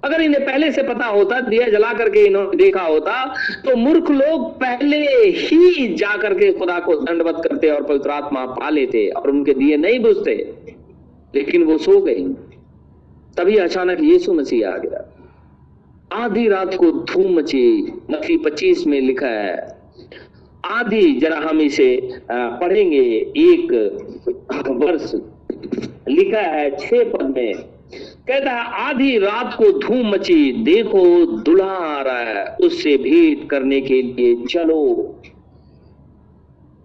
अगर 0.05 0.21
इन्हें 0.21 0.45
पहले 0.47 0.71
से 0.73 0.83
पता 0.83 1.07
होता, 1.07 1.41
दिया 1.41 1.69
जला 1.69 1.93
करके 1.93 2.25
इन्होंने 2.27 2.57
देखा 2.57 2.83
होता 2.83 3.25
तो 3.65 3.77
मूर्ख 3.77 4.11
लोग 4.11 4.51
पहले 4.55 4.99
ही 5.19 5.95
जाकर 5.95 6.35
के 6.35 6.53
खुदा 6.53 6.79
को 6.81 6.97
दंडवत 6.97 7.41
करते 7.45 7.71
और 7.71 7.83
पवित्र 7.83 8.11
आत्मा 8.11 8.45
पा 8.49 8.69
लेते 8.71 9.07
और 9.11 9.31
उनके 9.31 9.55
दिए 9.55 9.77
नहीं 9.77 9.99
बुझते। 10.01 10.35
लेकिन 11.35 11.65
वो 11.65 11.79
सो 11.79 12.01
गई। 12.01 12.27
तभी 13.37 13.57
अचानक 13.59 14.01
यीशु 14.03 14.33
मसीह 14.35 14.69
आ 14.69 14.77
गया। 14.79 15.05
आधी 16.15 16.49
रात 16.49 16.75
को 16.75 16.91
धूम 17.05 17.37
मची 17.37 17.67
मछली 18.11 18.37
पच्चीस 18.39 18.87
में 18.87 19.01
लिखा 19.01 19.29
है, 19.29 19.57
आधी 20.65 21.13
जरा 21.21 21.39
हम 21.39 21.61
इसे 21.61 21.97
पढ़ेंगे 22.31 23.01
एक 23.39 23.73
वर्ष। 24.81 25.15
लिखा 26.09 26.41
है 26.41 26.71
छह 26.77 27.05
पद 27.11 27.33
में, 27.37 27.55
कहता 28.29 28.51
है, 28.51 28.65
आधी 28.81 29.17
रात 29.19 29.55
को 29.55 29.71
धूम 29.81 30.11
मची, 30.11 30.53
देखो 30.65 31.03
दुल्हा 31.39 31.67
आ 31.67 32.01
रहा 32.03 32.19
है, 32.21 32.45
उससे 32.59 32.97
भेंट 32.99 33.49
करने 33.51 33.81
के 33.81 34.01
लिए 34.03 34.35
चलो। 34.47 34.85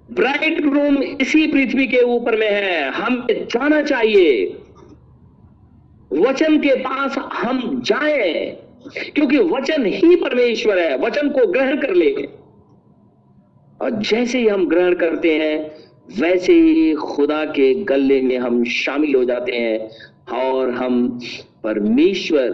ब्राइट 0.10 0.62
रूम 0.64 0.97
इसी 0.97 1.45
पृथ्वी 1.47 1.88
के 1.88 2.02
ऊपर 2.08 2.38
में 2.38 2.50
है, 2.50 2.89
हमें 2.91 3.45
जाना 3.45 3.82
चाहिए। 3.84 4.59
वचन 6.14 6.57
के 6.57 6.76
पास 6.76 7.18
हम 7.18 7.82
जाएँ, 7.86 8.45
क्योंकि 9.16 9.38
वचन 9.38 9.86
ही 9.86 10.16
परमेश्वर 10.16 10.80
है, 10.80 10.97
वचन 10.97 11.30
को 11.30 11.47
ग्रहण 11.47 11.82
कर 11.82 11.93
ले। 11.93 12.12
और 13.82 13.89
जैसे 13.91 14.39
ही 14.39 14.47
हम 14.47 14.68
ग्रहण 14.68 14.93
करते 14.93 15.36
हैं, 15.36 15.72
वैसे 16.20 16.53
ही 16.53 16.93
खुदा 16.93 17.45
के 17.45 17.74
गले 17.74 18.22
में 18.22 18.38
हम 18.38 18.64
शामिल 18.64 19.16
हो 19.16 19.24
जाते 19.24 19.51
हैं, 19.51 19.89
और 20.41 20.70
हम 20.70 21.20
परमेश्वर 21.64 22.49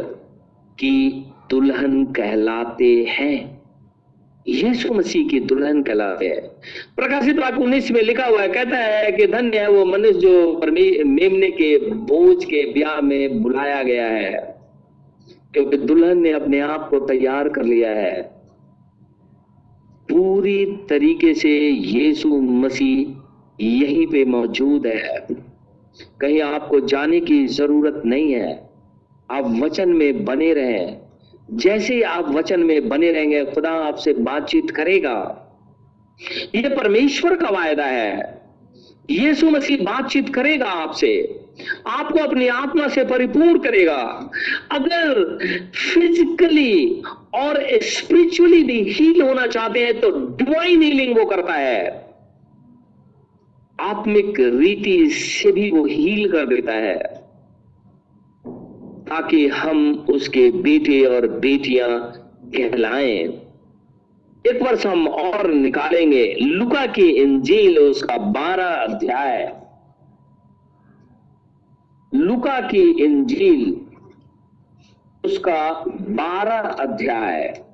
की 0.80 1.26
दुल्हन 1.50 2.06
कहलाते 2.06 3.06
हैं। 3.10 3.55
यीशु 4.46 4.94
मसीह 4.94 5.28
की 5.28 5.40
दुल्हन 5.42 5.82
कहलाते 5.84 6.28
हैं। 6.28 6.42
प्रकाशित 6.96 7.40
वाक्य 7.40 7.64
उन्नीस 7.64 7.92
में 7.92 8.02
लिखा 8.02 8.26
हुआ 8.26 8.42
है, 8.42 8.48
कहता 8.50 8.78
है 8.78 9.12
कि 9.12 9.28
धन्य 9.28 9.60
है 9.60 9.70
वो 9.70 9.86
मनुष्य 9.86 10.20
जो 10.20 10.62
मेमने 11.06 11.50
के 11.52 11.78
बोझ 11.80 12.44
के 12.46 12.64
ब्याह 12.74 13.00
में 13.02 13.42
बुलाया 13.44 13.82
गया 13.84 14.08
है, 14.08 14.34
क्योंकि 15.54 15.78
दुल्हन 15.78 16.22
ने 16.22 16.32
अपने 16.34 16.60
आप 16.62 16.88
को 16.90 17.00
तैयार 17.08 17.50
कर 17.50 17.64
लिया 17.64 17.92
है। 17.92 18.22
पूरी 20.10 20.66
तरीके 20.90 21.34
से 21.34 21.50
यीशु 21.60 22.30
मसीह 22.42 23.64
यहीं 23.64 24.06
पे 24.08 24.24
मौजूद 24.28 24.86
है। 24.88 25.26
कहीं 26.22 26.42
आपको 26.42 26.80
जाने 26.82 27.20
की 27.22 27.46
ज़रूरत 27.50 28.02
नहीं 28.06 28.32
है, 28.34 28.54
आप 29.30 29.46
वचन 29.62 29.90
में 29.90 30.26
बने 30.26 30.54
रहें। 30.54 31.05
जैसे 31.54 31.96
ही 31.96 32.02
आप 32.02 32.30
वचन 32.30 32.60
में 32.60 32.90
बने 32.90 33.12
रहेंगे, 33.12 33.46
खुदा 33.46 33.70
आपसे 33.70 34.14
बातचीत 34.14 34.72
करेगा। 34.72 35.42
यह 36.56 36.76
परमेश्वर 36.78 37.36
का 37.36 37.50
वायदा 37.50 37.86
है। 37.86 38.42
यीशु 39.10 39.50
मसीह 39.50 39.78
बातचीत 39.78 40.36
करेगा 40.36 40.66
आपसे। 40.66 41.40
आपको 41.88 42.20
अपनी 42.20 42.48
आत्मा 42.48 42.88
से 42.88 43.04
परिपूर्ण 43.04 43.60
करेगा। 43.60 44.32
अगर 44.72 45.38
फिजिकली 45.76 47.02
और 47.34 47.68
स्पिरिचुअली 47.82 48.64
भी 48.64 48.92
हील 48.92 49.22
होना 49.22 49.48
चाहते 49.48 49.80
हैं 49.80 50.00
तो 50.00 50.10
डिवाइन 50.12 50.82
हीलिंग 50.82 51.18
वो 51.18 51.26
करता 51.26 51.54
है। 51.54 52.06
आत्मिक 53.80 54.40
रीति 54.40 55.10
से 55.10 55.52
भी 55.52 55.72
वो 55.72 55.86
हील 55.86 56.32
कर 56.32 56.46
देता 56.46 56.72
है। 56.72 57.15
ताकि 59.08 59.48
हम 59.48 60.06
उसके 60.10 60.52
बेटे 60.52 61.06
और 61.06 61.28
बेटियाँ 61.28 62.12
कहलाएँ। 62.46 63.42
एक 64.48 64.62
वर्ष 64.62 64.86
हम 64.86 65.08
और 65.08 65.52
निकालेंगे। 65.52 66.36
लुका 66.42 66.86
की 66.86 67.10
इंजील, 67.10 67.80
उसका 67.80 68.18
बारह 68.18 68.66
अध्याय। 68.66 69.62
लुका 72.16 72.60
की 72.60 73.04
इंजील, 73.06 73.82
उसका 75.26 75.72
बारह 75.90 76.60
अध्याय। 76.60 77.66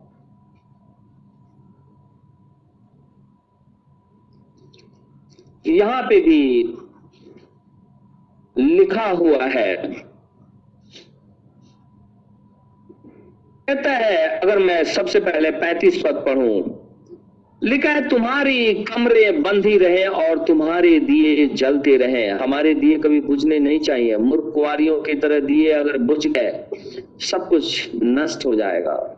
यहाँ 5.68 6.02
पे 6.04 6.22
भी 6.22 6.64
लिखा 8.58 9.10
हुआ 9.10 9.46
है 9.46 10.11
कहता 13.74 13.92
है, 13.92 14.28
अगर 14.28 14.60
मैं 14.60 14.84
सबसे 14.84 15.20
पहले 15.20 15.52
पैंतीस 15.52 16.02
पद 16.04 16.14
पढ़ू, 16.14 16.80
लिखा 17.64 17.90
है, 17.90 18.10
तुम्हारी 18.10 18.74
कमरे 18.74 19.32
बंधी 19.32 19.78
रहे 19.78 20.06
और 20.06 20.46
तुम्हारे 20.46 21.00
दिए 21.00 21.48
जलते 21.48 21.98
रहे। 21.98 22.30
हमारे 22.30 22.74
दिए 22.74 22.98
कभी 22.98 23.22
बुझने 23.22 23.60
नहीं 23.60 23.80
चाहिए। 23.80 24.18
मूर्ख 24.18 24.54
कुआरियों 24.54 25.02
की 25.02 25.14
तरह 25.14 25.40
दिए 25.40 25.72
अगर 25.72 25.98
बुझ 25.98 26.28
गए, 26.28 26.66
सब 27.20 27.50
कुछ 27.50 27.92
नष्ट 27.96 28.46
हो 28.46 28.56
जाएगा। 28.56 29.18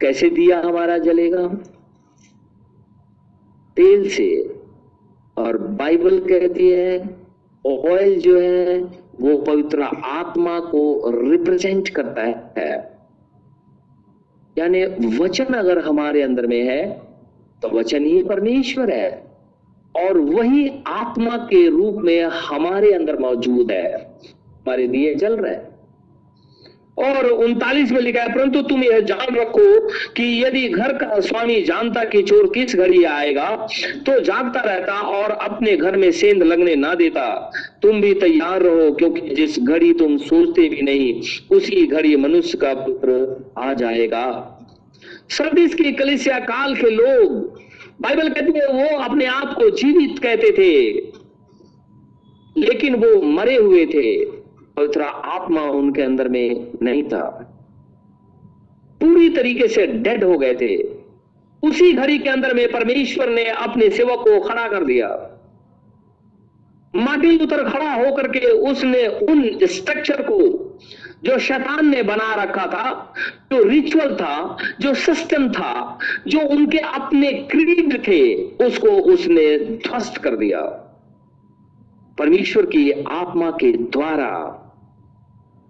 कैसे 0.00 0.30
दिया 0.30 0.60
हमारा 0.60 0.98
जलेगा? 0.98 1.48
तेल 3.76 4.08
से। 4.08 4.54
और 5.36 5.58
बाइबल 5.58 6.18
कहती 6.18 6.70
है 6.70 7.16
ऑयल 7.66 8.20
जो 8.20 8.40
है 8.40 9.03
वो 9.20 9.36
पवित्र 9.38 9.82
आत्मा 10.04 10.58
को 10.60 10.82
रिप्रेजेंट 11.30 11.88
करता 11.88 12.22
है। 12.60 12.98
यानी 14.58 14.84
वचन 15.18 15.44
अगर 15.44 15.78
हमारे 15.78 16.22
अंदर 16.22 16.46
में 16.46 16.62
है 16.62 16.82
तो 17.62 17.68
वचन 17.68 18.04
ही 18.04 18.22
परमेश्वर 18.22 18.90
है। 18.90 19.10
और 19.94 20.18
वही 20.18 20.68
आत्मा 20.86 21.36
के 21.36 21.68
रूप 21.68 21.94
में 21.94 22.22
हमारे 22.22 22.92
अंदर 22.92 23.18
मौजूद 23.18 23.70
है। 23.70 23.92
हमारे 23.94 24.86
दिए 24.88 25.14
जल 25.14 25.36
रहे 25.36 25.54
हैं। 25.54 25.73
और 26.98 27.26
उनतालीस 27.26 27.92
में 27.92 28.00
लिखा 28.00 28.22
है, 28.22 28.28
परंतु 28.28 28.60
तुम 28.62 28.82
यह 28.84 29.00
जान 29.02 29.34
रखो 29.36 29.88
कि 30.16 30.24
यदि 30.44 30.68
घर 30.68 30.92
का 30.94 31.18
स्वामी 31.20 31.60
जानता 31.62 32.04
कि 32.04 32.22
चोर 32.22 32.50
किस 32.54 32.74
घड़ी 32.76 33.02
आएगा 33.04 33.48
तो 34.06 34.18
जागता 34.20 34.60
रहता 34.62 35.00
और 35.10 35.30
अपने 35.30 35.76
घर 35.76 35.96
में 35.96 36.10
सेंध 36.12 36.42
लगने 36.42 36.74
ना 36.76 36.94
देता। 36.94 37.26
तुम 37.82 38.00
भी 38.00 38.12
तैयार 38.14 38.62
रहो, 38.62 38.90
क्योंकि 38.92 39.34
जिस 39.34 39.58
घड़ी 39.60 39.92
तुम 39.94 40.16
सोचते 40.18 40.68
भी 40.68 40.82
नहीं, 40.82 41.20
उसी 41.50 41.86
घड़ी 41.86 42.14
मनुष्य 42.16 42.58
का 42.58 42.72
पुत्र 42.76 43.18
आ 43.58 43.72
जाएगा। 43.74 44.50
सर्दिस 45.30 45.74
की 45.74 45.92
कलिसिया 45.92 46.38
काल 46.42 46.74
के 46.74 46.90
लोग, 46.90 47.58
बाइबल 48.00 48.28
कहती 48.28 48.58
है, 48.58 48.66
वो 48.68 48.98
अपने 48.98 49.26
आप 49.26 49.54
को 49.54 49.68
जीवित 49.72 50.18
कहते 50.18 50.50
थे, 50.52 50.72
लेकिन 52.56 52.94
वो 52.96 53.20
मरे 53.32 53.56
हुए 53.56 53.84
थे। 53.86 54.43
पवित्र 54.76 55.02
आत्मा 55.02 55.60
उनके 55.60 56.02
अंदर 56.02 56.28
में 56.28 56.70
नहीं 56.82 57.02
था। 57.02 57.50
पूरी 59.00 59.28
तरीके 59.28 59.68
से 59.68 59.86
डेड 59.86 60.24
हो 60.24 60.38
गए 60.38 60.54
थे। 60.54 60.82
उसी 61.68 61.92
घड़ी 61.92 62.18
के 62.18 62.28
अंदर 62.28 62.54
में 62.54 62.72
परमेश्वर 62.72 63.28
ने 63.28 63.44
अपने 63.44 63.90
सेवक 63.90 64.18
को 64.18 64.40
खड़ा 64.40 64.68
कर 64.68 64.84
दिया। 64.84 65.30
माटी 66.96 67.44
उतर 67.44 67.68
खड़ा 67.68 67.94
होकर 67.94 68.28
के 68.28 68.50
उसने 68.50 69.06
उन 69.06 69.58
स्ट्रक्चर 69.62 70.22
को 70.22 70.70
जो 71.24 71.38
शैतान 71.38 71.86
ने 71.86 72.02
बना 72.02 72.42
रखा 72.42 72.66
था, 72.66 73.14
जो 73.52 73.62
रिचुअल 73.62 74.14
था, 74.14 74.56
जो 74.80 74.94
सिस्टम 74.94 75.52
था, 75.52 75.98
जो 76.26 76.40
उनके 76.40 76.78
अपने 76.78 77.32
क्रीड 77.32 78.08
थे, 78.08 78.34
उसको 78.66 78.88
उसने 78.88 79.58
ध्वस्त 79.58 80.16
कर 80.16 80.36
दिया। 80.36 80.60
परमेश्वर 82.18 82.66
की 82.66 82.90
आत्मा 82.90 83.50
के 83.50 83.72
द्वारा 83.72 84.60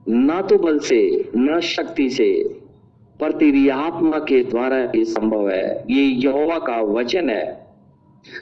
ना 0.08 0.42
तो 0.42 0.58
बल 0.58 0.78
से, 0.78 1.30
न 1.36 1.60
शक्ति 1.60 2.10
से, 2.10 2.60
पर 3.20 3.32
तेरी 3.32 3.68
आत्मा 3.68 4.18
के 4.18 4.44
द्वारा 4.44 4.78
ये 4.78 5.04
संभव 5.04 5.50
है। 5.50 5.84
ये 5.90 6.02
यहोवा 6.02 6.58
का 6.58 6.80
वचन 6.80 7.30
है। 7.30 7.66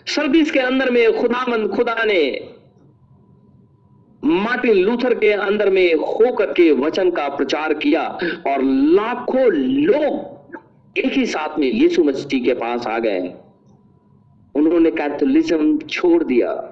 सर्दिस 0.06 0.50
के 0.50 0.58
अंदर 0.58 0.90
में 0.90 1.20
खुदामंद 1.20 1.70
खुदा 1.70 2.04
ने 2.04 2.48
मार्टिन 4.24 4.74
लूथर 4.74 5.14
के 5.14 5.32
अंदर 5.32 5.70
में 5.70 5.94
होकर 5.94 6.52
के 6.52 6.72
वचन 6.72 7.10
का 7.10 7.28
प्रचार 7.28 7.74
किया 7.74 8.18
और 8.46 8.62
लाखों 8.64 9.52
लोग 9.52 10.42
एक 10.98 11.12
ही 11.12 11.26
साथ 11.26 11.58
में 11.58 11.72
यीशु 11.72 12.04
मसीह 12.04 12.44
के 12.44 12.54
पास 12.54 12.86
आ 12.86 12.98
गए। 12.98 13.34
उन्होंने 14.54 14.90
कैथोलिज्म 14.90 15.78
छोड़ 15.78 16.24
दिया। 16.24 16.68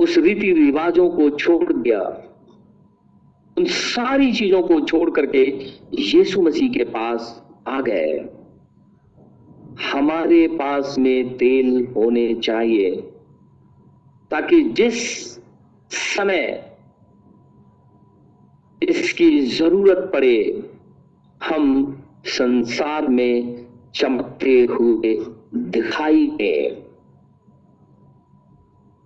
उस 0.00 0.18
रीति 0.18 0.52
रिवाजों 0.52 1.10
को 1.10 1.30
छोड़ 1.30 1.72
दिया। 1.72 2.28
उन 3.58 3.64
सारी 3.64 4.32
चीज़ों 4.32 4.62
को 4.62 4.80
छोड़ 4.80 5.10
करके 5.10 5.42
यीशु 6.02 6.42
मसीह 6.42 6.70
के 6.70 6.84
पास 6.84 7.42
आ 7.68 7.80
गए। 7.80 8.28
हमारे 9.92 10.48
पास 10.48 10.96
में 10.98 11.36
तेल 11.36 11.86
होने 11.96 12.34
चाहिए, 12.34 12.90
ताकि 14.30 14.62
जिस 14.62 14.96
समय 15.90 16.68
इसकी 18.82 19.40
ज़रूरत 19.40 20.10
पड़े, 20.12 20.68
हम 21.42 22.04
संसार 22.26 23.08
में 23.08 23.66
चमकते 23.94 24.64
हुए 24.64 25.26
दिखाई 25.54 26.26
दे। 26.26 26.84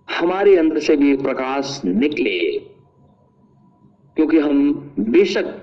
हमारे 0.07 0.57
अंदर 0.57 0.79
से 0.79 0.95
भी 0.95 1.15
प्रकाश 1.17 1.81
निकले। 1.85 2.66
क्योंकि 4.17 4.37
हम 4.37 4.93
बेशक 4.99 5.61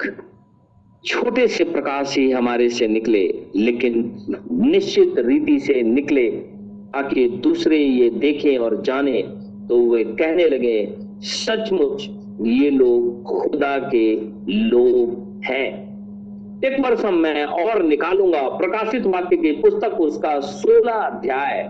छोटे 1.05 1.47
से 1.49 1.65
प्रकाश 1.65 2.17
ही 2.19 2.31
हमारे 2.31 2.69
से 2.69 2.87
निकले, 2.89 3.23
लेकिन 3.57 4.27
निश्चित 4.51 5.15
रीति 5.19 5.59
से 5.59 5.83
निकले, 5.83 6.29
ताकि 6.95 7.29
दूसरे 7.29 7.79
ये 7.79 8.11
देखें 8.11 8.59
और 8.59 8.81
जाने 8.83 9.23
तो 9.69 9.81
वे 9.91 10.05
कहने 10.05 10.49
लगे, 10.49 10.97
सचमुच 11.21 12.09
ये 12.43 12.71
लोग 12.71 13.23
खुदा 13.25 13.79
के 13.79 14.15
लोग 14.49 15.43
हैं। 15.45 15.69
एक 16.65 16.81
वर्ष 16.81 17.05
मैं 17.05 17.45
और 17.45 17.83
निकालूँगा, 17.83 18.43
प्रकाशित 18.49 19.07
वाक्य 19.07 19.37
की 19.37 19.53
पुस्तक, 19.53 20.01
उसका 20.01 20.41
सोलह 20.41 20.93
अध्याय। 20.93 21.69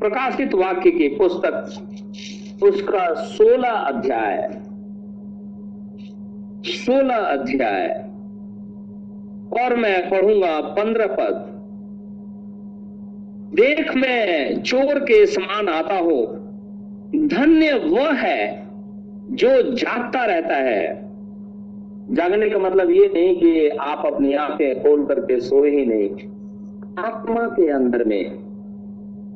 प्रकाशित 0.00 0.54
वाक्य 0.54 0.90
की 0.90 1.08
पुस्तक, 1.08 2.64
उसका 2.64 3.14
सोलह 3.14 3.70
अध्याय। 3.70 4.62
सोलह 6.66 7.16
अध्याय। 7.16 7.86
और 9.62 9.76
मैं 9.76 10.10
पढ़ूँगा 10.10 10.60
पंद्रह 10.60 11.06
पद। 11.06 11.52
देख 13.54 13.96
मैं 13.96 14.62
चोर 14.62 14.98
के 14.98 15.26
समान 15.26 15.68
आता 15.68 15.98
हो। 15.98 16.26
धन्य 17.16 17.72
वह 17.72 18.12
है 18.12 18.66
जो 19.30 19.62
जागता 19.62 20.24
रहता 20.24 20.54
है। 20.54 21.02
जागने 22.10 22.50
का 22.50 22.58
मतलब 22.58 22.90
ये 22.90 23.10
नहीं 23.14 23.36
कि 23.36 23.68
आप 23.68 24.06
अपनी 24.06 24.34
आँखें 24.34 24.82
खोल 24.82 25.06
करके 25.06 25.40
सोए 25.40 25.70
ही 25.70 25.86
नहीं। 25.86 26.08
आत्मा 27.04 27.46
के 27.46 27.68
अंदर 27.68 28.04
में 28.04 28.30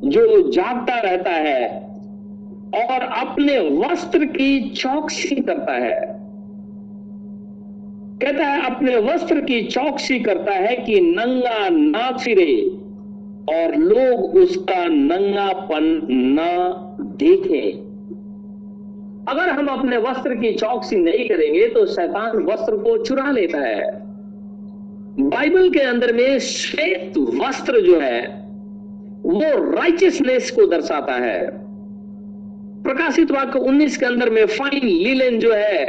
जो 0.04 0.50
जागता 0.50 1.00
रहता 1.00 1.30
है 1.30 1.68
और 2.74 3.00
अपने 3.00 3.58
वस्त्र 3.58 4.24
की 4.24 4.70
चौकसी 4.70 5.34
करता 5.34 5.72
है। 5.72 6.15
कहता 8.26 8.46
है 8.46 8.66
अपने 8.66 8.96
वस्त्र 8.96 9.40
की 9.40 9.62
चौकसी 9.62 10.18
करता 10.20 10.52
है 10.52 10.76
कि 10.76 11.00
नंगा 11.00 11.68
ना 11.68 12.10
फिरे 12.16 12.62
और 13.54 13.74
लोग 13.76 14.36
उसका 14.36 14.84
नंगापन 14.84 16.08
न 16.10 16.46
देखें। 17.16 17.86
अगर 19.28 19.48
हम 19.48 19.66
अपने 19.66 19.96
वस्त्र 19.96 20.34
की 20.34 20.52
चौकसी 20.52 20.96
नहीं 20.96 21.28
करेंगे 21.28 21.68
तो 21.68 21.86
शैतान 21.86 22.42
वस्त्र 22.42 22.76
को 22.76 22.96
चुरा 23.04 23.30
लेता 23.30 23.58
है। 23.58 23.90
बाइबल 25.20 25.70
के 25.70 25.80
अंदर 25.80 26.12
में 26.12 26.38
श्वेत 26.38 27.18
वस्त्र 27.18 27.80
जो 27.80 28.00
है, 28.00 28.20
वो 29.26 29.72
राइचियसनेस 29.72 30.50
को 30.50 30.66
दर्शाता 30.66 31.12
है। 31.12 31.50
प्रकाशित 32.82 33.30
वाक्य 33.30 33.58
19 33.58 33.96
के 33.96 34.06
अंदर 34.06 34.30
में 34.30 34.46
फाइन 34.46 34.86
लीलन 34.86 35.38
जो 35.38 35.52
है, 35.52 35.84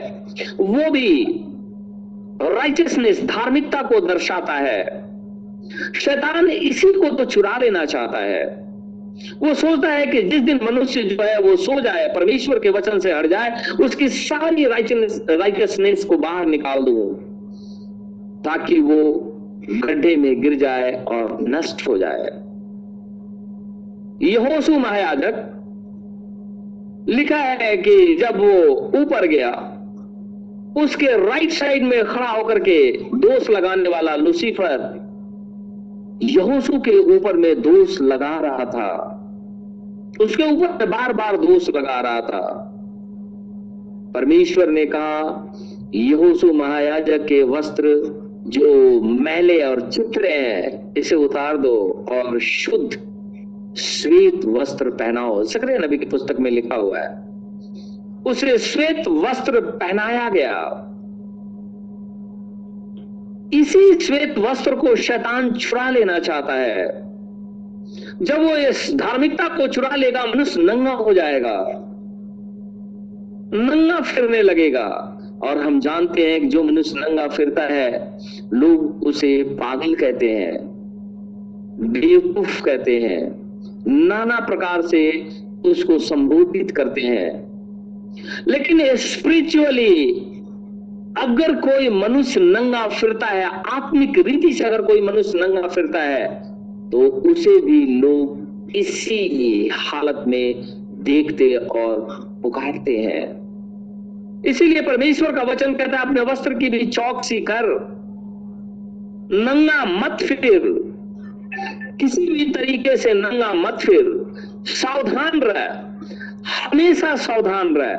वो 0.59 0.91
भी 0.91 1.43
राइचियसनेस 2.41 3.23
धार्मिकता 3.25 3.81
को 3.81 3.99
दर्शाता 3.99 4.53
है। 4.53 4.83
शैतान 5.95 6.49
इसी 6.49 6.91
को 6.93 7.09
तो 7.09 7.25
चुरा 7.25 7.57
लेना 7.57 7.85
चाहता 7.85 8.19
है। 8.19 8.45
वो 9.41 9.53
सोचता 9.53 9.89
है 9.89 10.05
कि 10.05 10.21
जिस 10.21 10.41
दिन 10.41 10.59
मनुष्य 10.63 11.03
जो 11.03 11.23
है 11.23 11.39
वो 11.41 11.55
सो 11.55 11.79
जाए, 11.81 12.07
परमेश्वर 12.07 12.59
के 12.59 12.69
वचन 12.69 12.99
से 12.99 13.13
हट 13.13 13.25
जाए, 13.25 13.61
उसकी 13.81 14.09
सारी 14.09 14.65
राइटियसनेस 14.65 16.03
को 16.05 16.17
बाहर 16.17 16.45
निकाल 16.45 16.83
दू, 16.83 17.03
ताकि 18.43 18.79
वो 18.79 19.03
गड्ढे 19.85 20.15
में 20.15 20.41
गिर 20.41 20.55
जाए 20.55 20.91
और 21.03 21.38
नष्ट 21.41 21.88
हो 21.88 21.97
जाए। 21.97 22.29
यहोसु 24.21 24.77
महायाजक 24.79 25.43
लिखा 27.09 27.38
है 27.38 27.75
कि 27.77 28.15
जब 28.15 28.38
वो 28.38 28.75
ऊपर 29.01 29.27
गया 29.27 29.51
उसके 30.84 31.05
राइट 31.05 31.51
साइड 31.51 31.84
में 31.84 32.05
खड़ा 32.05 32.30
होकर 32.30 32.59
के 32.59 32.91
दोष 33.15 33.49
लगाने 33.49 33.89
वाला 33.89 34.15
लुसीफर 34.15 35.07
यहोसू 36.23 36.80
के 36.80 37.17
ऊपर 37.17 37.34
में 37.34 37.61
दोष 37.61 38.01
लगा 38.01 38.39
रहा 38.39 38.65
था। 38.65 39.13
उसके 40.21 40.43
ऊपर 40.43 40.86
बार 40.86 41.13
बार 41.13 41.38
दोष 41.38 41.69
लगा 41.69 41.99
रहा 41.99 42.21
था। 42.21 42.73
परमेश्वर 44.13 44.67
ने 44.67 44.86
कहा, 44.86 45.53
यहोसू 45.95 46.53
महायाजक 46.53 47.25
के 47.25 47.43
वस्त्र 47.43 47.86
जो 48.47 49.01
मैले 49.01 49.63
और 49.63 49.82
चित्र 49.82 50.25
हैं, 50.25 50.93
इसे 50.97 51.15
उतार 51.15 51.57
दो 51.57 52.05
और 52.11 52.39
शुद्ध 52.39 52.97
श्वेत 53.78 54.45
वस्त्र 54.45 54.89
पहनाओ। 54.89 55.43
सकरे 55.43 55.78
नबी 55.78 55.97
की 55.97 56.05
पुस्तक 56.05 56.39
में 56.39 56.51
लिखा 56.51 56.75
हुआ 56.75 56.99
है। 56.99 57.26
उसे 58.28 58.57
श्वेत 58.57 59.07
वस्त्र 59.07 59.61
पहनाया 59.61 60.30
गया। 60.30 60.84
इसी 63.53 63.93
श्वेत 63.93 64.39
वस्त्र 64.39 64.75
को 64.75 64.95
शैतान 64.95 65.51
चुरा 65.51 65.89
लेना 65.89 66.19
चाहता 66.19 66.53
है। 66.53 67.07
जब 68.21 68.39
वो 68.39 68.55
इस 68.55 68.91
धार्मिकता 68.95 69.47
को 69.47 69.67
चुरा 69.67 69.95
लेगा, 69.95 70.25
मनुष्य 70.25 70.61
नंगा 70.61 70.91
हो 70.91 71.13
जाएगा, 71.13 71.65
नंगा 73.53 73.99
फिरने 73.99 74.41
लगेगा। 74.41 75.13
और 75.43 75.57
हम 75.57 75.80
जानते 75.80 76.32
हैं 76.32 76.41
कि 76.41 76.47
जो 76.47 76.63
मनुष्य 76.63 76.93
नंगा 76.97 77.28
फिरता 77.28 77.61
है, 77.61 78.17
लोग 78.53 79.03
उसे 79.03 79.43
पागल 79.43 79.95
कहते 79.95 80.30
हैं, 80.30 80.57
बेवकूफ़ 81.80 82.63
कहते 82.63 82.99
हैं, 82.99 83.47
नाना 83.88 84.39
प्रकार 84.39 84.82
से 84.82 85.30
उसको 85.65 85.99
संबोधित 85.99 86.71
करते 86.71 87.01
हैं। 87.01 87.47
लेकिन 88.47 88.95
स्पिरिचुअली 88.95 90.11
अगर 91.18 91.55
कोई 91.55 91.89
मनुष्य 91.89 92.39
नंगा 92.39 92.88
फिरता 92.88 93.28
है, 93.28 93.45
आत्मिक 93.45 94.18
रीति 94.20 94.53
से 94.53 94.63
अगर 94.63 94.82
कोई 94.82 95.01
मनुष्य 95.01 95.39
नंगा 95.39 95.68
फिरता 95.68 96.01
है 96.01 96.28
तो 96.89 97.07
उसे 97.32 97.59
भी 97.61 97.86
लोग 98.01 98.72
इसी 98.76 99.70
हालत 99.74 100.24
में 100.28 100.55
देखते 101.03 101.55
और 101.55 102.07
पुकारते 102.43 102.97
हैं। 102.97 104.43
इसीलिए 104.45 104.82
परमेश्वर 104.82 105.32
का 105.32 105.41
वचन 105.41 105.74
कहता 105.74 105.97
है, 105.97 106.05
अपने 106.05 106.22
वस्त्र 106.22 106.53
की 106.53 106.70
भी 106.70 106.86
चौकसी 106.86 107.39
कर, 107.39 107.65
नंगा 109.32 109.86
मत 109.86 110.18
फिर। 110.24 110.61
किसी 111.99 112.26
भी 112.26 112.45
तरीके 112.51 112.95
से 112.97 113.13
नंगा 113.13 113.53
मत 113.53 113.80
फिर। 113.82 114.11
सावधान 114.65 115.39
रह। 115.43 115.97
हमेशा 116.48 117.16
सावधान 117.16 117.76
रह। 117.76 117.93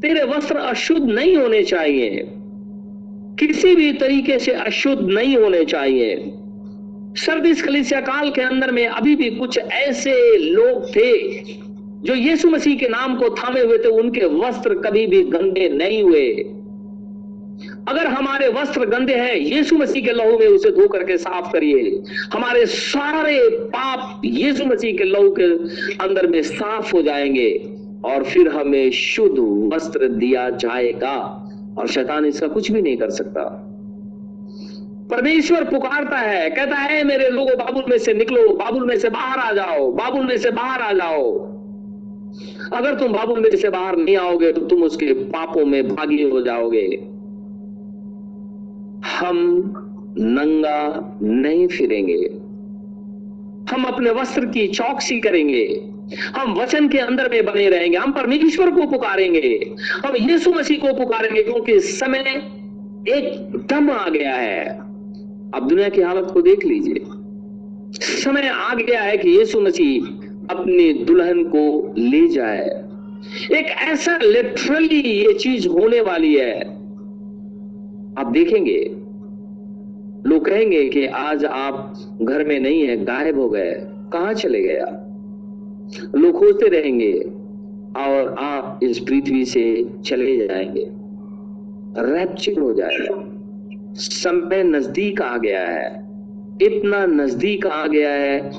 तेरे 0.00 0.24
वस्त्र 0.24 0.56
अशुद्ध 0.56 1.10
नहीं 1.10 1.36
होने 1.36 1.62
चाहिए। 1.62 2.24
किसी 3.38 3.74
भी 3.74 3.92
तरीके 3.92 4.38
से 4.38 4.52
अशुद्ध 4.52 5.08
नहीं 5.10 5.36
होने 5.36 5.64
चाहिए। 5.64 6.32
सर्दी 7.16 7.54
कलिसिया 7.54 8.00
काल 8.00 8.30
के 8.30 8.42
अंदर 8.42 8.72
में 8.72 8.86
अभी 8.86 9.16
भी 9.16 9.30
कुछ 9.30 9.58
ऐसे 9.58 10.38
लोग 10.38 10.96
थे, 10.96 11.38
जो 12.02 12.14
यीशु 12.14 12.50
मसीह 12.50 12.76
के 12.76 12.88
नाम 12.88 13.16
को 13.16 13.28
थामे 13.28 13.60
हुए 13.60 13.78
थे, 13.78 13.88
उनके 13.88 14.26
वस्त्र 14.26 14.74
कभी 14.74 15.06
भी 15.06 15.22
गंदे 15.22 15.68
नहीं 15.68 16.02
हुए। 16.02 16.44
अगर 17.88 18.06
हमारे 18.06 18.48
वस्त्र 18.48 18.86
गंदे 18.86 19.14
हैं, 19.14 19.36
यीशु 19.36 19.76
मसीह 19.76 20.04
के 20.04 20.12
लहू 20.12 20.38
में 20.38 20.46
उसे 20.46 20.70
धो 20.70 20.88
करके 20.88 21.16
साफ़ 21.16 21.52
करिए। 21.52 22.02
हमारे 22.32 22.66
सारे 22.66 23.48
पाप 23.50 24.22
यीशु 24.24 24.64
मसीह 24.64 24.96
के 24.96 25.04
लहू 25.04 25.30
के 25.30 25.44
अंदर 26.04 26.26
में 26.26 26.42
साफ़ 26.42 26.96
हो 26.96 27.02
जाएँगे 27.02 27.68
और 28.04 28.24
फिर 28.24 28.48
हमें 28.48 28.90
शुद्ध 28.90 29.72
वस्त्र 29.74 30.08
दिया 30.08 30.50
जाएगा 30.50 31.14
और 31.78 31.86
शैतान 31.86 32.24
इसका 32.24 32.48
कुछ 32.48 32.72
भी 32.72 32.82
नहीं 32.82 32.96
कर 32.96 33.10
सकता। 33.10 33.68
परमेश्वर 35.10 35.64
पुकारता 35.64 36.16
है, 36.16 36.50
कहता 36.50 36.76
है, 36.76 37.04
मेरे 37.04 37.28
लोगों, 37.28 37.58
बाबुल 37.58 37.84
में 37.88 37.98
से 37.98 38.14
निकलो, 38.14 38.48
बाबुल 38.48 38.86
में 38.86 38.98
से 38.98 39.08
बाहर 39.08 39.38
आ 39.38 39.52
जाओ, 39.52 39.92
बाबुल 39.92 40.26
में 40.26 40.36
से 40.36 40.50
बाहर 40.50 40.80
आ 40.80 40.92
जाओ। 40.92 41.52
अगर 42.72 42.94
तुम 42.94 43.12
बाबुल 43.12 43.40
में 43.40 43.56
से 43.56 43.70
बाहर 43.70 43.96
नहीं 43.96 44.16
आओगे 44.16 44.52
तो 44.52 44.60
तुम 44.60 44.82
उसके 44.82 45.06
पापों 45.06 45.64
में 45.64 45.88
भागी 45.88 46.22
हो 46.22 46.40
जाओगे। 46.40 47.11
हम 49.24 49.72
नंगा 50.18 51.18
नहीं 51.22 51.66
फिरेंगे। 51.68 52.30
हम 53.74 53.84
अपने 53.84 54.10
वस्त्र 54.10 54.46
की 54.46 54.66
चौकसी 54.66 55.20
करेंगे। 55.20 55.84
हम 56.36 56.54
वचन 56.54 56.88
के 56.88 56.98
अंदर 56.98 57.30
में 57.30 57.44
बने 57.44 57.68
रहेंगे। 57.68 57.98
हम 57.98 58.10
परमेश्वर 58.12 58.70
को 58.70 58.86
पुकारेंगे। 58.86 59.74
हम 60.06 60.30
यीशु 60.30 60.50
मसीह 60.50 60.78
को 60.78 60.98
पुकारेंगे 60.98 61.42
क्योंकि 61.42 61.80
समय 61.80 62.20
एकदम 63.08 63.90
आ 63.90 64.08
गया 64.08 64.34
है। 64.34 64.78
अब 65.54 65.66
दुनिया 65.68 65.88
की 65.88 66.00
हालत 66.00 66.30
को 66.34 66.42
देख 66.42 66.66
लीजिए। 66.66 67.02
समय 68.00 68.48
आ 68.48 68.74
गया 68.74 69.02
है 69.02 69.16
कि 69.16 69.30
यीशु 69.30 69.60
मसीह 69.60 70.04
अपनी 70.56 70.92
दुल्हन 70.92 71.44
को 71.44 71.94
ले 71.98 72.28
जाए। 72.28 72.84
एक 73.52 73.66
ऐसा 73.66 74.16
लिटरली 74.16 75.00
ये 75.00 75.32
चीज़ 75.32 75.68
होने 75.68 76.00
वाली 76.00 76.34
है। 76.34 76.60
आप 78.18 78.26
देखेंगे 78.32 78.96
लोग 80.26 80.44
कहेंगे 80.44 80.88
कि 80.88 81.06
आज 81.06 81.44
आप 81.44 81.94
घर 82.22 82.44
में 82.44 82.60
नहीं 82.60 82.82
है, 82.82 83.04
गायब 83.04 83.38
हो 83.38 83.48
गए। 83.48 83.72
कहा 84.12 84.32
चले 84.32 84.62
गए 84.62 84.78
लोग 86.18 86.32
खोजते 86.32 86.68
रहेंगे 86.68 87.12
और 87.96 88.36
आप 88.38 88.80
इस 88.82 88.98
पृथ्वी 88.98 89.44
से 89.44 89.86
चले 90.04 90.36
जाएँगे। 90.36 90.86
रैप्चर 92.12 92.60
हो 92.60 92.72
जाएगा। 92.72 93.28
समय 93.94 94.62
नज़दीक 94.62 95.22
आ 95.22 95.36
गया 95.36 95.66
है। 95.66 96.08
इतना 96.62 97.06
नज़दीक 97.06 97.66
आ 97.66 97.86
गया 97.86 98.12
है 98.12 98.52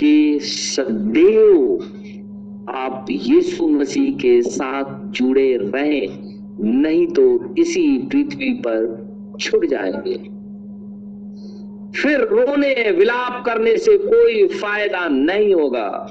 कि 0.00 0.38
सदैव 0.42 1.78
आप 2.68 3.06
यीशु 3.10 3.68
मसीह 3.68 4.12
के 4.12 4.42
साथ 4.42 5.12
जुड़े 5.12 5.56
रहें, 5.56 6.08
नहीं 6.60 7.06
तो 7.06 7.54
इसी 7.58 7.98
पृथ्वी 7.98 8.52
पर 8.52 9.08
छुट 9.40 9.66
जाएँगे। 9.66 10.37
फिर 11.96 12.20
रोने 12.20 12.90
विलाप 12.90 13.44
करने 13.46 13.76
से 13.76 13.96
कोई 13.96 14.48
फ़ायदा 14.48 15.08
नहीं 15.08 15.54
होगा। 15.54 16.08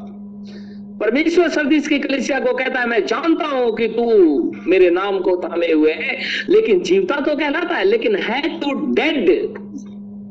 परमेश्वर 1.02 1.48
सर्दिस 1.48 1.88
की 1.88 2.00
कलिसिया 2.00 2.40
को 2.40 2.54
कहता 2.54 2.80
है, 2.80 2.88
मैं 2.88 3.06
जानता 3.06 3.46
हूँ 3.46 3.76
कि 3.76 3.88
तू 3.88 4.52
मेरे 4.68 4.90
नाम 4.90 5.20
को 5.20 5.38
थामे 5.38 5.72
हुए 5.72 5.92
है, 5.92 6.18
लेकिन 6.50 6.80
जीवता 6.80 7.16
तो 7.16 7.36
कहलाता 7.36 7.76
है, 7.76 7.84
लेकिन 7.84 8.16
है 8.16 8.60
तू 8.60 8.94
डेड। 8.94 9.54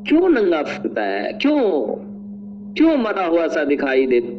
क्यों 0.07 0.29
नंगा 0.29 0.63
फिरता 0.63 1.03
है? 1.03 1.33
क्यों? 1.33 1.81
क्यों 2.73 2.97
मरा 2.97 3.25
हुआ 3.25 3.47
सा 3.47 3.63
दिखाई 3.63 4.07
देता 4.07 4.37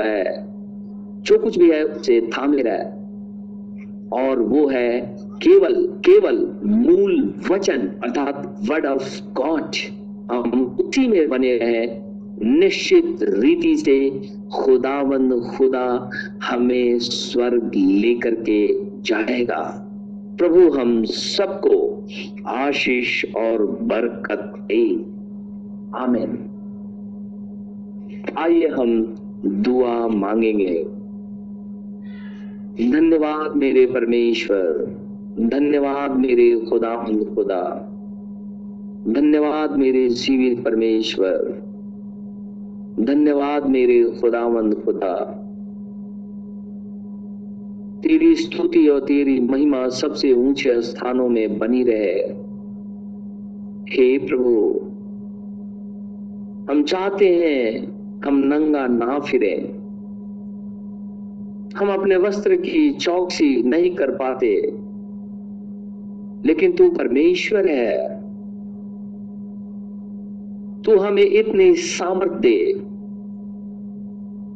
है। 0.00 0.46
जो 1.22 1.38
कुछ 1.38 1.58
भी 1.58 1.70
है, 1.70 1.84
उसे 1.84 2.20
थामे 2.20 2.62
रहा। 2.62 2.74
है 2.74 3.05
और 4.12 4.40
वो 4.42 4.66
है 4.66 5.16
केवल 5.20 5.86
केवल 5.86 6.56
मूल 6.64 7.34
वचन, 7.50 7.78
अर्थात 7.78 8.60
वर्ड 8.70 8.86
ऑफ़ 8.86 9.20
गॉड 9.32 9.70
हम 10.32 10.76
उसी 10.80 11.08
में 11.08 11.28
बने 11.28 11.56
रहे 11.56 12.06
निश्चित 12.42 13.18
रीति 13.22 13.76
से 13.76 14.10
खुदावंद 14.54 15.32
खुदा 15.56 16.10
हमें 16.42 16.98
स्वर्ग 16.98 17.70
लेकर 17.76 18.34
के 18.34 18.78
जाएगा। 19.02 19.82
प्रभु, 20.38 20.70
हम 20.70 21.04
सबको 21.04 22.06
आशीष 22.46 23.24
और 23.36 23.66
बरकत 23.66 24.52
दे। 24.58 24.94
आमीन। 25.98 26.50
आइए 28.38 28.68
हम 28.68 29.14
दुआ 29.46 30.06
मांगेंगे। 30.06 30.86
धन्यवाद 32.80 33.56
मेरे 33.56 33.86
परमेश्वर। 33.86 34.96
धन्यवाद 35.40 36.10
मेरे 36.10 36.60
खुदा 36.60 36.94
खुदा। 37.34 37.92
धन्यवाद 39.08 39.78
मेरे 39.78 40.08
जीवित 40.08 40.64
परमेश्वर। 40.64 41.62
धन्यवाद 43.00 43.70
मेरे 43.70 44.04
खुदावंद 44.04 44.74
खुदा। 44.74 45.14
तेरी 48.02 48.34
स्तुति 48.34 48.88
और 48.88 49.00
तेरी 49.00 49.40
महिमा 49.40 49.88
सबसे 49.88 50.32
ऊँचे 50.32 50.82
स्थानों 50.82 51.28
में 51.28 51.58
बनी 51.58 51.82
रहे। 51.82 52.46
हे 53.90 54.18
प्रभु, 54.18 54.80
हम 56.72 56.82
चाहते 56.82 57.28
हैं 57.28 57.92
हम 58.26 58.36
नंगा 58.36 58.86
ना 58.86 59.18
फिरे। 59.18 59.85
हम 61.76 61.92
अपने 61.92 62.16
वस्त्र 62.16 62.56
की 62.56 62.92
चौकसी 62.92 63.62
नहीं 63.62 63.90
कर 63.90 64.10
पाते, 64.10 64.62
लेकिन 66.48 66.72
तू 66.72 66.88
परमेश्वर 66.88 67.68
है। 67.68 68.16
तू 70.82 70.96
हमें 70.96 71.22
इतनी 71.22 71.74
सामर्थ 71.74 72.32
दे। 72.32 72.72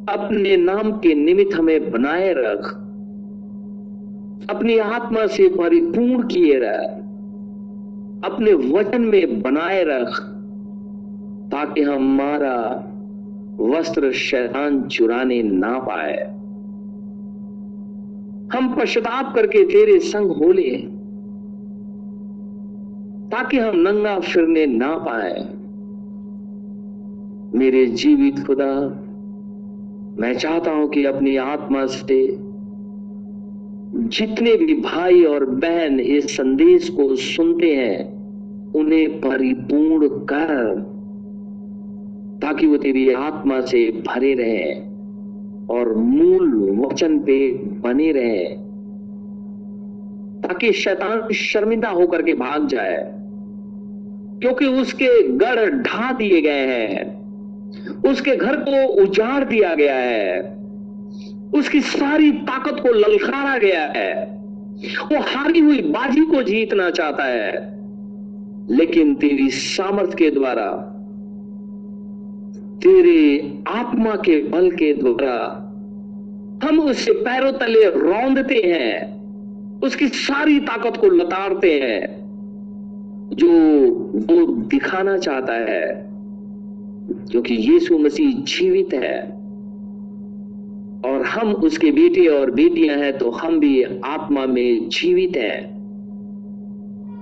अपने 0.09 0.57
नाम 0.57 0.91
के 0.91 1.13
निमित्त 1.13 1.55
हमें 1.55 1.91
बनाए 1.91 2.33
रख। 2.37 2.73
अपनी 4.49 4.77
आत्मा 4.77 5.27
से 5.27 5.47
परिपूर्ण 5.47 6.27
किए 6.27 6.59
रख 6.59 7.01
अपने 8.25 8.53
वचन 8.53 9.01
में 9.01 9.41
बनाए 9.41 9.83
रख, 9.83 10.19
ताकि 11.51 11.81
हमारा 11.81 12.87
वस्त्र 13.59 14.11
शैतान 14.11 14.81
चुराने 14.81 15.43
ना 15.43 15.79
पाए। 15.79 16.40
हम 18.53 18.75
पश्चाताप 18.75 19.35
करके 19.35 19.63
तेरे 19.63 19.99
संग 19.99 20.31
हो 20.31 20.51
ले 20.51 20.71
ताकि 23.31 23.57
हम 23.57 23.75
नंगा 23.75 24.19
फिरने 24.19 24.65
ना 24.65 24.95
पाए। 24.97 25.39
मेरे 27.59 27.85
जीवित 27.85 28.39
खुदा, 28.47 28.73
मैं 30.19 30.33
चाहता 30.33 30.71
हूँ 30.71 30.89
कि 30.89 31.05
अपनी 31.05 31.37
आत्मा 31.37 31.85
से 31.85 32.37
जितने 33.95 34.55
भी 34.57 34.73
भाई 34.73 35.23
और 35.23 35.45
बहन 35.45 35.99
इस 35.99 36.37
संदेश 36.37 36.89
को 36.89 37.15
सुनते 37.15 37.75
हैं, 37.75 38.13
उन्हें 38.71 39.19
परिपूर्ण 39.19 40.07
कर, 40.07 40.79
ताकि 42.41 42.67
वो 42.67 42.77
तेरी 42.77 43.11
आत्मा 43.11 43.61
से 43.61 44.03
भरे 44.07 44.33
रहे। 44.33 44.90
और 45.69 45.93
मूल 45.95 46.69
वचन 46.79 47.19
पे 47.19 47.51
बने 47.53 48.11
रहे, 48.11 48.43
ताकि 50.41 50.71
शैतान 50.73 51.33
शर्मिंदा 51.33 51.89
होकर 51.89 52.21
के 52.21 52.33
भाग 52.33 52.67
जाए, 52.67 52.97
क्योंकि 54.41 54.65
उसके 54.65 55.27
गढ़ 55.27 55.69
ढा 55.69 56.11
दिए 56.11 56.41
गए 56.41 56.65
हैं, 56.67 57.21
उसके 58.11 58.35
घर 58.35 58.55
को 58.55 58.85
उजाड़ 59.03 59.43
दिया 59.43 59.73
गया 59.75 59.95
है, 59.95 60.41
उसकी 61.53 61.81
सारी 61.81 62.31
ताकत 62.31 62.79
को 62.79 62.93
ललकारा 62.93 63.57
गया 63.57 63.85
है, 63.85 64.13
वो 65.03 65.19
हारी 65.19 65.59
हुई 65.59 65.81
बाजी 65.81 66.21
को 66.21 66.43
जीतना 66.43 66.89
चाहता 66.89 67.23
है, 67.23 67.51
लेकिन 68.69 69.15
तेरी 69.15 69.49
सामर्थ 69.49 70.17
के 70.17 70.29
द्वारा 70.31 70.90
तेरे 72.81 73.53
आत्मा 73.67 74.15
के 74.15 74.43
बल 74.43 74.71
के 74.71 74.93
द्वारा 74.93 75.57
हम 76.63 76.79
उससे 76.79 77.11
पैरों 77.11 77.51
तले 77.51 77.83
रौंदते 77.89 78.61
हैं, 78.65 79.21
उसकी 79.79 80.07
सारी 80.07 80.59
ताकत 80.59 80.97
को 80.97 81.07
लताड़ते 81.07 81.79
हैं, 81.79 82.07
जो 83.33 83.47
वो 84.13 84.45
दिखाना 84.45 85.17
चाहता 85.17 85.53
है, 85.53 86.09
क्योंकि 87.31 87.55
यीशु 87.55 87.97
मसीह 87.97 88.31
जीवित 88.31 88.93
है। 88.93 89.21
और 91.05 91.21
हम 91.21 91.53
उसके 91.53 91.91
बेटे 91.91 92.27
और 92.27 92.51
बेटियाँ 92.51 92.97
हैं 92.97 93.17
तो 93.17 93.29
हम 93.31 93.59
भी 93.59 93.83
आत्मा 94.05 94.45
में 94.45 94.89
जीवित 94.89 95.37
हैं। 95.37 95.71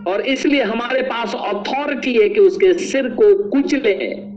और 0.04 0.22
इसलिए 0.22 0.64
हमारे 0.64 1.02
पास 1.02 1.36
अथॉरिटी 1.36 2.14
है 2.14 2.30
कि 2.30 2.40
उसके 2.40 2.74
सिर 2.74 3.10
को 3.10 3.50
कुचले। 3.50 4.29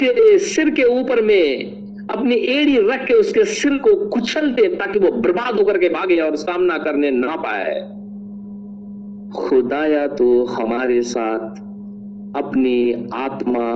उसके 0.00 0.38
सिर 0.38 0.70
के 0.70 0.82
ऊपर 0.82 1.20
में 1.22 2.08
अपनी 2.08 2.34
एड़ी 2.34 2.76
रख 2.78 3.04
के 3.06 3.14
उसके 3.14 3.44
सिर 3.44 3.76
को 3.78 3.94
कुचल 4.08 4.50
दे 4.50 4.66
ताकि 4.76 4.98
वो 4.98 5.10
बर्बाद 5.12 5.58
होकर 5.58 5.78
के 5.78 5.88
भागे 5.88 6.16
और 6.16 6.36
सामना 6.36 6.78
करने 6.78 7.10
ना 7.10 7.36
पाए। 7.36 7.74
खुदाया 9.36 10.06
तो 10.06 10.44
हमारे 10.44 11.02
साथ 11.02 11.60
अपनी 12.36 13.08
आत्मा, 13.14 13.66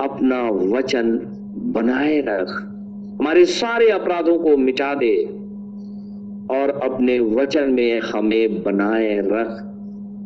अपना 0.00 0.42
वचन 0.76 1.18
बनाए 1.72 2.20
रख। 2.20 2.48
हमारे 3.20 3.44
सारे 3.44 3.88
अपराधों 3.90 4.38
को 4.38 4.56
मिटा 4.56 4.94
दे 4.94 5.16
और 6.50 6.80
अपने 6.84 7.18
वचन 7.20 7.70
में 7.70 8.00
हमें 8.00 8.62
बनाए 8.62 9.18
रख 9.24 9.60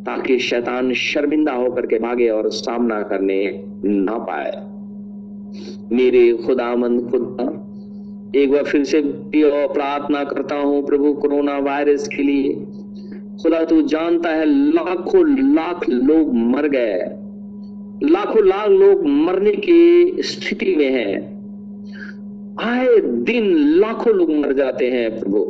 ताकि 0.06 0.38
शैतान 0.38 0.92
शर्मिंदा 0.94 1.52
होकर 1.52 1.86
के 1.86 1.98
भागे 1.98 2.28
और 2.28 2.50
सामना 2.50 3.02
करने 3.02 3.42
ना 3.84 4.18
पाए। 4.18 4.75
मेरे 5.92 6.32
खुदा 6.32 6.46
खुदामंद 6.46 7.10
खुदा 7.10 7.62
एक 8.40 8.50
बार 8.50 8.62
फिर 8.62 8.84
से 8.84 9.02
प्रार्थना 9.44 10.24
करता 10.24 10.54
हूँ 10.54 10.86
प्रभु 10.86 11.12
कोरोना 11.12 11.58
वायरस 11.58 12.08
के 12.08 12.22
लिए। 12.22 12.54
खुदा 13.42 13.64
तू 13.64 13.82
जानता 13.82 14.30
है, 14.30 14.44
लाखों 14.46 15.54
लाख 15.54 15.88
लोग 15.88 16.34
मर 16.34 16.68
गए 16.68 17.22
लाखों 18.04 18.46
लाख 18.46 18.68
लोग 18.68 19.06
मरने 19.06 19.50
की 19.50 20.12
स्थिति 20.22 20.74
में 20.76 20.90
है। 20.90 21.36
आए 22.60 22.96
दिन 22.98 23.56
लाखों 23.56 24.14
लोग 24.14 24.30
मर 24.30 24.52
जाते 24.52 24.90
हैं 24.90 25.20
प्रभु। 25.20 25.44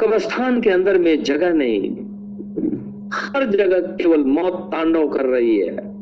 कब्रस्थान 0.00 0.60
के 0.60 0.70
अंदर 0.70 0.98
में 0.98 1.22
जगह 1.22 1.50
नहीं। 1.52 1.90
हर 3.12 3.50
जगह 3.50 3.78
केवल 3.78 4.24
मौत 4.24 4.68
तांडव 4.72 5.08
कर 5.08 5.26
रही 5.26 5.58
है। 5.58 5.97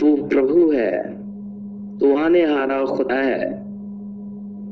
तू 0.00 0.16
प्रभु 0.16 0.70
है 0.70 1.02
तू 1.98 2.16
आने 2.16 2.44
हारा 2.44 2.84
खुदा 2.84 3.14
है। 3.14 3.50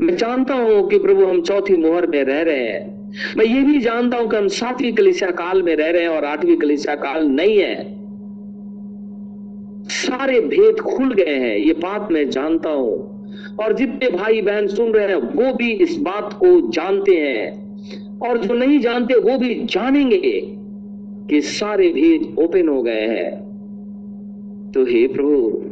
मैं 0.01 0.17
जानता 0.17 0.55
हूँ 0.55 0.89
कि 0.89 0.99
प्रभु 0.99 1.25
हम 1.25 1.41
चौथी 1.41 1.77
मोहर 1.77 2.07
में 2.07 2.25
रह 2.25 2.43
रहे 2.43 2.59
हैं। 2.59 3.13
मैं 3.37 3.45
ये 3.47 3.63
भी 3.63 3.79
जानता 3.79 4.17
हूँ 4.17 4.31
कि 4.31 4.37
हम 4.37 4.49
सातवीं 4.49 4.93
कलिसिया 4.93 5.31
काल 5.31 5.63
में 5.63 5.77
रह 5.77 5.91
रहे 5.91 6.03
हैं 6.03 6.09
और 6.09 6.25
आठवीं 6.25 6.57
कलिसिया 6.57 6.95
काल 6.95 7.27
नहीं 7.27 7.59
है। 7.59 7.95
सारे 9.89 10.41
भेद 10.41 10.81
खुल 10.81 11.15
गए 11.15 11.35
हैं, 11.35 11.57
ये 11.57 11.73
बात 11.73 12.13
मैं 12.13 12.31
जानता 12.31 12.71
हूँ। 12.71 13.15
और 13.63 13.73
जितने 13.73 14.17
भाई 14.17 14.43
बहन 14.43 14.67
सुन 14.67 14.93
रहे 14.93 15.09
हैं, 15.09 15.15
वो 15.15 15.55
भी 15.55 15.71
इस 15.73 15.97
बात 15.97 16.33
को 16.33 16.71
जानते 16.71 17.15
हैं। 17.15 17.65
और 18.19 18.39
जो 18.39 18.55
नहीं 18.55 18.81
जानते, 18.81 19.15
वो 19.15 19.39
भी 19.39 19.55
जानेंगे 19.55 20.41
कि 21.31 21.41
सारे 21.41 21.89
भेद 21.89 22.37
ओपन 22.39 22.69
हो 22.69 22.83
गए 22.83 23.01
हैं। 23.01 23.44
तो 24.75 24.85
हे 24.85 25.07
प्रभु, 25.07 25.63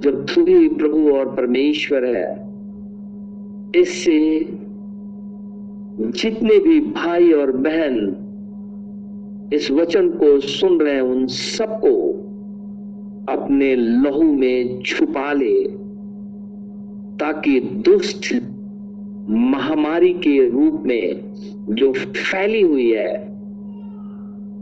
जब 0.00 0.26
तू 0.26 0.44
ही 0.44 0.68
प्रभु 0.68 1.10
और 1.12 1.36
परमेश्वर 1.36 2.04
है, 2.04 2.48
इससे 3.80 4.46
जितने 6.00 6.58
भी 6.58 6.80
भाई 6.80 7.32
और 7.32 7.52
बहन 7.52 8.16
इस 9.52 9.70
वचन 9.70 10.08
को 10.08 10.40
सुन 10.40 10.80
रहे 10.80 10.94
हैं, 10.94 11.00
उन 11.00 11.26
सबको 11.26 12.10
अपने 13.32 13.76
लहू 13.76 14.22
में 14.22 14.82
छुपा 14.82 15.32
ले, 15.32 15.64
ताकि 17.16 17.60
दुष्ट 17.60 18.34
महामारी 19.30 20.12
के 20.12 20.48
रूप 20.48 20.82
में 20.86 21.20
जो 21.70 21.92
फैली 21.92 22.60
हुई 22.60 22.90
है 22.90 23.29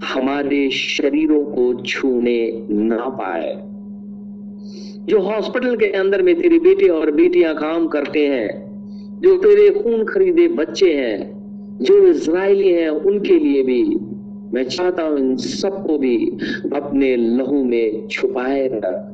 हमारे 0.08 0.70
शरीरों 0.70 1.44
को 1.44 1.82
छूने 1.82 2.66
ना 2.70 2.96
पाए। 2.96 3.62
जो 5.06 5.20
हॉस्पिटल 5.20 5.76
के 5.76 5.86
अंदर 5.86 6.22
में 6.22 6.34
तेरे 6.40 6.58
बेटे 6.58 6.88
और 6.88 7.10
बेटियाँ 7.10 7.54
काम 7.54 7.86
करते 7.86 8.26
हैं, 8.26 8.48
जो 9.20 9.36
तेरे 9.36 9.70
खून 9.70 10.04
खरीदे 10.04 10.48
बच्चे 10.48 10.94
हैं, 10.94 11.38
जो 11.82 12.06
इसराइली 12.06 12.68
हैं, 12.68 12.88
उनके 12.88 13.38
लिए 13.38 13.62
भी 13.62 13.82
मैं 14.54 14.64
चाहता 14.64 15.02
हूँ 15.02 15.18
इन 15.18 15.36
सबको 15.36 15.98
भी 15.98 16.16
अपने 16.72 17.16
लहू 17.16 17.64
में 17.64 18.08
छुपाए 18.08 18.70
रख। 18.74 19.07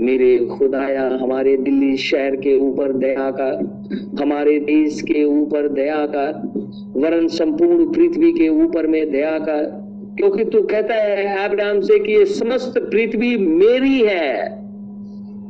मेरे 0.00 0.36
खुदाया, 0.46 1.08
हमारे 1.22 1.56
दिल्ली 1.56 1.96
शहर 1.96 2.36
के 2.36 2.56
ऊपर 2.58 2.92
दया 2.92 3.30
कर, 3.30 4.22
हमारे 4.22 4.58
देश 4.60 5.00
के 5.02 5.24
ऊपर 5.24 5.68
दया 5.68 6.06
कर, 6.06 6.40
वरन 6.96 7.26
संपूर्ण 7.28 7.92
पृथ्वी 7.92 8.32
के 8.32 8.48
ऊपर 8.48 8.86
में 8.86 9.10
दया 9.10 9.38
कर, 9.38 9.62
क्योंकि 10.16 10.44
तू 10.44 10.62
कहता 10.62 10.94
है 10.94 11.48
अब्राहम 11.48 11.80
से 11.80 11.98
कि 11.98 12.12
ये 12.12 12.24
समस्त 12.24 12.78
पृथ्वी 12.78 13.36
मेरी 13.36 14.00
है, 14.00 14.60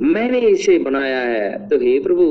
मैंने 0.03 0.39
इसे 0.39 0.79
बनाया 0.79 1.19
है। 1.19 1.69
तो 1.69 1.77
हे 1.77 1.99
प्रभु, 1.99 2.25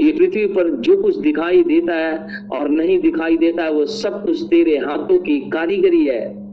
ये 0.00 0.10
पृथ्वी 0.12 0.44
पर 0.46 0.68
जो 0.80 0.96
कुछ 1.02 1.16
दिखाई 1.18 1.62
देता 1.62 1.94
है 1.94 2.42
और 2.52 2.68
नहीं 2.68 2.98
दिखाई 3.00 3.36
देता 3.36 3.64
है, 3.64 3.72
वो 3.72 3.84
सब 3.86 4.22
कुछ 4.24 4.42
तेरे 4.42 4.76
हाथों 4.78 5.18
की 5.18 5.38
कारीगरी 5.50 6.04
है। 6.06 6.47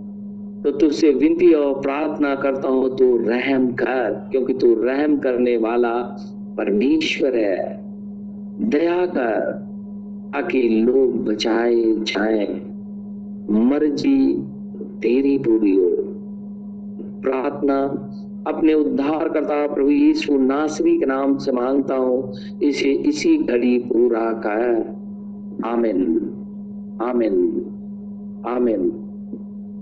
तो 0.66 0.72
तुझसे 0.72 1.09
विनती 1.09 1.53
और 1.53 1.82
प्रार्थना 1.82 2.36
करता 2.36 2.70
हूँ, 2.70 2.97
तू 2.97 3.18
रहम 3.18 3.68
कर, 3.68 4.28
क्योंकि 4.32 4.53
तू 4.53 4.74
रहम 4.74 5.18
करने 5.18 5.57
वाला 5.57 5.93
परमेश्वर 6.57 7.36
है। 7.36 7.80
दया 8.61 9.05
कर 9.05 9.39
ताकि 10.34 10.61
लोग 10.61 11.26
बचाए 11.26 11.76
जाए। 11.76 12.61
मर्ज़ी 13.49 14.34
तेरी 15.01 15.38
पूरी 15.38 15.76
हो। 15.76 15.89
प्रार्थना 17.22 17.84
अपने 18.47 18.74
उद्धार 18.74 19.30
करता 19.30 19.68
प्रभु 19.68 19.89
यीशु 19.89 20.38
नासरी 20.38 20.97
के 20.97 21.05
नाम 21.05 21.38
से 21.38 21.51
माँगता 21.51 21.95
हूँ, 21.95 22.34
इसे 22.63 22.89
इसी 22.89 23.38
घड़ी 23.38 23.78
पूरा 23.78 24.32
कर। 24.32 24.95
आमिन। 25.66 26.30
आमिन। 27.01 27.66
आमिन। 28.47 29.04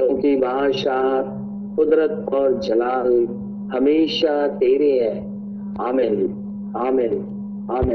क्योंकि 0.00 0.36
बादशाह 0.36 1.22
कुदरत 1.76 2.26
और 2.34 2.60
जलाल 2.60 3.28
हमेशा 3.72 4.48
तेरे 4.48 5.00
है। 5.00 5.28
आमिन 5.80 6.16
आमिन 6.76 7.12
आमिन। 7.70 7.86